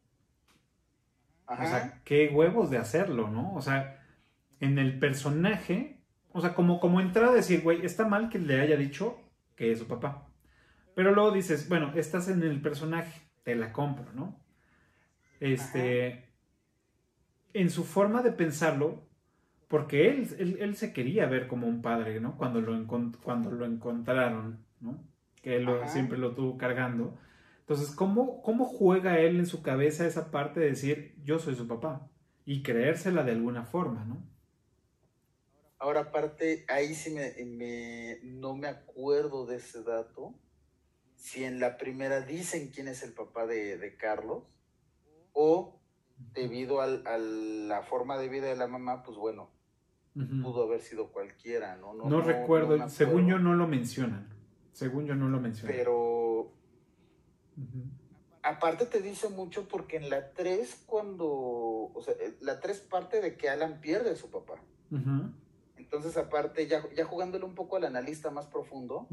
[1.47, 1.65] Ajá.
[1.65, 3.55] O sea, qué huevos de hacerlo, ¿no?
[3.55, 4.05] O sea,
[4.61, 6.03] en el personaje,
[6.33, 9.19] o sea, como, como entrada a decir, güey, está mal que le haya dicho
[9.57, 10.29] que es su papá.
[10.95, 14.39] Pero luego dices, bueno, estás en el personaje, te la compro, ¿no?
[15.41, 16.31] Este,
[17.53, 19.09] en su forma de pensarlo,
[19.69, 22.37] porque él, él, él se quería ver como un padre, ¿no?
[22.37, 22.87] Cuando lo,
[23.23, 25.10] cuando lo encontraron, ¿no?
[25.43, 25.89] Que él Ajá.
[25.89, 27.19] siempre lo tuvo cargando.
[27.61, 31.69] Entonces, ¿cómo, ¿cómo juega él en su cabeza esa parte de decir, yo soy su
[31.69, 32.09] papá?
[32.45, 34.23] Y creérsela de alguna forma, ¿no?
[35.79, 40.35] Ahora, aparte, ahí sí me, me- no me acuerdo de ese dato.
[41.17, 44.45] Si en la primera dicen quién es el papá de, de Carlos,
[45.33, 45.81] o
[46.35, 49.51] debido al- a la forma de vida de la mamá, pues bueno,
[50.15, 50.43] Ujú.
[50.43, 51.95] pudo haber sido cualquiera, ¿no?
[51.95, 54.29] No, recuerdo, me según yo no lo mencionan.
[54.73, 55.77] Según yo no lo mencionan.
[55.77, 56.53] Pero
[58.43, 61.29] aparte te dice mucho porque en la 3, cuando.
[61.29, 64.61] O sea, eh, la 3 parte de que Alan pierde a su papá.
[65.77, 69.09] Entonces, aparte, ya, ya jugándole un poco al analista más profundo,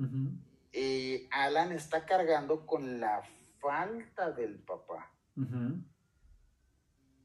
[0.74, 3.24] eh, Alan está cargando con la
[3.60, 5.12] falta del papá.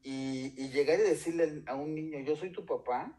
[0.03, 3.17] Y, y llegar y decirle a un niño, yo soy tu papá,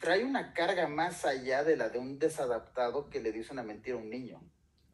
[0.00, 3.96] trae una carga más allá de la de un desadaptado que le dice una mentira
[3.96, 4.42] a un niño.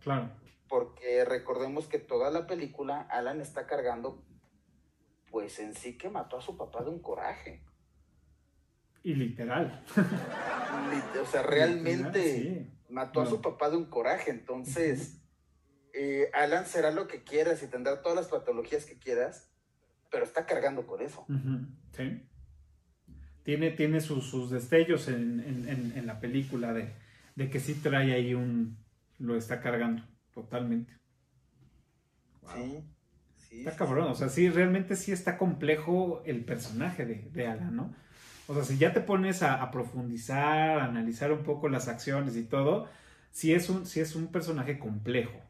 [0.01, 0.31] Claro.
[0.69, 4.23] Porque recordemos que toda la película Alan está cargando,
[5.31, 7.63] pues en sí que mató a su papá de un coraje.
[9.05, 9.85] Y literal.
[9.95, 12.73] Lit- O sea, realmente Sí.
[12.89, 14.31] mató a su papá de un coraje.
[14.33, 15.23] Entonces,
[15.93, 19.53] eh, Alan será lo que quieras y tendrá todas las patologías que quieras,
[20.11, 21.25] pero está cargando con eso.
[21.93, 22.29] Sí.
[23.47, 25.41] Tiene, tiene sus, sus destellos en,
[25.97, 26.95] en- la película de,
[27.37, 28.79] de que sí trae ahí un...
[29.19, 30.05] Lo está cargando
[30.35, 30.95] totalmente.
[32.43, 32.83] Sí,
[33.37, 37.47] sí, Sí, Está cabrón, o sea, sí, realmente sí está complejo el personaje de, de
[37.49, 37.95] Alan, ¿no?
[38.47, 42.37] O sea, si ya te pones a, a profundizar, a analizar un poco las acciones
[42.37, 42.89] y todo,
[43.33, 45.41] sí es un, sí es un personaje complejo.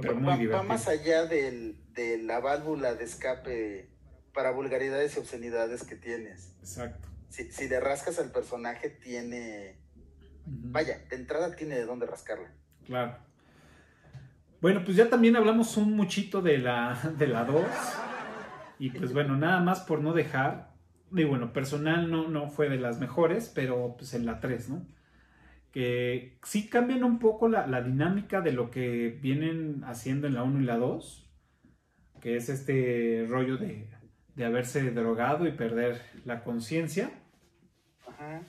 [0.00, 0.62] Pero muy va, divertido.
[0.62, 3.95] más allá del- de la válvula de escape
[4.36, 6.54] para vulgaridades y obscenidades que tienes.
[6.60, 7.08] Exacto.
[7.30, 9.78] Si, si le rascas al personaje, tiene.
[10.44, 12.52] Vaya, de entrada tiene de dónde rascarla.
[12.84, 13.16] Claro.
[14.60, 17.64] Bueno, pues ya también hablamos un muchito de la, de la 2.
[18.78, 20.74] Y pues bueno, nada más por no dejar.
[21.12, 24.86] Y bueno, personal no, no fue de las mejores, pero pues en la 3, ¿no?
[25.72, 30.42] Que sí cambian un poco la, la dinámica de lo que vienen haciendo en la
[30.42, 31.22] 1 y la 2.
[32.20, 33.88] Que es este rollo de,
[34.36, 37.10] de haberse drogado y perder la conciencia.
[38.06, 38.42] Ajá.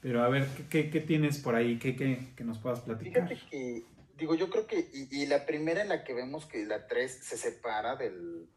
[0.00, 1.78] Pero a ver, ¿qué, qué- qué tienes por ahí?
[1.78, 3.28] ¿Qué, qué- que nos puedas platicar?
[3.28, 3.84] Fíjate que,
[4.16, 7.12] digo, yo creo que, y, y la primera en la que vemos que la 3
[7.12, 8.48] se separa del,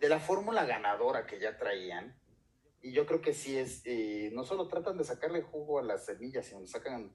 [0.00, 2.14] de la fórmula ganadora que ya traían,
[2.80, 6.06] y yo creo que sí es, eh, no solo tratan de sacarle jugo a las
[6.06, 7.12] semillas, sino sacan,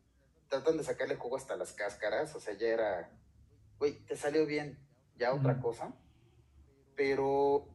[0.50, 3.10] tratan de sacarle jugo hasta las cáscaras, o sea, ya era,
[3.80, 4.78] güey, te salió bien,
[5.18, 5.94] ya otra cosa,
[6.96, 7.68] pero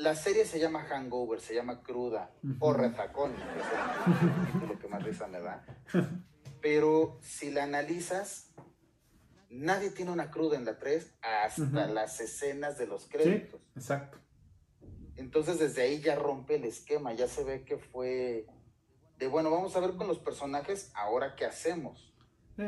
[0.00, 2.86] la serie se llama Hangover, se llama Cruda, o que
[3.60, 5.62] es título que más risa me da.
[6.62, 8.54] Pero si la analizas,
[9.50, 13.60] nadie tiene una cruda en la 3 hasta las escenas de los Sí, créditos.
[13.76, 14.18] exacto.
[15.16, 18.46] Entonces desde ahí ya rompe el esquema, ya se ve que fue
[19.18, 22.14] de, bueno, vamos a ver con los personajes ahora qué hacemos.
[22.56, 22.64] Sí.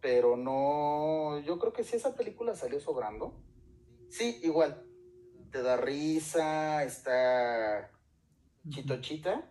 [0.00, 3.42] Pero no, yo creo que si esa película salió sobrando,
[4.08, 4.85] sí, igual,
[5.56, 7.90] te da risa, está
[8.68, 9.42] chitochita,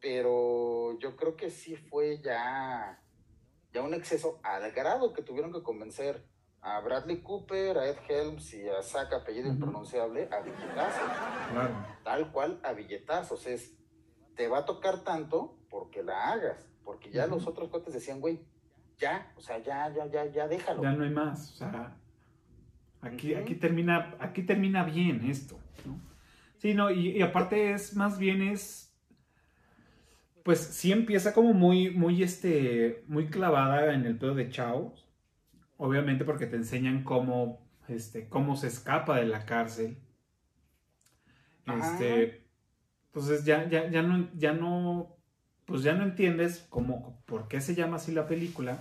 [0.00, 2.98] pero yo creo que sí fue ya,
[3.70, 6.24] ya un exceso al grado que tuvieron que convencer
[6.62, 11.10] a Bradley Cooper, a Ed Helms y a Zack, apellido impronunciable, a billetazos,
[11.52, 11.86] Claro.
[12.02, 13.76] tal cual a billetazos, es,
[14.36, 18.42] te va a tocar tanto porque la hagas, porque ya los otros cuates decían, güey,
[18.96, 20.82] ya, o sea, ya, ya, ya, ya déjalo.
[20.82, 21.52] Ya no hay más.
[21.52, 21.99] O sea,
[23.02, 26.00] aquí, aquí termina, aquí termina bien esto, ¿no?
[26.58, 28.94] Sí, no, y, y aparte es más bien es.
[30.42, 33.04] Pues sí empieza como muy, muy este.
[33.08, 34.94] muy clavada en el pedo de Chao.
[35.76, 37.66] Obviamente porque te enseñan cómo.
[37.88, 39.98] Este, cómo se escapa de la cárcel.
[41.66, 42.46] Este.
[43.06, 45.16] Entonces ya, ya, ya no, ya no.
[45.64, 48.80] Pues ya no entiendes cómo, por qué se llama así la película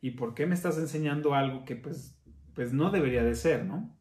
[0.00, 2.17] y por qué me estás enseñando algo que pues,
[2.58, 3.96] pues no debería de ser, ¿no?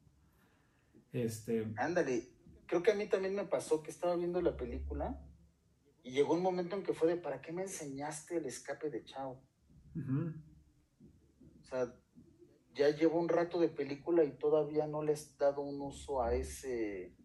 [1.13, 2.27] Este, Ándale,
[2.65, 5.21] creo que a mí también me pasó que estaba viendo la película
[6.01, 9.05] y llegó un momento en que fue de, ¿para qué me enseñaste el escape de
[9.05, 9.39] Chao?
[9.95, 11.93] O sea,
[12.73, 16.33] ya llevo un rato de película y todavía no le has dado un uso a
[16.33, 17.15] ese,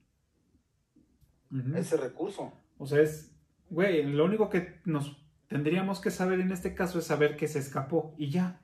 [1.51, 2.53] a ese recurso.
[2.77, 3.35] O sea, es,
[3.71, 7.59] güey, lo único que nos tendríamos que saber en este caso es saber que se
[7.59, 8.61] escapó y ya.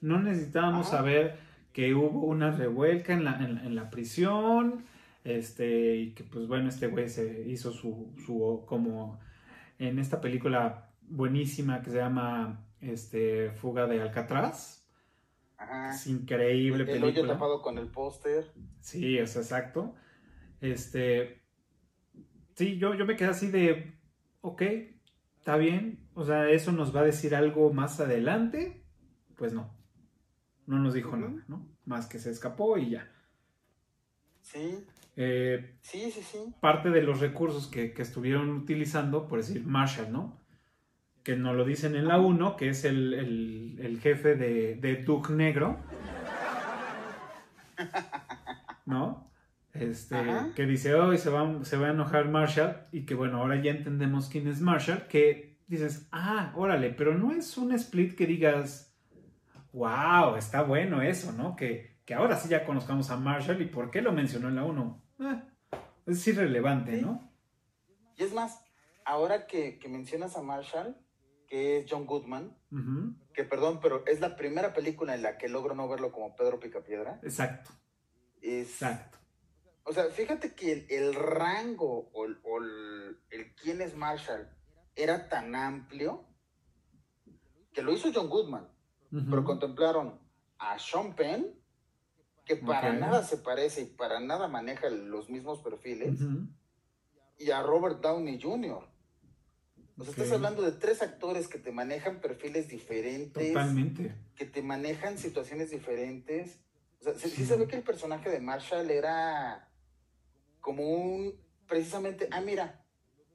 [0.00, 1.47] No necesitábamos saber
[1.78, 4.84] que hubo una revuelca en la, en, en la prisión,
[5.22, 9.20] este, y que pues bueno, este güey se hizo su, su, como
[9.78, 14.88] en esta película buenísima que se llama, este, Fuga de Alcatraz.
[15.56, 15.94] Ajá.
[15.94, 17.34] Es increíble el hoyo película.
[17.34, 18.50] tapado con el póster.
[18.80, 19.94] Sí, es exacto.
[20.60, 21.42] Este.
[22.54, 23.94] Sí, yo, yo me quedé así de.
[24.40, 24.62] Ok,
[25.36, 26.08] está bien.
[26.14, 28.82] O sea, eso nos va a decir algo más adelante.
[29.36, 29.77] Pues no.
[30.68, 31.66] No nos dijo nada, ¿no?
[31.86, 33.10] Más que se escapó y ya.
[34.42, 34.84] Sí,
[35.16, 36.38] Eh, sí, sí, sí.
[36.60, 40.38] parte de los recursos que, que estuvieron utilizando, por decir Marshall, ¿no?
[41.24, 44.96] Que nos lo dicen en la 1, que es el, el- el jefe de, de
[45.02, 45.78] Duke Negro.
[48.86, 49.28] ¿No?
[49.74, 50.50] Este, Ajá.
[50.54, 53.70] que dice, hoy se va, se va a enojar Marshall y que bueno, ahora ya
[53.70, 58.87] entendemos quién es Marshall, que dices, ah, órale, pero no es un split que digas,
[59.72, 61.56] wow, está bueno eso, ¿no?
[61.56, 64.64] Que, que ahora sí ya conozcamos a Marshall y por qué lo mencionó en la
[64.64, 65.02] 1.
[65.20, 65.42] Eh,
[66.06, 67.02] es irrelevante.
[67.02, 67.32] ¿no?
[68.16, 68.64] Y es más,
[69.04, 70.96] ahora que, que mencionas a Marshall,
[71.46, 72.56] que es John Goodman,
[73.32, 76.60] que perdón, pero es la primera película en la que logro no verlo como Pedro
[76.60, 77.20] Picapiedra.
[77.22, 77.70] Exacto,
[78.42, 79.18] Es, exacto.
[79.84, 84.50] O sea, fíjate que el, el rango o, o el, el quién es Marshall
[84.94, 86.26] era tan amplio
[87.72, 88.68] que lo hizo John Goodman,
[89.10, 90.18] Pero contemplaron
[90.58, 91.46] a Sean Penn,
[92.44, 96.18] que para nada se parece y para nada maneja los mismos perfiles,
[97.38, 98.86] y a Robert Downey Jr.
[99.96, 104.14] O sea, estás hablando de tres actores que te manejan perfiles diferentes, Totalmente.
[104.36, 106.60] que te manejan situaciones diferentes.
[107.00, 107.46] O sea, se- sí, Sí.
[107.46, 109.68] se ve que el personaje de Marshall era
[110.60, 111.34] como un,
[111.66, 112.84] precisamente, ah, mira,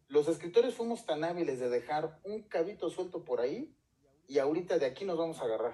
[0.07, 3.75] los escritores fuimos tan hábiles de dejar un cabito suelto por ahí
[4.27, 5.73] y ahorita de aquí nos vamos a agarrar.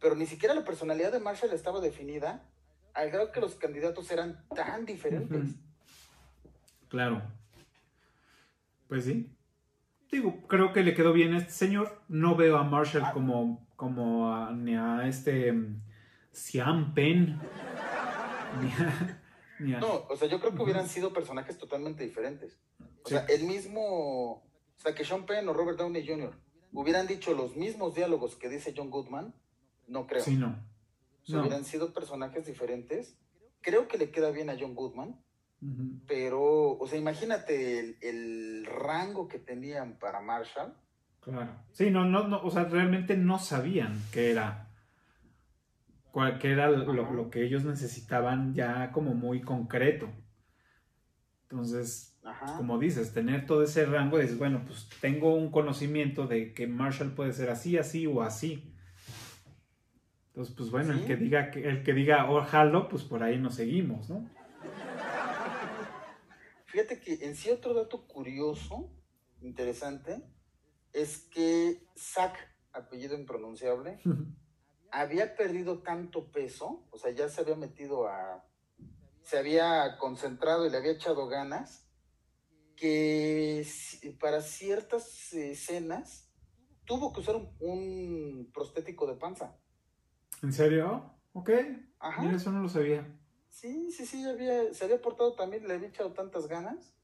[0.00, 2.42] Pero ni siquiera la personalidad de Marshall estaba definida
[2.94, 5.54] al grado que los candidatos eran tan diferentes.
[6.88, 7.22] Claro.
[8.88, 9.30] Pues sí.
[10.10, 12.02] Digo, creo que le quedó bien a este señor.
[12.08, 13.12] No veo a Marshall Ah.
[13.12, 15.80] como, como a, ni a este mm,
[16.32, 17.40] Siam Penn.
[18.60, 19.20] Ni a,
[19.60, 22.58] ni a- No, o sea, yo creo que hubieran sido personajes totalmente diferentes.
[23.04, 23.14] O Sí.
[23.14, 24.42] sea, el mismo, o
[24.76, 26.34] sea, que Sean Penn o Robert Downey Jr.
[26.72, 29.34] hubieran dicho los mismos diálogos que dice John Goodman,
[29.88, 30.22] no creo.
[30.22, 30.56] Sí, no.
[31.28, 31.40] No.
[31.42, 33.16] hubieran sido personajes diferentes.
[33.60, 35.20] Creo que le queda bien a John Goodman,
[36.06, 40.74] pero, o sea, imagínate el, el rango que tenían para Marshall.
[41.20, 41.52] Claro.
[41.72, 44.70] Sí, no, no, no, o sea, realmente no sabían qué era.
[46.10, 50.08] cuál- qué era lo, lo que ellos necesitaban ya como muy concreto.
[51.42, 52.56] Entonces, Ajá.
[52.56, 57.14] como dices, tener todo ese rango, dices, bueno, pues tengo un conocimiento de que Marshall
[57.14, 58.74] puede ser así, así o así.
[60.28, 63.56] Entonces, pues bueno, el que diga el que diga oh, jalo, pues por ahí nos
[63.56, 64.28] seguimos, ¿no?
[66.66, 68.88] Fíjate que en sí otro dato curioso,
[69.40, 70.22] interesante,
[70.92, 72.36] es que Zack,
[72.72, 73.98] apellido impronunciable,
[74.92, 78.44] había perdido tanto peso, o sea, ya se había metido a...
[79.22, 81.89] se había concentrado y le había echado ganas,
[82.80, 83.66] que
[84.18, 86.32] para ciertas escenas
[86.86, 89.58] tuvo que usar un, un prostético de panza.
[90.42, 91.14] ¿En serio?
[91.34, 91.50] Ok.
[91.98, 92.22] Ajá.
[92.22, 93.06] Mira, eso no lo sabía.
[93.50, 96.94] Sí, sí, sí, había, se había portado también, le había echado tantas ganas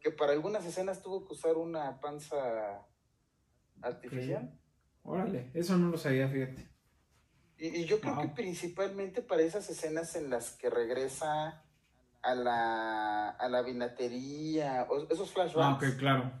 [0.00, 2.84] que para algunas escenas tuvo que usar una panza
[3.82, 4.58] artificial.
[5.04, 6.68] Órale, eso no lo sabía, fíjate.
[7.58, 8.22] Y, y yo creo Wow.
[8.22, 11.64] que principalmente para esas escenas en las que regresa
[12.26, 15.56] a la, a la vinatería, esos flashbacks.
[15.56, 16.32] Ah, ok, claro.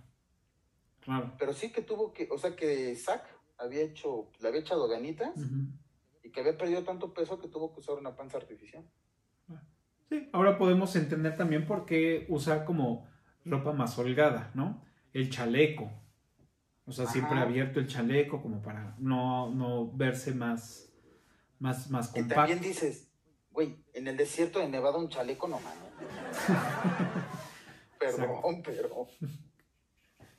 [1.00, 1.32] Claro.
[1.38, 3.22] Pero sí que tuvo que, o sea que Zack
[3.58, 5.34] había hecho, le había echado ganitas
[6.24, 8.84] y que había perdido tanto peso que tuvo que usar una panza artificial.
[10.08, 13.08] Sí, ahora podemos entender también por qué usa como
[13.44, 14.84] ropa más holgada, ¿no?
[15.12, 15.90] El chaleco.
[16.84, 20.92] O sea, siempre abierto el chaleco como para no, no verse más,
[21.60, 22.34] más, más Y compacto.
[22.34, 23.05] también dices,
[23.56, 25.80] güey, en el desierto de Nevada un chaleco no mames.
[27.98, 29.08] Perdón, pero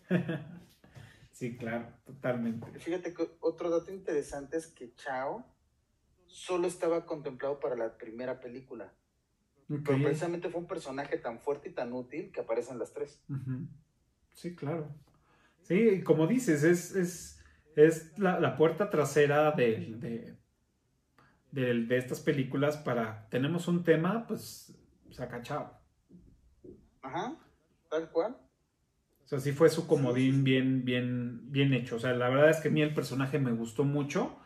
[1.31, 2.80] Sí, claro, totalmente.
[2.80, 5.44] fíjate que otro dato interesante es que Chao
[6.27, 8.94] solo estaba contemplado para la primera película.
[9.68, 13.19] Pero precisamente fue un personaje tan fuerte y tan útil que aparece en las tres.
[14.34, 14.95] Sí, claro.
[15.64, 17.44] Sí, como dices, es, es,
[17.76, 20.36] es la, la puerta trasera de, de,
[21.61, 23.27] de- de estas películas para...
[23.29, 24.77] Tenemos un tema, pues
[25.11, 25.71] saca chao.
[27.01, 27.35] Ajá,
[27.89, 28.38] tal cual.
[29.23, 31.95] O sea, sí fue su comodín bien, bien, bien hecho.
[31.95, 34.38] O sea, la verdad es que a mí el personaje me gustó mucho,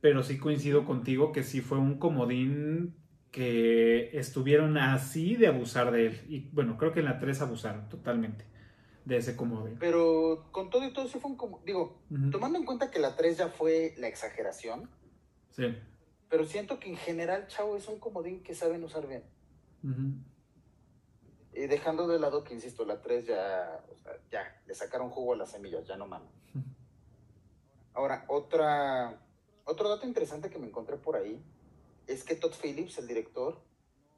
[0.00, 2.94] pero sí coincido contigo que sí fue un comodín
[3.32, 6.20] que estuvieron así de abusar de él.
[6.28, 8.44] Y bueno, creo que en la 3 abusaron totalmente
[9.04, 9.76] de ese comodín.
[9.80, 13.16] Pero con todo y todo sí fue un como, digo, tomando en cuenta que la
[13.16, 14.90] 3 ya fue la exageración,
[15.50, 15.74] Sí.
[16.28, 19.24] Pero siento que en general Chao es un comodín que saben usar bien.
[21.52, 25.34] Y dejando de lado que, insisto, la 3 ya, o sea, ya, le sacaron jugo
[25.34, 26.30] a las semillas, ya no mames.
[27.94, 29.18] Ahora, otra,
[29.64, 31.42] otro dato interesante que me encontré por ahí
[32.06, 33.62] es que Todd Phillips, el director,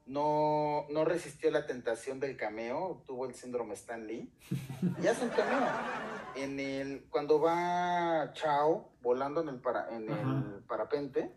[0.07, 4.33] no, no resistió la tentación del cameo, tuvo el síndrome Stan Lee,
[5.03, 5.69] y hace un cameo.
[6.35, 11.33] En el, cuando va Chao volando en el, para, en el parapente,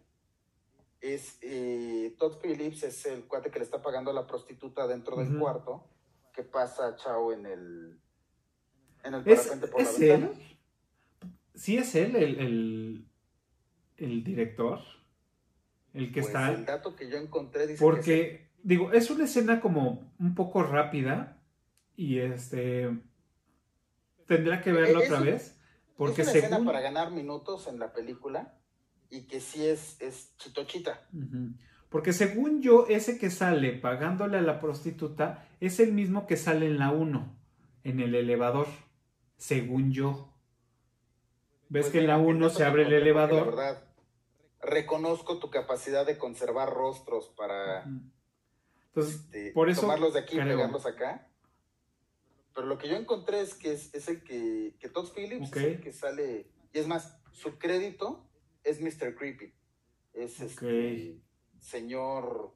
[1.01, 5.17] es, eh, Todd Phillips es el cuate que le está pagando a la prostituta dentro
[5.17, 5.87] del cuarto,
[6.33, 7.99] que pasa Chao en el,
[9.03, 10.31] en el ¿Es, por la es ventana.
[10.33, 10.57] él?
[11.55, 13.05] ¿Sí es él el, el,
[13.97, 14.79] el director?
[15.93, 16.51] El que Pues está...
[16.51, 20.63] el dato que yo encontré dice que Porque, digo, es una escena como un poco
[20.63, 21.41] rápida
[21.95, 22.89] y este...
[24.27, 25.57] Tendrá que verla Es otra un- vez.
[25.97, 28.57] Porque es una escena para ganar minutos en la película
[29.11, 31.05] y que sí es, es chitochita.
[31.89, 36.65] Porque según yo, ese que sale pagándole a la prostituta es el mismo que sale
[36.65, 37.37] en la 1,
[37.83, 38.67] en el elevador.
[39.35, 40.33] Según yo.
[41.67, 43.47] ¿Ves Pues que en la mira, 1 eso se abre el elevador?
[43.47, 43.83] La verdad,
[44.61, 47.83] reconozco tu capacidad de conservar rostros para.
[48.87, 51.27] Entonces, este, por eso tomarlos de aquí y pegarlos acá.
[52.53, 55.63] Pero lo que yo encontré es que es, es el que, que Todd Phillips es
[55.63, 56.49] el que sale.
[56.73, 58.30] Y es más, su crédito
[58.63, 59.15] es Mr.
[59.15, 59.53] Creepy.
[60.13, 61.19] Es este
[61.59, 62.53] señor.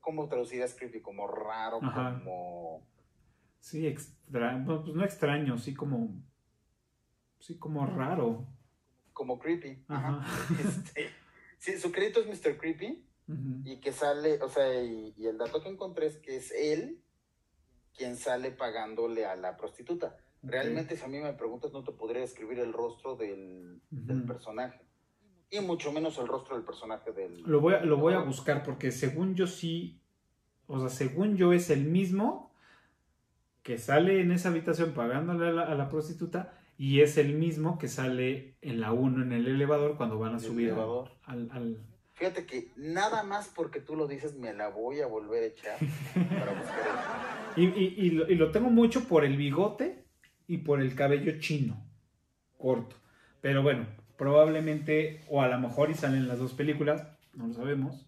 [0.00, 1.00] ¿Cómo traducirías creepy?
[1.00, 2.18] Como raro, Ajá.
[2.18, 2.86] como.
[3.60, 4.64] Sí, extraño.
[4.82, 6.20] Pues no extraño, sí como.
[7.38, 8.46] Sí, como raro.
[9.12, 9.84] como creepy.
[9.88, 10.24] Ajá.
[10.60, 11.10] Este,
[11.58, 12.56] sí, su crédito es Mr.
[12.58, 13.06] Creepy.
[13.64, 17.02] Y que sale, o sea, y, y el dato que encontré es que es él
[17.96, 20.18] quien sale pagándole a la prostituta.
[20.42, 23.80] Realmente, si a mí me preguntas, no te podría describir el rostro del,
[24.26, 24.80] personaje.
[25.50, 27.42] Y mucho menos el rostro del personaje del...
[27.42, 30.00] Lo voy, a, lo voy a buscar porque según yo sí,
[30.66, 32.52] o sea, según yo es el mismo
[33.62, 37.78] que sale en esa habitación pagándole a la, a la prostituta y es el mismo
[37.78, 41.10] que sale en la 1 en el elevador cuando van a El subir elevador.
[41.24, 41.78] al- al,
[42.14, 45.78] Fíjate que nada más porque tú lo dices, me la voy a volver a echar
[46.14, 50.01] para buscar Y, y- y lo, y lo tengo mucho por el bigote
[50.46, 51.82] y por el cabello chino,
[52.58, 52.96] corto.
[53.40, 53.86] Pero bueno,
[54.16, 58.06] probablemente, o a lo mejor y salen las dos películas, no lo sabemos.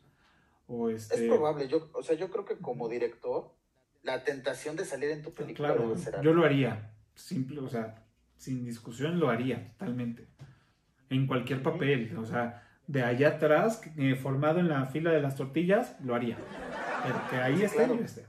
[0.66, 3.52] O este, Es probable, yo, o sea, yo creo que como director,
[4.02, 7.68] la tentación de salir en tu película Claro, debe ser yo lo haría, simple, o
[7.68, 8.02] sea,
[8.36, 10.26] sin discusión lo haría totalmente.
[11.10, 15.36] En cualquier papel, o sea, de allá atrás, eh, formado en la fila de las
[15.36, 16.38] tortillas, lo haría.
[17.02, 17.96] Pero que ahí Sí, esté, claro.
[17.98, 18.24] yo esté.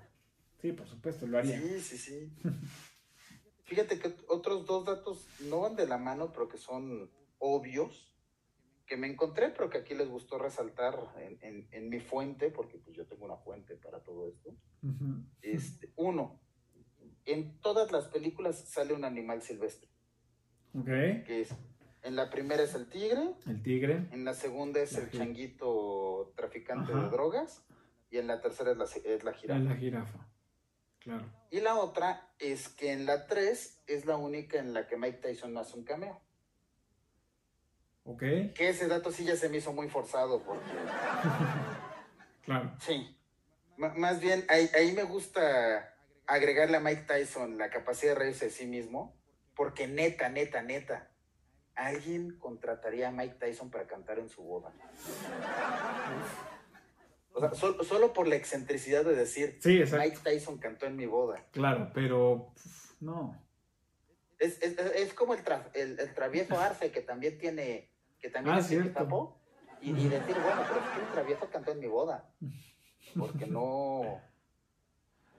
[0.62, 1.60] Sí, por supuesto, lo haría.
[1.60, 2.34] Sí, sí, sí.
[3.66, 7.10] Fíjate que otros dos datos no van de la mano, pero que son
[7.40, 8.12] obvios,
[8.86, 12.78] que me encontré, pero que aquí les gustó resaltar en, en- en mi fuente, porque
[12.78, 14.56] pues yo tengo una fuente para todo esto.
[15.42, 16.40] Este, uno,
[17.26, 19.90] en todas las películas sale un animal silvestre,
[20.76, 20.86] Ok,
[21.26, 21.50] que es,
[22.04, 24.08] en la primera es el tigre, el tigre.
[24.12, 27.02] en la segunda es La el changuito traficante Ajá.
[27.06, 27.66] de drogas,
[28.12, 29.60] y en la tercera es la, es la jirafa.
[29.60, 30.28] Es la jirafa.
[31.06, 31.24] Claro.
[31.52, 35.20] Y la otra es que en la 3 es la única en la que Mike
[35.20, 36.20] Tyson no hace un cameo.
[38.06, 38.20] Ok,
[38.54, 40.66] Que ese dato sí ya se me hizo muy forzado porque...
[42.44, 42.76] claro.
[42.80, 43.16] Sí.
[43.78, 45.94] M- más bien, ahí, ahí me gusta
[46.28, 49.16] agregarle a Mike Tyson la capacidad de reírse de sí mismo.
[49.56, 51.10] Porque neta, neta, neta.
[51.76, 54.72] Alguien contrataría a Mike Tyson para cantar en su boda.
[57.36, 59.80] O sea, sol- solo por la excentricidad de decir, Sí.
[59.92, 61.46] Mike Tyson cantó en mi boda.
[61.52, 62.54] Claro, pero
[63.02, 63.38] no.
[64.40, 68.56] Es, es, es como el, tra- el, el travieso Arce, que también tiene, que también
[68.56, 68.92] Ah, es cierto.
[68.94, 69.42] tapo,
[69.82, 72.30] y, y decir, bueno, pero es que el travieso cantó en mi boda.
[73.18, 74.22] Porque no,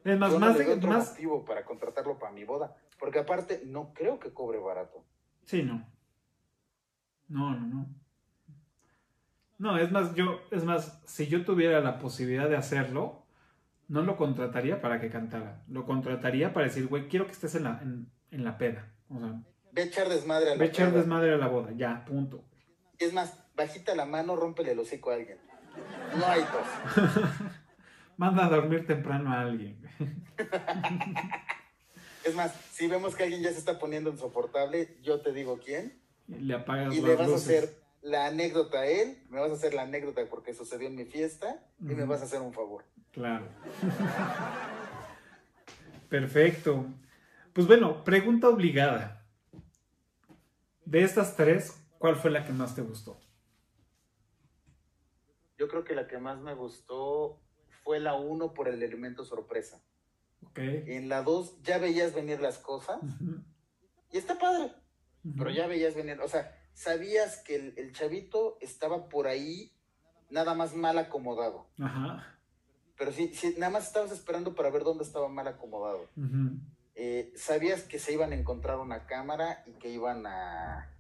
[0.05, 2.77] Es más, yo no más, le otro más, motivo para contratarlo para mi boda.
[2.99, 5.05] Porque aparte, no creo que cobre barato.
[5.45, 5.87] Sí, no.
[7.29, 7.87] No, no, no.
[9.59, 13.25] No, es más, yo, es más, si yo tuviera la posibilidad de hacerlo,
[13.89, 15.63] no lo contrataría para que cantara.
[15.69, 18.93] Lo contrataría para decir, güey, quiero que estés en la, en, en la peda.
[19.09, 19.41] O sea,
[19.73, 20.99] Ve a echar desmadre a la ve a echar peda.
[20.99, 21.71] desmadre a la boda.
[21.77, 22.45] Ya, punto.
[22.99, 25.39] Es más, bajita la mano, rómpele el hocico a alguien.
[26.19, 27.05] No hay tos.
[28.17, 29.79] Manda a dormir temprano a alguien.
[32.25, 36.01] Es más, si vemos que alguien ya se está poniendo insoportable, yo te digo quién.
[36.27, 37.45] Y le apagas Y las le vas a luces.
[37.47, 41.07] hacer la anécdota a él, me vas a hacer la anécdota porque sucedió en mi
[41.07, 42.85] fiesta y me vas a hacer un favor.
[43.11, 43.49] Claro.
[46.09, 46.87] Perfecto.
[47.53, 49.27] Pues bueno, pregunta obligada.
[50.85, 53.19] De estas tres, ¿cuál fue la que más te gustó?
[55.59, 57.41] Yo creo que la que más me gustó
[57.83, 59.83] fue la 1 por el elemento sorpresa.
[60.43, 60.59] ¿Ok?
[60.59, 63.01] En la 2 ya veías venir las cosas
[64.13, 64.73] y está padre,
[65.37, 69.73] pero ya veías venir, o sea, sabías que el, el chavito estaba por ahí
[70.29, 71.67] nada más mal acomodado.
[71.81, 72.39] Ajá.
[72.99, 76.09] Pero sí, sí, nada más estabas esperando para ver dónde estaba mal acomodado.
[76.95, 80.95] Eh, sabías que se iban a encontrar una cámara y que iban a,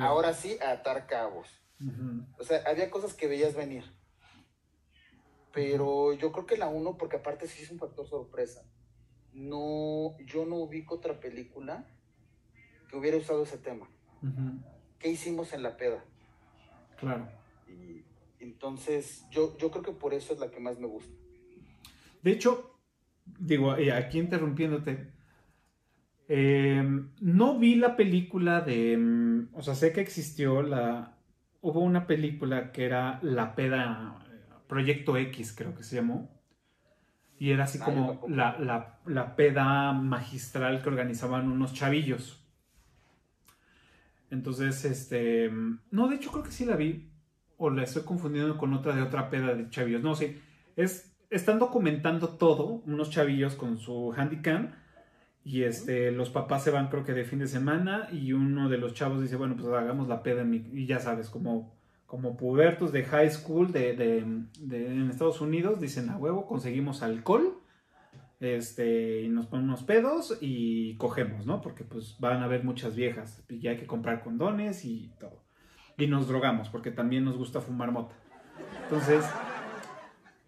[0.00, 1.48] ahora sí, a atar cabos.
[1.80, 3.84] Ujú, O sea, había cosas que veías venir.
[5.52, 8.64] Pero yo creo que la uno, porque aparte sí es un factor sorpresa.
[9.32, 11.84] No, yo no ubico otra película
[12.88, 13.88] que hubiera usado ese tema.
[14.98, 16.04] ¿Qué hicimos en la peda?
[16.98, 17.28] Claro.
[17.68, 18.02] Y
[18.40, 21.12] entonces, yo, yo creo que por eso es la que más me gusta.
[22.22, 22.78] De hecho,
[23.38, 25.12] digo, eh, aquí interrumpiéndote,
[26.28, 26.82] eh,
[27.20, 31.16] no vi la película de, mm, o sea, sé que existió la,
[31.60, 34.24] hubo una película que era La Peda,
[34.66, 36.28] Proyecto X creo que se llamó,
[37.38, 42.44] y era así como la, la, la peda magistral que organizaban unos chavillos.
[44.30, 45.50] Entonces, este,
[45.90, 47.10] no, de hecho creo que sí la vi,
[47.56, 50.38] o la estoy confundiendo con otra de otra peda de chavillos, no, sí,
[50.76, 54.70] es están documentando todo, unos chavillos con su handicam.
[55.44, 58.76] Y este, los papás se van creo que de fin de semana y uno de
[58.76, 60.70] los chavos dice, bueno, pues hagamos la peda en mi-".
[60.74, 61.74] y ya sabes, como,
[62.06, 64.24] como pubertos de high school de, de-
[64.60, 67.58] de- en Estados Unidos, dicen a huevo, conseguimos alcohol,
[68.40, 71.60] este, y nos ponemos pedos y cogemos, ¿no?
[71.60, 75.44] Porque pues van a haber muchas viejas y ya hay que comprar condones y todo.
[75.96, 78.14] Y nos drogamos, porque también nos gusta fumar mota.
[78.84, 79.24] Entonces,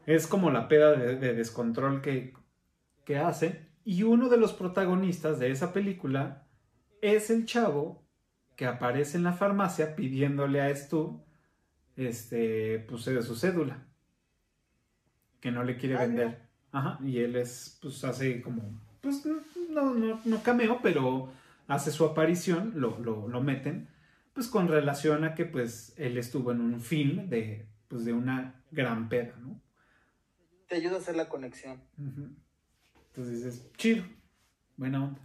[0.07, 2.35] es como la peda de, de descontrol que,
[3.05, 3.69] que hace.
[3.85, 6.47] Y uno de los protagonistas de esa película
[7.03, 8.07] es el chavo
[8.57, 11.25] que aparece en la farmacia pidiéndole a Stu
[11.97, 13.87] este, pues, de su cédula.
[15.41, 16.50] Que no le quiere Ah, vender.
[16.73, 19.27] Ajá, y él es, pues hace como, pues
[19.71, 21.33] no, no, no cameo, pero
[21.67, 23.89] hace su aparición, lo, lo, lo meten,
[24.33, 28.65] pues con relación a que pues él estuvo en un film de, pues de una
[28.71, 29.61] gran peda, ¿no?
[30.69, 31.83] Te ayuda a hacer la conexión.
[33.09, 34.05] Entonces dices, chido,
[34.77, 35.21] buena onda.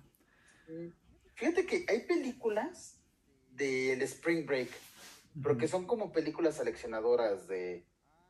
[1.35, 2.99] Fíjate que hay películas
[3.51, 4.69] del Spring Break,
[5.41, 7.85] pero que son como películas seleccionadoras de,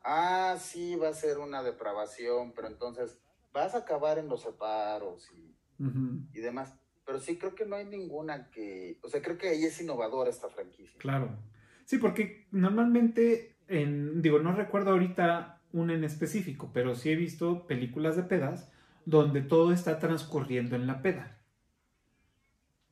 [0.05, 3.17] ah, sí, va a ser una depravación, pero entonces
[3.51, 6.75] vas a acabar en los separos y, demás.
[7.05, 10.29] Pero sí creo que no hay ninguna que, o sea, creo que ahí es innovadora
[10.29, 10.99] esta franquicia.
[10.99, 11.37] Claro.
[11.85, 17.67] Sí, porque normalmente, en, digo, no recuerdo ahorita una en específico, pero sí he visto
[17.67, 18.71] películas de pedas
[19.05, 21.39] donde todo está transcurriendo en la peda.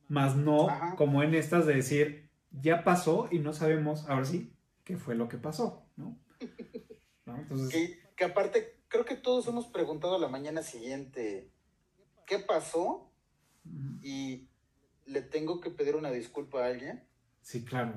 [0.08, 0.96] Más no Ajá.
[0.96, 4.54] como en estas de decir, ya pasó y no sabemos, ahora sí,
[4.84, 6.18] qué fue lo que pasó, ¿no?
[7.26, 7.36] ¿No?
[7.36, 11.50] Entonces, Que, que aparte, creo que todos hemos preguntado a la mañana siguiente,
[12.26, 13.10] ¿qué pasó?
[14.02, 14.46] Y
[15.06, 17.02] le tengo que pedir una disculpa a alguien.
[17.40, 17.94] sí, claro.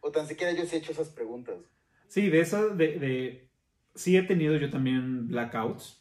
[0.00, 1.56] O tan siquiera yo sí he hecho esas preguntas.
[2.06, 3.48] Sí, de esas, de, de,
[3.96, 6.00] sí he tenido yo también blackouts,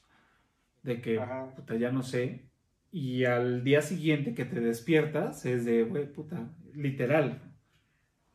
[0.84, 1.56] de que, Ajá.
[1.56, 2.46] puta, ya no sé,
[2.92, 7.42] y al día siguiente que te despiertas es de, güey, puta, literal,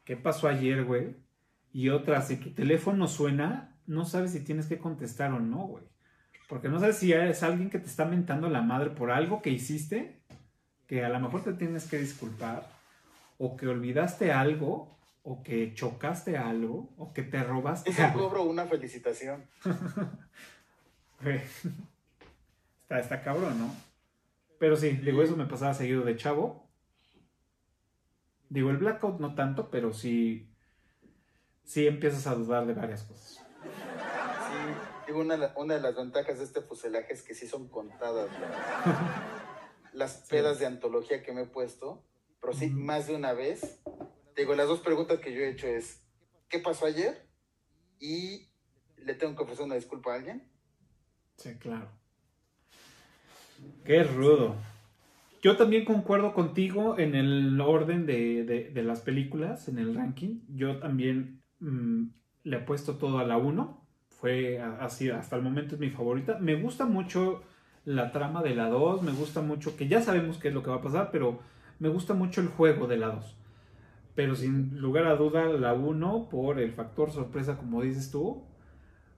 [0.04, 1.14] ¿qué pasó ayer, güey?
[1.72, 5.84] Y otra, si tu teléfono suena, no sabes si tienes que contestar o no, güey.
[6.48, 9.50] Porque no sabes si es alguien que te está mentando la madre por algo que
[9.50, 10.22] hiciste,
[10.86, 12.70] que a lo mejor te tienes que disculpar,
[13.36, 18.28] o que olvidaste algo, o que chocaste algo, o que te robaste algo.
[18.28, 19.44] cobro una felicitación.
[22.82, 23.72] Está, está cabrón, ¿no?
[24.58, 26.66] Pero sí, digo, eso me pasaba seguido de chavo.
[28.48, 30.50] Digo, el blackout no tanto, pero sí,
[31.62, 33.39] sí empiezas a dudar de varias cosas.
[35.10, 37.66] Digo, una, de la- una de las ventajas de este fuselaje es que sí son
[37.68, 42.06] contadas la- las pedas de antología que me he puesto,
[42.40, 43.82] pero sí, más de una vez.
[44.36, 46.00] Digo, las dos preguntas que yo he hecho es,
[46.48, 47.26] ¿qué pasó ayer?
[47.98, 48.52] Y
[48.98, 50.48] le tengo que ofrecer una disculpa a alguien.
[51.38, 51.88] Sí, claro.
[53.84, 54.54] Qué rudo.
[55.42, 60.42] Yo también concuerdo contigo en el orden de, de- de las películas, en el ranking.
[60.54, 62.04] Yo también mm,
[62.44, 63.79] le he puesto todo a la 1.
[64.20, 66.38] Fue así, hasta el momento es mi favorita.
[66.38, 67.42] Me gusta mucho
[67.86, 69.02] la trama de la 2.
[69.02, 71.40] Me gusta mucho, que ya sabemos qué es lo que va a pasar, pero
[71.78, 73.36] me gusta mucho el juego de la 2.
[74.14, 78.44] Pero sin lugar a duda, la 1, por el factor sorpresa, como dices tú,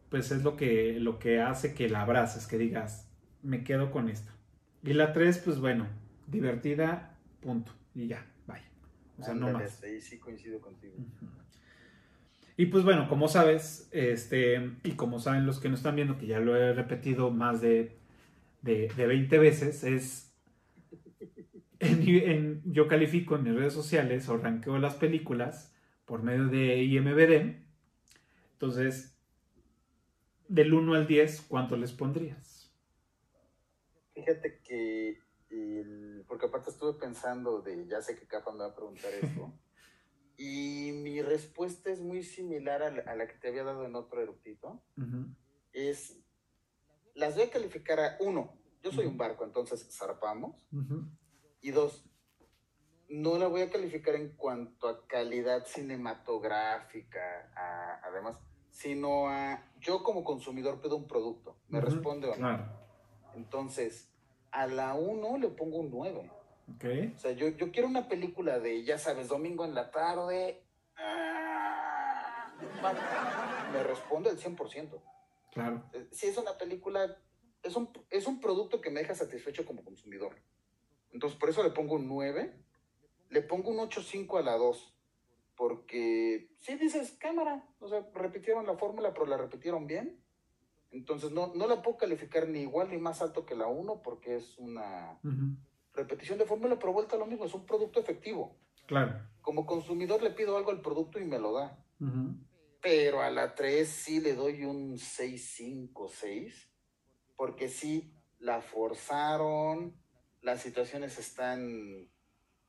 [0.08, 3.10] pues es lo que, lo que hace que la abraces, que digas,
[3.42, 4.32] me quedo con esta.
[4.84, 5.88] Y la 3, pues bueno,
[6.28, 7.72] divertida, punto.
[7.94, 8.68] Y ya, vaya.
[9.18, 9.82] O sea, no más.
[9.82, 10.94] ahí sí coincido contigo.
[12.56, 16.26] Y pues bueno, como sabes, este, y como saben los que nos están viendo, que
[16.26, 17.96] ya lo he repetido más de,
[18.62, 20.32] de, de 20 veces, es.
[21.80, 25.74] En, en- yo califico en mis redes sociales o ranqueo las películas
[26.06, 27.56] por medio de IMBD.
[28.54, 29.16] Entonces,
[30.48, 32.72] del 1 al 10, ¿cuánto les pondrías?
[34.14, 35.18] Fíjate que,
[35.50, 39.52] el- porque aparte estuve pensando de, ya sé que Cafa me va a preguntar esto,
[40.44, 43.94] y mi respuesta es muy similar a la, a la que te había dado en
[43.94, 45.26] otro eruptito, Ujú,
[45.72, 46.18] es,
[47.14, 49.12] las voy a calificar a uno, yo soy Ujú.
[49.12, 51.06] un barco, entonces zarpamos, ujú,
[51.60, 52.04] y dos,
[53.08, 58.36] no la voy a calificar en cuanto a calidad cinematográfica, a- además,
[58.70, 62.36] sino a, yo como consumidor pido un producto, me responde o no.
[62.36, 62.80] Claro.
[63.34, 64.10] Entonces,
[64.50, 66.32] a la 1 le pongo un 9.
[66.74, 66.84] Ok.
[67.14, 70.64] O sea, yo, yo quiero una película de, ya sabes, domingo en la tarde.
[70.96, 72.52] Ah,
[73.72, 75.00] Me responde al 100%.
[75.52, 75.84] Claro.
[75.92, 77.16] Eh, Si es una película,
[77.62, 80.36] es un, es un producto que me deja satisfecho como consumidor.
[81.12, 82.54] Entonces, por eso le pongo un 9.
[83.30, 84.94] Le pongo un 8.5 a la 2.
[85.56, 90.18] Porque, si dices, cámara, o sea, repitieron la fórmula, pero la repitieron bien.
[90.90, 94.36] Entonces no, no la puedo calificar ni igual ni más alto que la 1 porque
[94.36, 95.18] es una.
[95.94, 98.56] Repetición de fórmula, pero vuelta a lo mismo, es un producto efectivo.
[98.86, 99.20] Claro.
[99.40, 101.78] Como consumidor le pido algo al producto y me lo da.
[102.80, 106.70] Pero a la 3 sí le doy un 6, 5, 6.
[107.36, 109.96] Porque sí, la forzaron,
[110.40, 112.08] las situaciones están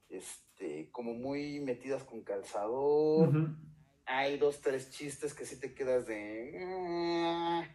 [0.10, 3.56] este, como muy metidas con calzador.
[4.06, 7.70] Hay dos, tres chistes que sí te quedas de...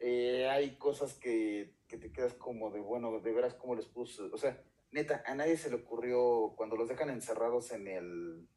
[0.00, 4.22] Eh, hay cosas que, que te quedas como de, bueno, de veras cómo les puse.
[4.22, 4.62] O sea,
[4.92, 8.48] neta, a nadie se le ocurrió cuando los dejan encerrados en el...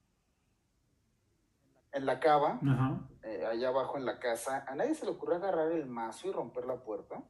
[1.94, 2.58] En la cava,
[3.24, 6.32] eh, allá abajo en la casa, a nadie se le ocurrió agarrar el mazo y
[6.32, 7.22] romper la puerta.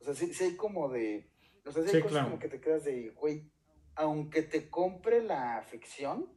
[0.00, 1.30] O sea, sí, sí hay como de...
[1.64, 2.26] O sea, sí hay Sí, cosas claro.
[2.28, 3.50] como que te quedas de, güey,
[3.94, 6.28] aunque te compre la ficción,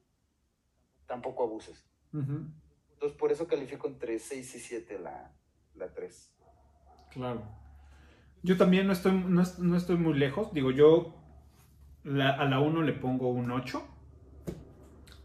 [1.05, 1.85] tampoco abuses.
[2.13, 5.35] Entonces, por eso califico entre 6 y 7 la,
[5.75, 6.33] la 3.
[7.17, 7.41] Claro.
[8.43, 10.53] Yo también no estoy, no, no estoy muy lejos.
[10.53, 11.15] Digo, yo
[12.03, 13.83] la- a la 1 le pongo un 8.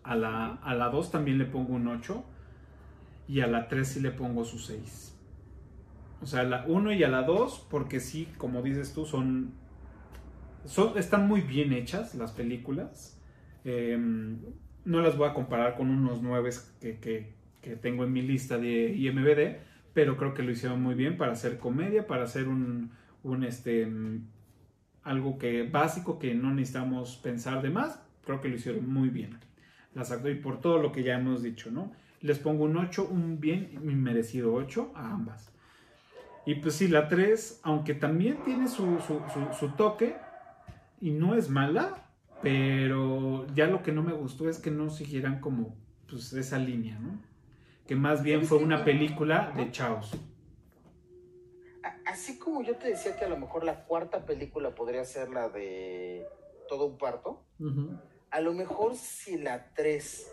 [0.05, 2.25] A la, a la 2 también le pongo un 8.
[3.29, 5.17] Y a la 3 sí le pongo su 6.
[6.23, 9.55] O sea, a la 1 y a la 2, porque sí, como dices tú, son,
[10.65, 13.21] son están muy bien hechas las películas.
[13.65, 13.99] Eh,
[14.85, 16.51] no las voy a comparar con unos 9
[16.81, 19.59] que, que- que tengo en mi lista de IMBD,
[19.95, 22.91] pero creo que lo hicieron muy bien para hacer comedia, para hacer un,
[23.23, 24.27] un este mm,
[25.05, 29.39] algo que básico que no necesitamos pensar de más, creo que lo hicieron muy bien.
[29.95, 31.93] Las y por todo lo que ya hemos dicho, ¿no?
[32.21, 35.53] Les pongo un 8, un bien merecido 8 a ambas.
[36.47, 40.17] Y pues sí, la 3, aunque también tiene su, su- su- su toque
[41.01, 42.07] y no es mala,
[42.43, 45.77] pero ya lo que no me gustó es que no siguieran como
[46.09, 47.19] pues esa línea, ¿no?
[47.93, 50.13] Que más bien fue una película de chaos.
[52.07, 55.51] Así como yo te decía que a lo mejor la cuarta película podría ser la
[55.51, 56.27] de
[56.71, 57.45] Todo un parto,
[58.31, 60.27] a lo mejor si la 3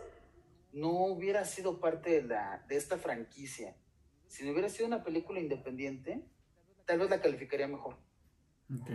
[0.72, 3.76] no hubiera sido parte de, la, de esta franquicia,
[4.30, 6.23] si no hubiera sido una película independiente,
[6.86, 7.98] tal vez la calificaría mejor.
[8.73, 8.90] Ok.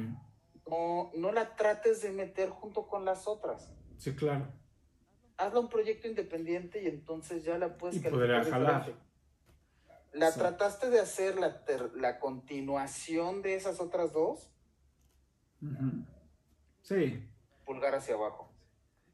[0.71, 3.75] No, no la trates de meter junto con las otras.
[3.99, 4.49] Sí, claro.
[5.37, 8.93] Hazla un proyecto independiente y entonces ya la puedes Y podrá jalar.
[10.13, 10.39] La Sí.
[10.39, 11.63] trataste de hacer la,
[11.97, 14.51] la continuación de esas otras dos.
[16.83, 17.27] Sí.
[17.65, 18.53] pulgar hacia abajo.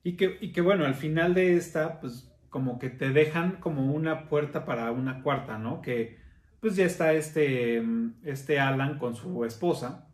[0.03, 3.95] Y que, y que bueno, al final de esta, pues como que te dejan como
[3.95, 5.81] una puerta para una cuarta, ¿no?
[5.83, 6.19] Que
[6.61, 7.81] pues ya está este,
[8.25, 10.09] este Alan con su esposa,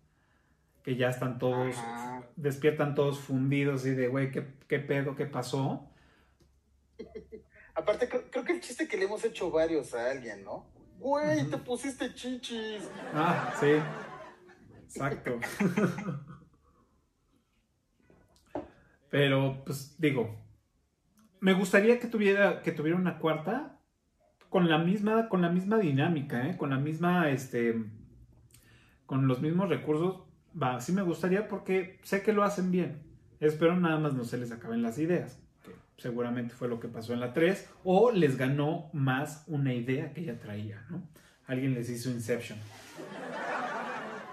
[0.85, 2.23] que ya están todos, Ajá.
[2.37, 5.17] despiertan todos fundidos y de, güey, ¿qué, ¿qué pedo?
[5.17, 5.89] ¿Qué pasó?
[7.75, 10.67] Aparte, creo, creo que el chiste que le hemos hecho varios a alguien, ¿no?
[10.99, 12.89] Güey, te pusiste chichis.
[13.13, 13.73] Ah, sí.
[14.83, 15.39] Exacto.
[19.11, 20.35] Pero, pues, digo,
[21.41, 23.79] me gustaría que tuviera, que tuviera una cuarta
[24.49, 26.57] con la misma, con la misma dinámica, ¿eh?
[26.57, 27.85] con la misma, este,
[29.05, 30.23] con los mismos recursos.
[30.61, 33.03] Va, sí me gustaría porque sé que lo hacen bien.
[33.39, 35.46] Espero nada más no se les acaben las ideas.
[35.99, 37.69] Seguramente fue lo que pasó en la 3.
[37.85, 41.09] O les ganó más una idea que ya traía, ¿no?
[41.47, 42.59] Alguien les hizo Inception.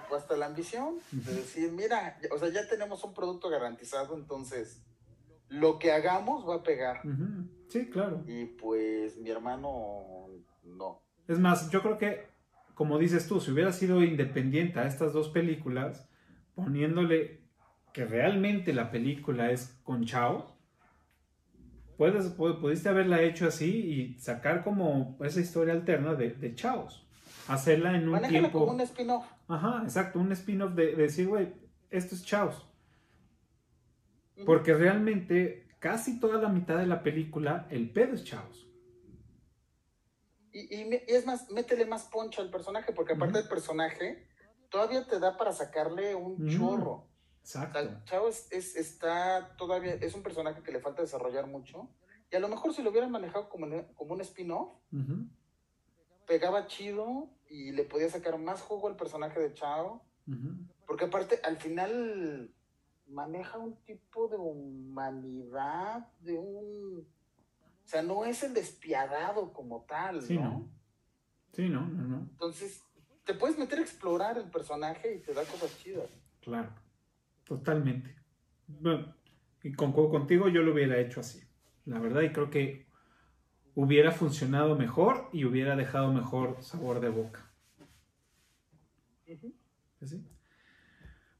[0.09, 4.83] O hasta la ambición de decir, mira, o sea, ya tenemos un producto garantizado, entonces
[5.49, 7.01] lo que hagamos va a pegar.
[7.69, 8.23] Sí, claro.
[8.27, 10.27] Y pues mi hermano,
[10.63, 11.03] no.
[11.27, 12.27] Es más, yo creo que,
[12.73, 16.09] como dices tú, si hubiera sido independiente a estas dos películas,
[16.55, 17.41] poniéndole
[17.93, 20.52] que realmente la película es con Chao,
[21.97, 23.69] puedes, pu- pudiste haberla hecho así
[24.15, 27.05] y sacar como esa historia alterna de, de Chaos.
[27.47, 28.59] Hacerla en un Manéjala tiempo.
[28.59, 29.25] como un spin-off.
[29.47, 31.53] Ajá, exacto, un spin-off de, de decir, güey,
[31.89, 32.65] esto es Chaos.
[34.45, 38.67] Porque realmente casi toda la mitad de la película, el pedo es Chaos.
[40.51, 44.27] Y, y es más, métele más poncho al personaje, porque aparte del personaje,
[44.69, 46.49] todavía te da para sacarle un Mm.
[46.49, 47.09] chorro.
[47.43, 48.01] O sea, Exacto.
[48.05, 51.89] Chavo es, es- está todavía, es un personaje que le falta desarrollar mucho.
[52.31, 54.71] Y a lo mejor si lo hubieran manejado como, un- como un spin-off,
[56.25, 60.01] pegaba chido y le podía sacar más jugo al personaje de Chao.
[60.87, 62.53] Porque aparte, al final
[63.07, 66.99] maneja un tipo de humanidad, de un...
[67.85, 70.41] O sea, no es el despiadado como tal, Sí, ¿no?
[70.43, 70.69] no.
[71.51, 72.17] Sí, no, no, no.
[72.31, 72.81] Entonces,
[73.25, 76.09] te puedes meter a explorar el personaje y te da cosas chidas.
[76.41, 76.69] Claro.
[77.43, 78.15] Totalmente.
[78.67, 79.15] Bueno,
[79.61, 81.41] y concuerdo contigo, yo lo hubiera hecho así.
[81.85, 82.87] La verdad, y creo que
[83.75, 87.51] hubiera funcionado mejor y hubiera dejado mejor sabor de boca.
[89.25, 90.25] Pues sí.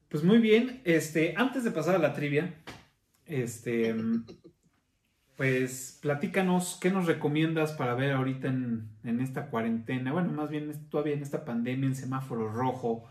[0.08, 2.54] Pues muy bien, este, antes de pasar a la trivia,
[3.26, 3.94] este,
[5.36, 10.88] pues platícanos qué nos recomiendas para ver ahorita en, en esta cuarentena, bueno, más bien
[10.88, 13.08] todavía en esta pandemia, en semáforo rojo,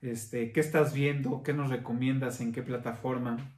[0.00, 1.42] este, ¿qué estás viendo?
[1.42, 2.40] ¿Qué nos recomiendas?
[2.40, 3.54] ¿En qué plataforma?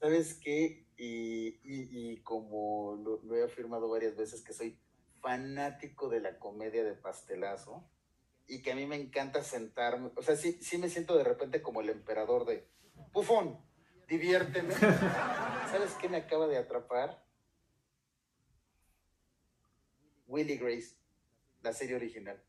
[0.00, 0.86] ¿Sabes qué?
[0.96, 4.78] Y, y- y como lo, lo he afirmado varias veces, que soy
[5.20, 7.90] fanático de la comedia de pastelazo
[8.46, 11.62] y que a mí me encanta sentarme, o sea, sí, sí me siento de repente
[11.62, 12.68] como el emperador de,
[13.12, 13.58] bufón,
[14.08, 14.74] diviérteme.
[15.70, 17.24] ¿Sabes qué me acaba de atrapar?
[20.26, 20.96] Willy Grace,
[21.62, 22.42] la serie original.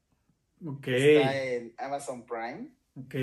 [0.66, 2.70] Ok, Está en Amazon Prime.
[2.96, 3.16] ok.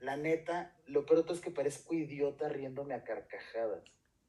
[0.00, 3.82] La neta, lo peor es que parezco idiota riéndome a carcajadas.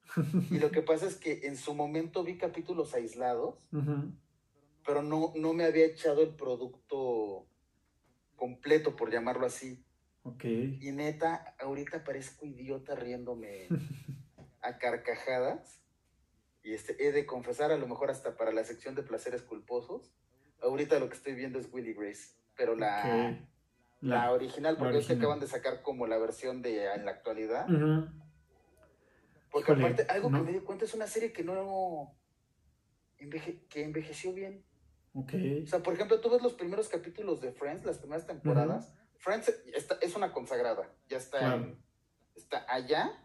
[0.52, 3.56] Y lo que pasa es que en su momento vi capítulos aislados,
[4.86, 7.48] pero no, no me había echado el producto
[8.36, 9.84] completo, por llamarlo así.
[10.24, 10.44] Ok.
[10.46, 13.68] Y neta, ahorita parezco idiota riéndome
[14.62, 15.82] a carcajadas.
[16.64, 20.12] Y este, he de confesar, a lo mejor hasta para la sección de placeres culposos,
[20.62, 23.38] ahorita lo que estoy viendo es Willy Grace, pero la,
[24.02, 27.66] la original, porque es que acaban de sacar como la versión de en la actualidad.
[29.52, 30.40] Porque Híjole, aparte, algo no.
[30.40, 32.14] que me di cuenta es una serie que no.
[33.20, 34.64] enveje- que envejeció bien.
[35.14, 35.26] O
[35.68, 38.94] sea, por ejemplo, tú ves los primeros capítulos de Friends, las primeras temporadas.
[39.18, 41.56] Friends está- es una consagrada, ya está, Claro.
[41.64, 41.84] en-
[42.36, 43.22] está allá.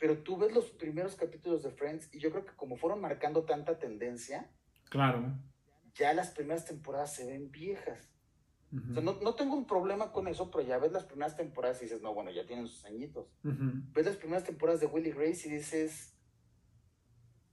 [0.00, 3.44] Pero tú ves los primeros capítulos de Friends y yo creo que como fueron marcando
[3.44, 4.50] tanta tendencia,
[4.88, 5.32] Claro.
[5.94, 8.09] ya las primeras temporadas se ven viejas.
[8.72, 11.36] Ujú, O sea, no, no tengo un problema con eso, pero ya ves las primeras
[11.36, 13.26] temporadas y dices, no, bueno, ya tienen sus añitos.
[13.42, 16.14] ves las primeras temporadas de Willy Grace y dices,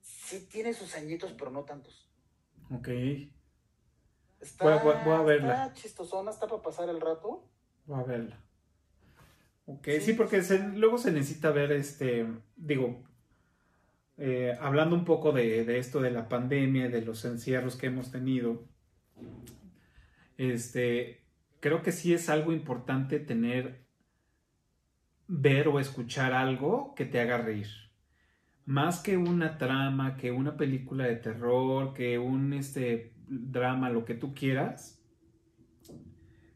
[0.02, 2.10] sí tiene sus añitos, pero no tantos.
[2.69, 2.88] Ok.
[4.39, 5.65] Está, Voy a- voy a- voy a verla.
[5.65, 7.49] Está chistosona, está para pasar el rato.
[7.85, 8.44] Voy a verla.
[9.65, 10.02] Ok, Sí.
[10.02, 13.03] sí, porque se- luego se necesita ver, este, digo,
[14.18, 18.11] eh, hablando un poco de, de esto de la pandemia, de los encierros que hemos
[18.11, 18.64] tenido,
[20.38, 21.26] este,
[21.60, 23.86] creo que sí es algo importante tener,
[25.28, 27.68] ver o escuchar algo que te haga reír.
[28.66, 34.14] Más que una trama, que una película de terror, que un este, drama, lo que
[34.14, 35.02] tú quieras,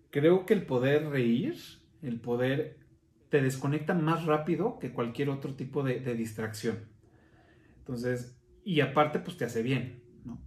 [0.09, 1.55] creo que el poder reír,
[2.01, 2.79] el poder,
[3.29, 6.89] te desconecta más rápido que cualquier otro tipo de, de distracción.
[7.77, 10.41] Entonces, y aparte, pues te hace bien, ¿no?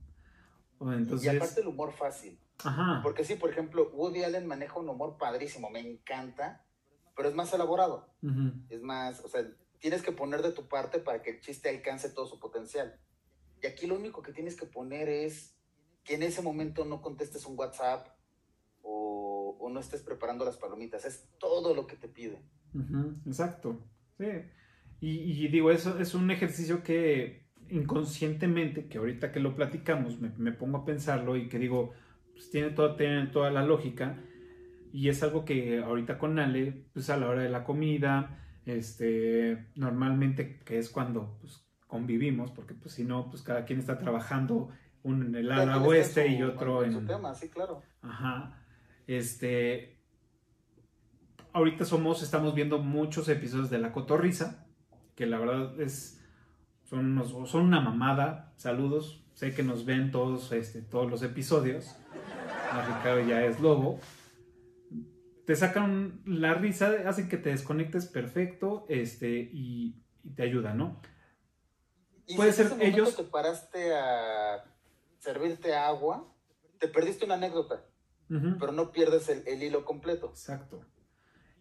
[0.93, 2.39] Entonces, y aparte el humor fácil.
[2.63, 6.67] Ajá, Porque sí, por ejemplo, Woody Allen maneja un humor padrísimo, me encanta,
[7.17, 8.15] pero es más elaborado.
[8.23, 9.47] ujú, Es más, o sea,
[9.81, 13.01] tienes que poner de tu parte para que el chiste alcance todo su potencial.
[13.63, 15.57] Y aquí lo único que tienes que poner es
[16.05, 18.09] que en ese momento no contestes un WhatsApp
[18.83, 21.05] o, o no estés preparando las palomitas.
[21.05, 22.43] Es todo lo que te pide.
[22.73, 23.81] ujú, exacto,
[24.19, 24.27] sí.
[25.01, 30.31] Y, y digo, eso es un ejercicio que inconscientemente, que ahorita que lo platicamos, me,
[30.39, 31.93] me pongo a pensarlo y que digo,
[32.35, 34.19] pues tiene toda, tiene toda la lógica.
[34.93, 39.67] Y es algo que ahorita con Ale, pues a la hora de la comida, este,
[39.75, 44.69] normalmente que es cuando pues, convivimos, porque pues si no, pues cada quien está trabajando,
[45.03, 47.83] uno en el ala oeste y otro en su tema, sí, claro.
[48.03, 48.61] Ajá.
[49.07, 49.99] Este.
[51.53, 54.67] Ahorita somos, estamos viendo muchos episodios de La Cotorrisa,
[55.15, 56.21] que la verdad es.
[56.85, 58.53] Son, unos- son una mamada.
[58.57, 59.25] Saludos.
[59.35, 61.97] Sé que nos ven todos, este, todos los episodios.
[62.83, 64.01] Ricardo ya es lobo.
[65.47, 71.01] Te sacan la risa, hacen que te desconectes perfecto este, y, y te ayuda, ¿no?
[72.27, 74.65] Y Puede si ser ese ellos- te paraste a
[75.19, 76.33] servirte agua,
[76.79, 77.85] te perdiste una anécdota,
[78.59, 80.29] pero no pierdes el, el hilo completo.
[80.31, 80.81] Exacto.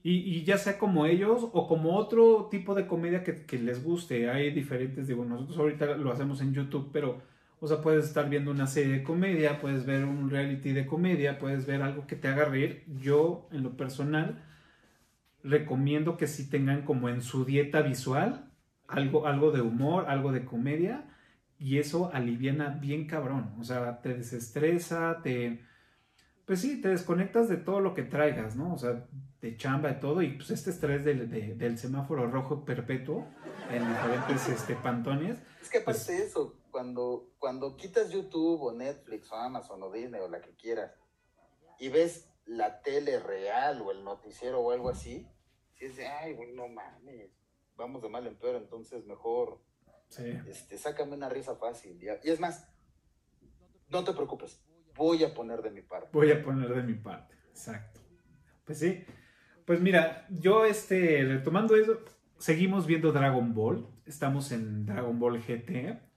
[0.01, 3.83] Y, y ya sea como ellos o como otro tipo de comedia que, que les
[3.83, 4.29] guste.
[4.29, 7.21] Hay diferentes, digo, nosotros ahorita lo hacemos en YouTube, pero,
[7.63, 11.39] o sea, puedes estar viendo una serie de comedia, puedes ver un reality de comedia,
[11.39, 12.83] puedes ver algo que te haga reír.
[12.99, 14.43] Yo, en lo personal,
[15.43, 18.49] recomiendo que sí tengan como en su dieta visual
[18.87, 21.05] algo, algo de humor, algo de comedia,
[21.57, 23.53] y eso aliviana bien cabrón.
[23.59, 25.61] O sea, te desestresa, te
[26.45, 28.73] pues sí, te desconectas de todo lo que traigas, ¿no?
[28.73, 29.05] O sea,
[29.41, 33.25] de chamba, de todo, y pues este estrés del, de- del semáforo rojo perpetuo
[33.71, 35.37] en diferentes este, pantones.
[35.61, 39.91] Es que aparte Pues- de eso, cuando, cuando quitas YouTube o Netflix o Amazon o
[39.91, 40.91] Disney o la que quieras
[41.79, 45.25] y ves la tele real o el noticiero o algo así,
[45.75, 47.31] si es de, ay, güey, no mames,
[47.75, 49.61] vamos de mal en peor, entonces mejor,
[50.09, 50.37] Sí.
[50.47, 52.01] este, sácame una risa fácil.
[52.03, 52.67] Y, y es más,
[53.89, 54.59] no te preocupes,
[54.95, 56.09] voy a poner de mi parte.
[56.11, 58.01] Voy a poner de mi parte, exacto.
[58.65, 59.05] Pues sí.
[59.65, 61.99] Pues mira, yo este, retomando eso,
[62.39, 63.87] seguimos viendo Dragon Ball.
[64.05, 66.12] Estamos en Dragon Ball GT.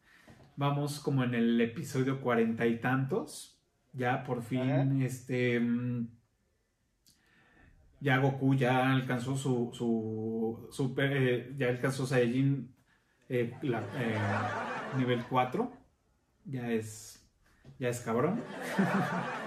[0.57, 3.59] Vamos como en el episodio cuarenta y tantos.
[3.93, 5.05] Ya por fin, Ajá.
[5.05, 5.61] este.
[5.61, 6.09] mm,
[8.01, 9.70] Ya Goku ya alcanzó su.
[9.73, 12.74] su super, eh, ya alcanzó Saiyajin
[13.28, 14.19] eh, la- eh,
[14.99, 15.73] nivel 4.
[16.45, 17.23] Ya es.
[17.78, 18.41] Ya es cabrón.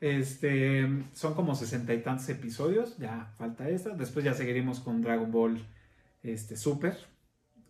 [0.00, 3.90] Este, son como sesenta y tantos episodios, ya falta esta.
[3.96, 5.66] Después ya seguiremos con Dragon Ball
[6.22, 6.96] este, Super,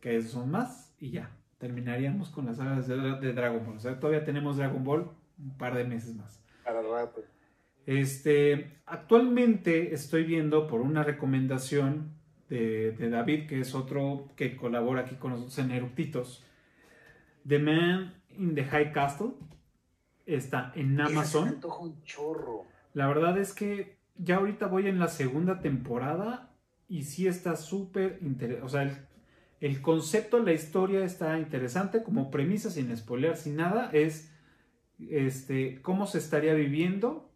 [0.03, 3.77] que esos son más, y ya terminaríamos con las sagas de, Dra- de Dragon Ball.
[3.77, 6.43] O sea, todavía tenemos Dragon Ball un par de meses más.
[6.65, 7.23] Para rato.
[7.87, 12.11] Este, actualmente estoy viendo por una recomendación
[12.49, 16.45] de, de David, que es otro que colabora aquí con nosotros en Eruptitos.
[17.47, 19.31] The Man in the High Castle
[20.27, 21.19] está en Esa se me
[21.49, 21.61] Amazon.
[21.81, 22.67] un chorro.
[22.95, 26.51] La verdad es que ya ahorita voy en la segunda temporada
[26.89, 28.65] y sí está súper interesante.
[28.65, 28.91] O sea, el,
[29.61, 32.03] el concepto, la historia está interesante.
[32.03, 34.33] Como premisa, sin spoilear, sin nada, es
[34.99, 37.33] este, cómo se estaría viviendo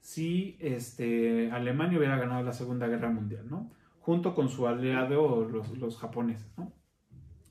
[0.00, 3.70] si este, Alemania hubiera ganado la Segunda Guerra Mundial, ¿no?
[4.00, 6.72] Junto con su aliado, los, los japoneses, ¿no?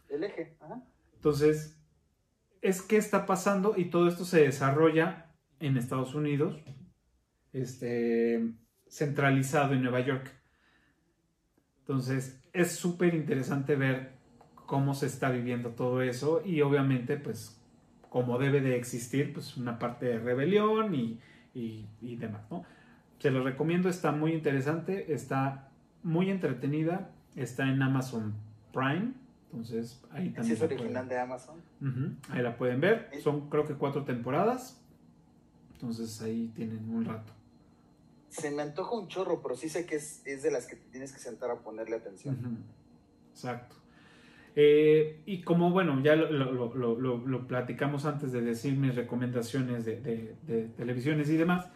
[0.09, 0.57] El eje.
[0.59, 0.81] Ajá.
[1.15, 1.79] Entonces,
[2.61, 6.61] es que está pasando y todo esto se desarrolla en Estados Unidos,
[7.53, 8.53] este,
[8.87, 10.31] centralizado en Nueva York.
[11.81, 14.11] Entonces, es súper interesante ver
[14.65, 17.59] cómo se está viviendo todo eso y obviamente, pues,
[18.09, 21.19] como debe de existir, pues, una parte de rebelión y,
[21.53, 22.63] y- y demás, ¿no?
[23.19, 25.69] Se los recomiendo, está muy interesante, está
[26.03, 28.33] muy entretenida, está en Amazon
[28.73, 29.11] Prime,
[29.51, 31.55] entonces ahí Sí también es la pueden- original de Amazon.
[32.29, 33.09] Ahí la pueden ver.
[33.21, 34.79] Son creo que cuatro temporadas.
[35.73, 37.33] Entonces ahí tienen un rato.
[38.29, 41.11] Se me antoja un chorro, pero sí sé que es, es de las que tienes
[41.11, 42.59] que sentar a ponerle atención.
[43.31, 43.75] Exacto.
[44.55, 49.85] Eh, y como bueno, ya lo, lo- lo- lo- platicamos antes de decir mis recomendaciones
[49.85, 51.67] de, de- televisiones y demás.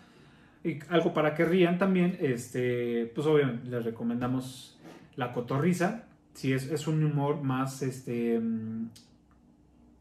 [0.63, 4.79] Y algo para que rían también, este, pues obviamente les recomendamos
[5.15, 6.05] La Cotorriza.
[6.33, 8.41] Si es, es un humor más, este,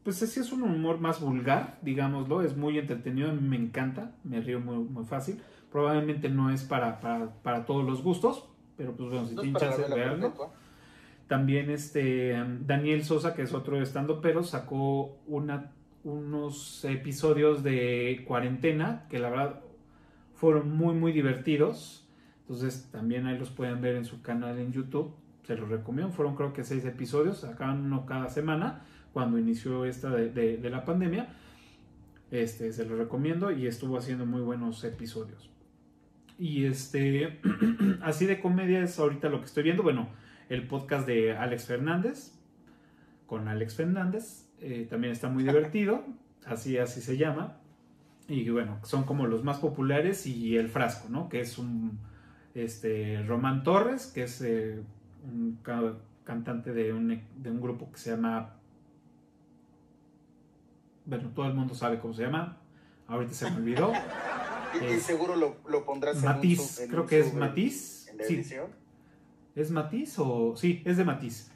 [0.03, 4.59] pues sí es un humor más vulgar, digámoslo, es muy entretenido, me encanta, me río
[4.59, 5.41] muy, muy fácil.
[5.73, 8.47] Probablemente no es para, para, para todos los gustos,
[8.77, 10.33] pero pues bueno, si No tienen chance de verlo.
[11.27, 15.71] También este um, Daniel Sosa, que es otro estando pero, sacó una,
[16.03, 19.61] unos episodios de cuarentena que la verdad
[20.35, 22.07] fueron muy muy divertidos.
[22.41, 25.13] Entonces también ahí los pueden ver en su canal en YouTube.
[25.43, 26.13] Se los recomiendo.
[26.13, 27.39] Fueron creo que seis episodios.
[27.39, 28.81] Sacaban uno cada semana
[29.11, 31.29] cuando inició esta de, de- de la pandemia.
[32.31, 35.49] Este, se los recomiendo y estuvo haciendo muy buenos episodios.
[36.39, 37.39] Y este,
[38.01, 39.83] así de comedia es ahorita lo que estoy viendo.
[39.83, 40.09] Bueno,
[40.49, 42.33] el podcast de Alex Fernández,
[43.27, 46.03] con Alex Fernández, eh, también está muy divertido,
[46.45, 47.57] así, así se llama.
[48.27, 51.27] Y bueno, son como los más populares y El Frasco, ¿no?
[51.29, 51.99] Que es un,
[52.55, 54.81] este, Román Torres, que es eh,
[55.25, 58.53] un ca- cantante de un, de un grupo que se llama,
[61.05, 62.57] bueno, todo el mundo sabe cómo se llama,
[63.07, 63.91] ahorita se me olvidó.
[64.81, 68.07] Y, seguro lo, lo pondrás en un Matiz, sub- en creo un que es Matiz.
[68.09, 68.67] En la Sí, edición.
[69.55, 70.55] ¿Es Matiz o.?
[70.55, 71.51] Sí, es de Matiz.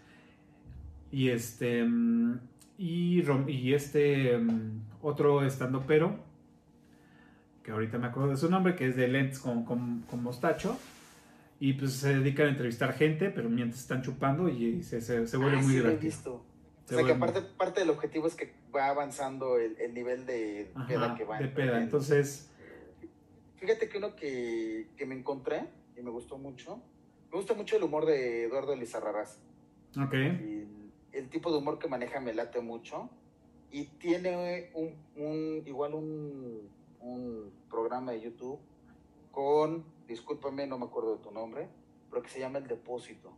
[1.12, 1.84] Y este.
[1.84, 2.40] mm,
[2.78, 4.38] Y, este.
[4.38, 6.20] mm, Otro estando pero.
[7.64, 10.78] Que ahorita me acuerdo de su nombre, que es de Lens con, con, con mostacho.
[11.60, 15.38] Y pues se dedican a entrevistar gente, pero mientras están chupando y se, se, se
[15.38, 16.10] vuelve Ah, muy sí lo he divertido.
[16.12, 16.34] visto.
[16.36, 16.44] O
[16.86, 20.72] Se sea que aparte, parte del objetivo es que va avanzando el, el nivel de
[20.76, 21.40] Ajá, peda que va.
[21.40, 21.82] de peda.
[21.82, 22.50] Entonces.
[23.58, 25.68] Fíjate que uno que, que me encontré
[25.98, 26.82] y me gustó mucho.
[27.32, 29.42] Me gusta mucho el humor de Eduardo Lizarrarás.
[30.00, 30.14] Ok.
[30.14, 33.10] El tipo de humor que maneja me late mucho.
[33.72, 36.70] Y tiene un, un- igual un,
[37.02, 38.60] un programa de YouTube
[39.32, 41.68] con, discúlpame, no me acuerdo de tu nombre,
[42.10, 43.32] pero que se llama El Depósito.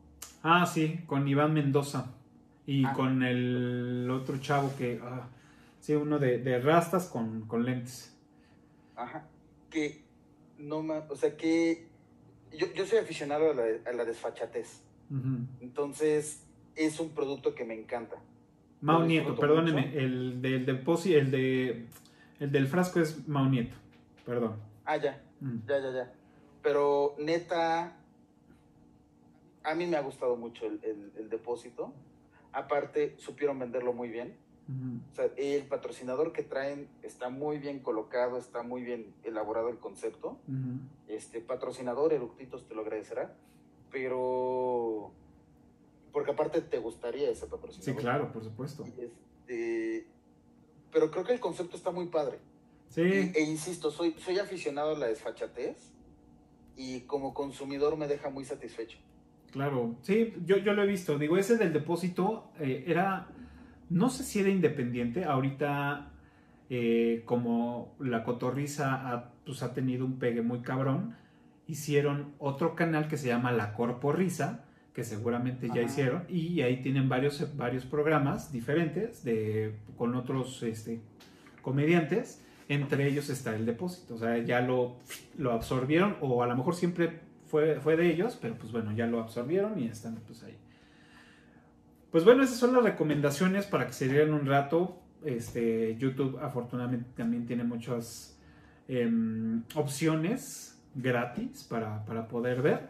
[0.44, 2.14] Ah, sí, con Iván Mendoza.
[2.66, 2.94] Y Ah.
[2.94, 5.00] con el otro chavo que.
[5.02, 5.28] ah,
[5.80, 8.16] sí, uno de, de rastas con, con lentes.
[8.96, 9.26] Ajá.
[9.72, 10.04] Que
[10.60, 11.88] no ma- o sea que
[12.58, 14.84] yo, yo soy aficionado a la, a la desfachatez.
[15.60, 16.46] Entonces
[16.76, 18.18] es un producto que me encanta.
[18.82, 20.00] Mau Nieto, perdóneme, mucho.
[20.00, 21.86] el del deposi- el de
[22.40, 23.76] el del frasco es Mau Nieto,
[24.26, 24.58] perdón.
[24.86, 25.58] Ah, ya, Mm.
[25.68, 26.14] ya, ya, ya.
[26.62, 27.98] Pero neta,
[29.64, 31.94] a mí me ha gustado mucho el, el- el depósito.
[32.54, 34.36] Aparte, supieron venderlo muy bien.
[34.70, 35.00] Ujú.
[35.12, 39.80] O sea, el patrocinador que traen está muy bien colocado, está muy bien elaborado el
[39.80, 40.38] concepto.
[41.08, 43.36] Este patrocinador, Eructitos, te lo agradecerá.
[43.92, 45.12] Pero.
[46.12, 48.02] Porque aparte te gustaría ese Sí, patrocinador.
[48.02, 48.86] claro, por supuesto.
[48.98, 50.08] Este,
[50.92, 52.40] pero creo que el concepto está muy padre.
[52.90, 55.92] Sí, E, e insisto, soy, soy aficionado a la desfachatez
[56.76, 58.98] y como consumidor me deja muy satisfecho.
[59.52, 59.96] claro.
[60.02, 61.18] Sí, yo, yo lo he visto.
[61.20, 63.28] Digo, ese del depósito eh, era,
[63.90, 65.26] no sé si era independiente.
[65.26, 66.12] Ahorita,
[66.70, 71.16] eh, como la cotorriza ha, pues, ha tenido un pegue muy cabrón,
[71.68, 75.82] hicieron otro canal que se llama La Corporrisa, que seguramente ya Ajá.
[75.84, 81.00] hicieron, y ahí tienen varios, varios programas diferentes de, con otros este,
[81.62, 82.44] comediantes.
[82.68, 84.98] Entre ellos está el depósito, o sea, ya lo,
[85.38, 89.08] lo absorbieron, o a lo mejor siempre fue, fue de ellos, pero pues bueno, ya
[89.08, 90.56] lo absorbieron y están pues ahí.
[92.12, 95.00] Pues bueno, esas son las recomendaciones para que se dieran un rato.
[95.24, 98.40] Este, YouTube afortunadamente también tiene muchas
[98.88, 102.90] em, opciones gratis para, para poder ver.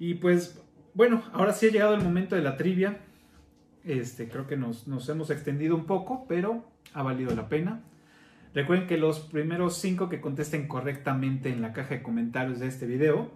[0.00, 0.60] Y pues
[0.94, 2.98] bueno, ahora sí ha llegado el momento de la trivia.
[3.84, 6.64] Este, creo que nos, nos hemos extendido un poco, pero
[6.94, 7.82] ha valido la pena.
[8.54, 12.86] Recuerden que los primeros cinco que contesten correctamente en la caja de comentarios de este
[12.86, 13.30] video,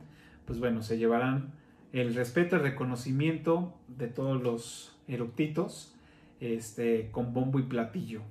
[0.47, 1.53] pues bueno, se llevarán
[1.93, 5.95] el respeto, el reconocimiento de todos los eructitos,
[6.41, 8.23] este, con bombo y platillo.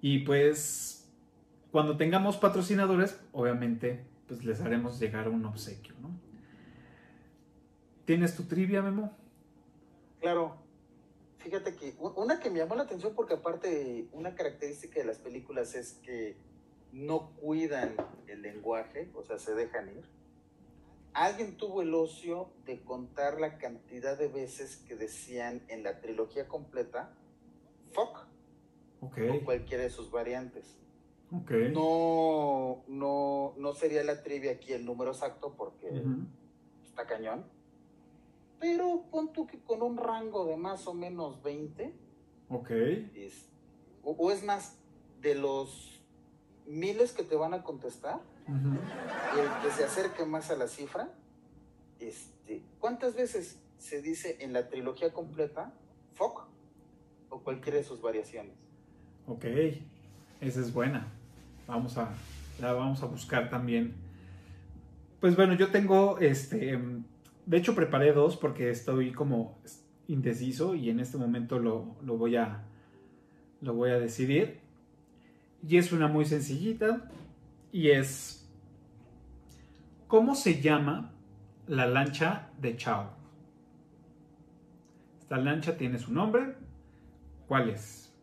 [0.00, 1.08] Y pues,
[1.72, 6.10] cuando tengamos patrocinadores, obviamente, pues les haremos llegar un obsequio, ¿no?
[8.04, 9.16] ¿Tienes tu trivia, Memo?
[10.20, 10.56] Claro,
[11.38, 15.74] fíjate que una que me llamó la atención porque aparte una característica de las películas
[15.74, 16.36] es que
[16.92, 17.94] no cuidan
[18.28, 20.15] el lenguaje, o sea, se dejan ir.
[21.18, 26.46] Alguien tuvo el ocio de contar la cantidad de veces que decían en la trilogía
[26.46, 27.10] completa
[27.92, 28.26] fuck
[29.00, 30.76] Ok, o cualquiera de sus variantes.
[31.72, 35.88] No, no, no sería la trivia aquí el número exacto porque
[36.84, 37.46] está cañón.
[38.60, 41.94] Pero pon tú que con un rango de más o menos 20,
[42.50, 42.70] Ok,
[43.14, 43.48] es-
[44.02, 44.76] o, o es más,
[45.22, 46.02] de los
[46.66, 48.78] miles que te van a contestar, ujú.
[49.40, 51.08] el que se acerque más a la cifra,
[51.98, 55.72] este, ¿cuántas veces se dice en la trilogía completa
[56.14, 56.46] fuck
[57.30, 58.54] o cualquiera de sus variaciones?
[59.26, 59.44] ok.
[60.40, 61.08] Esa es buena.
[61.66, 62.10] Vamos a,
[62.60, 63.94] la vamos a buscar también.
[65.20, 66.70] Pues bueno, yo tengo este.
[66.72, 67.04] em,
[67.46, 69.58] De hecho, preparé dos porque estoy como
[70.08, 72.62] indeciso y en este momento lo, lo voy a.
[73.62, 74.60] Lo voy a decidir.
[75.66, 77.10] Y es una muy sencillita.
[77.76, 78.48] Y es.
[80.06, 81.12] ¿Cómo se llama
[81.66, 83.10] la lancha de Chao?
[85.20, 86.54] Esta lancha tiene su nombre.
[87.46, 88.16] ¿Cuál es?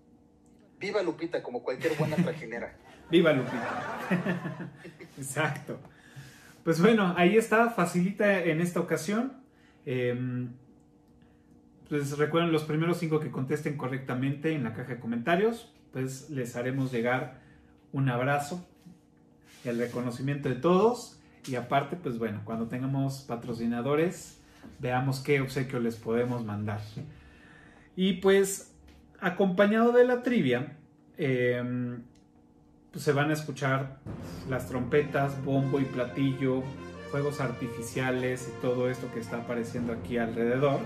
[0.80, 2.76] Viva Lupita, como cualquier buena trajinera.
[3.12, 4.00] Viva Lupita.
[5.20, 5.78] Exacto.
[6.64, 9.34] Pues bueno, ahí está, facilita en esta ocasión.
[9.86, 10.48] Eh,
[11.90, 16.56] pues recuerden los primeros cinco que contesten correctamente en la caja de comentarios, pues les
[16.56, 17.40] haremos llegar
[17.92, 18.68] un abrazo,
[19.64, 24.40] el reconocimiento de todos y aparte, pues bueno, cuando tengamos patrocinadores,
[24.80, 26.82] veamos qué obsequio les podemos mandar.
[27.96, 28.74] Y pues,
[29.20, 30.78] acompañado de la trivia,
[31.18, 31.98] eh,
[32.92, 33.98] pues se van a escuchar
[34.50, 36.64] las trompetas, bombo y platillo,
[37.12, 40.80] fuegos artificiales y todo esto que está apareciendo aquí alrededor.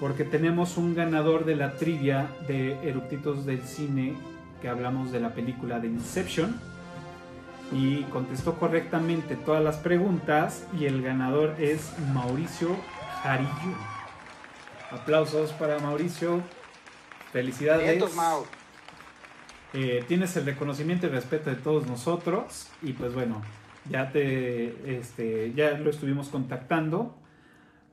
[0.00, 4.14] Porque tenemos un ganador de la trivia de Eructitos del Cine,
[4.60, 6.58] que hablamos de la película de Inception.
[7.72, 12.76] Y contestó correctamente todas las preguntas y el ganador es Mauricio
[13.22, 13.76] Jarillo.
[14.90, 16.42] Aplausos para Mauricio.
[17.32, 17.84] Felicidades.
[17.84, 18.44] Vientos, Mau.
[19.74, 23.42] Eh, tienes el reconocimiento y respeto de todos nosotros y pues bueno,
[23.90, 27.18] ya te este, ya lo estuvimos contactando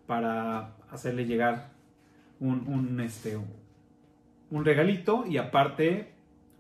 [0.08, 1.72] para hacerle llegar
[2.40, 3.38] un, un, este,
[4.50, 6.13] un regalito y aparte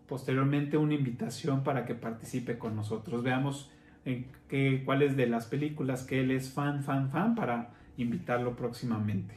[0.07, 3.23] posteriormente una invitación para que participe con nosotros.
[3.23, 3.71] Veamos
[4.05, 9.35] en qué, cuáles de las películas que él es fan, fan, fan para invitarlo próximamente.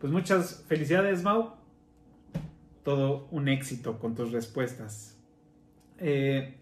[0.00, 1.54] Pues muchas felicidades, Mau
[2.84, 5.18] todo un éxito con tus respuestas.
[5.98, 6.54] Eh,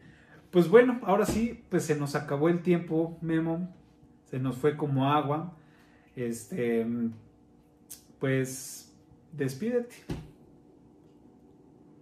[0.50, 3.74] pues bueno, ahora sí, pues se nos acabó el tiempo, Memo.
[4.26, 5.56] Se nos fue como agua.
[6.14, 6.86] Este,
[8.18, 8.94] pues
[9.32, 9.96] despídete.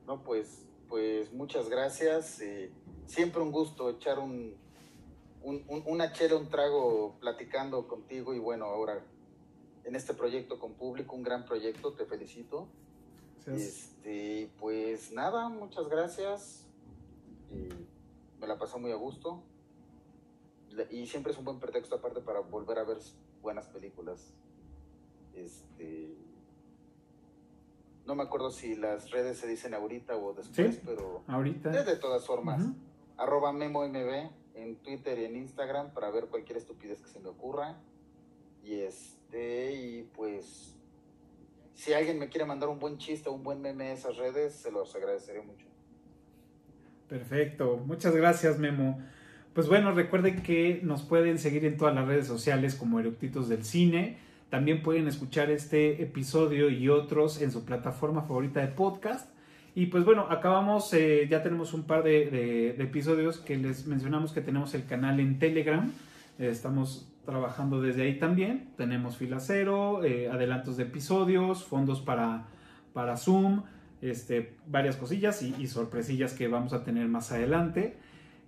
[0.07, 2.41] No, pues, pues muchas gracias.
[2.43, 2.71] eh,
[3.07, 4.55] siempre un gusto echar un,
[5.43, 9.03] un- un- una chela, un trago platicando contigo y bueno, ahora
[9.85, 12.69] en este proyecto con público, un gran proyecto, te felicito.
[13.47, 13.69] Gracias.
[13.69, 16.67] Este, pues nada, muchas gracias.
[18.39, 19.43] Me la pasé muy a gusto.
[20.91, 22.99] Y siempre es un buen pretexto aparte para volver a ver
[23.43, 24.33] buenas películas.
[25.35, 26.17] Este,
[28.07, 30.81] no me acuerdo si las redes se dicen ahorita o después, Sí.
[30.85, 31.71] pero Ahorita.
[31.71, 32.63] de todas formas.
[32.63, 32.75] Ujú.
[33.19, 37.77] Arroba MemoMB en Twitter y en Instagram para ver cualquier estupidez que se me ocurra.
[38.65, 40.75] Y este, y pues,
[41.75, 44.55] si alguien me quiere mandar un buen chiste o un buen meme a esas redes,
[44.55, 45.67] se los agradeceré mucho.
[47.09, 48.99] Perfecto, muchas gracias Memo.
[49.55, 53.65] Pues bueno, recuerden que nos pueden seguir en todas las redes sociales como Eructitos del
[53.65, 54.19] Cine.
[54.51, 59.31] También pueden escuchar este episodio y otros en su plataforma favorita de podcast.
[59.77, 64.41] Y pues bueno, acabamos, eh, ya tenemos un par de, episodios que les mencionamos que
[64.41, 65.93] tenemos el canal en Telegram.
[66.41, 68.71] Estamos trabajando desde ahí también.
[68.77, 72.49] Tenemos fila cero, eh, adelantos de episodios, fondos para,
[72.93, 73.63] para Zoom,
[74.03, 77.97] este, varias cosillas y, y sorpresillas que vamos a tener más adelante.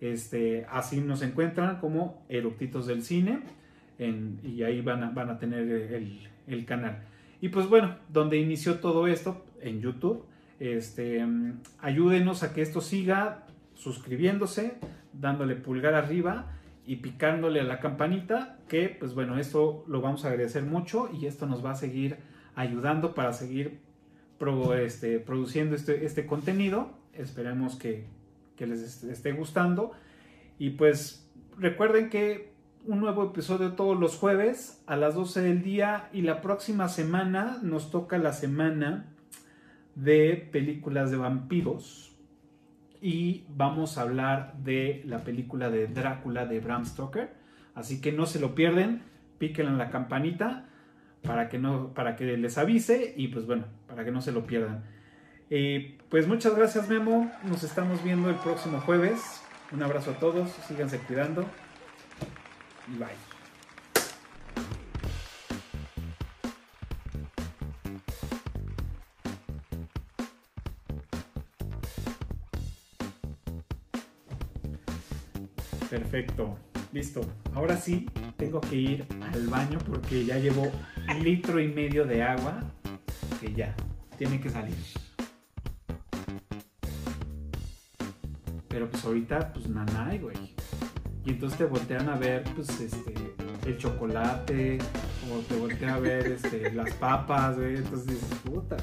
[0.00, 3.61] Este, así nos encuentran como Eructitos del Cine
[3.98, 7.02] y ahí van a, van a tener el, el canal.
[7.40, 10.24] Y pues bueno, donde inició todo esto, en YouTube,
[10.60, 14.74] este, mm, ayúdenos a que esto siga suscribiéndose,
[15.12, 16.52] dándole pulgar arriba
[16.86, 21.27] y picándole a la campanita, que pues bueno, esto lo vamos a agradecer mucho y
[21.27, 22.16] esto nos va a seguir
[22.55, 23.78] ayudando para seguir
[24.74, 26.90] este, produciendo este, este contenido.
[27.14, 28.06] Esperemos que,
[28.59, 29.93] les est- esté gustando.
[30.59, 31.28] Y pues
[31.59, 32.51] recuerden que
[32.86, 37.59] un nuevo episodio todos los jueves a las 12 del día y la próxima semana
[37.62, 39.06] nos toca la semana
[39.94, 42.16] de películas de vampiros
[43.00, 47.34] y vamos a hablar de la película de Drácula de Bram Stoker.
[47.74, 49.02] Así que no se lo pierden,
[49.38, 50.66] píquenle en la campanita
[51.22, 54.44] para que, no, para que les avise y pues bueno, para que no se lo
[54.46, 54.84] pierdan.
[55.50, 59.42] Eh, pues muchas gracias Memo, nos estamos viendo el próximo jueves.
[59.72, 61.46] Un abrazo a todos, síganse cuidando
[62.93, 63.09] y bye.
[75.89, 76.59] Perfecto,
[76.93, 77.20] listo.
[77.55, 78.06] Ahora sí,
[78.39, 80.62] tengo que ir al baño porque ya llevo
[81.09, 82.62] un litro y medio de agua
[83.40, 83.74] que ya
[84.16, 84.74] tiene que salir.
[88.69, 90.55] Pero pues ahorita, pues nanay, güey.
[91.24, 93.14] Y entonces te voltean a ver, pues, este,
[93.64, 94.78] el chocolate,
[95.30, 97.76] o te voltean a ver, este, las papas, güey.
[97.76, 98.76] Entonces dices, puta.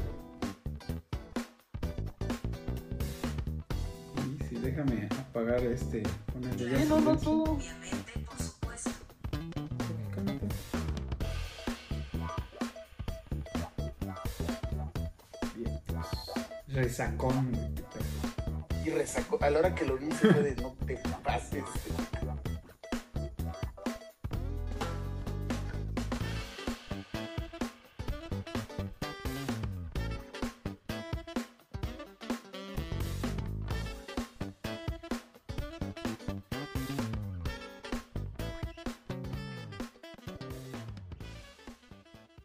[4.16, 6.78] Y sí, déjame apagar este, ponerle ya.
[10.16, 10.48] Cálmate.
[15.56, 16.06] Bien, pues,
[16.70, 17.90] Resacón, güey.
[18.86, 21.66] Y resacó, a la hora que lo vi, se fue de no te pases.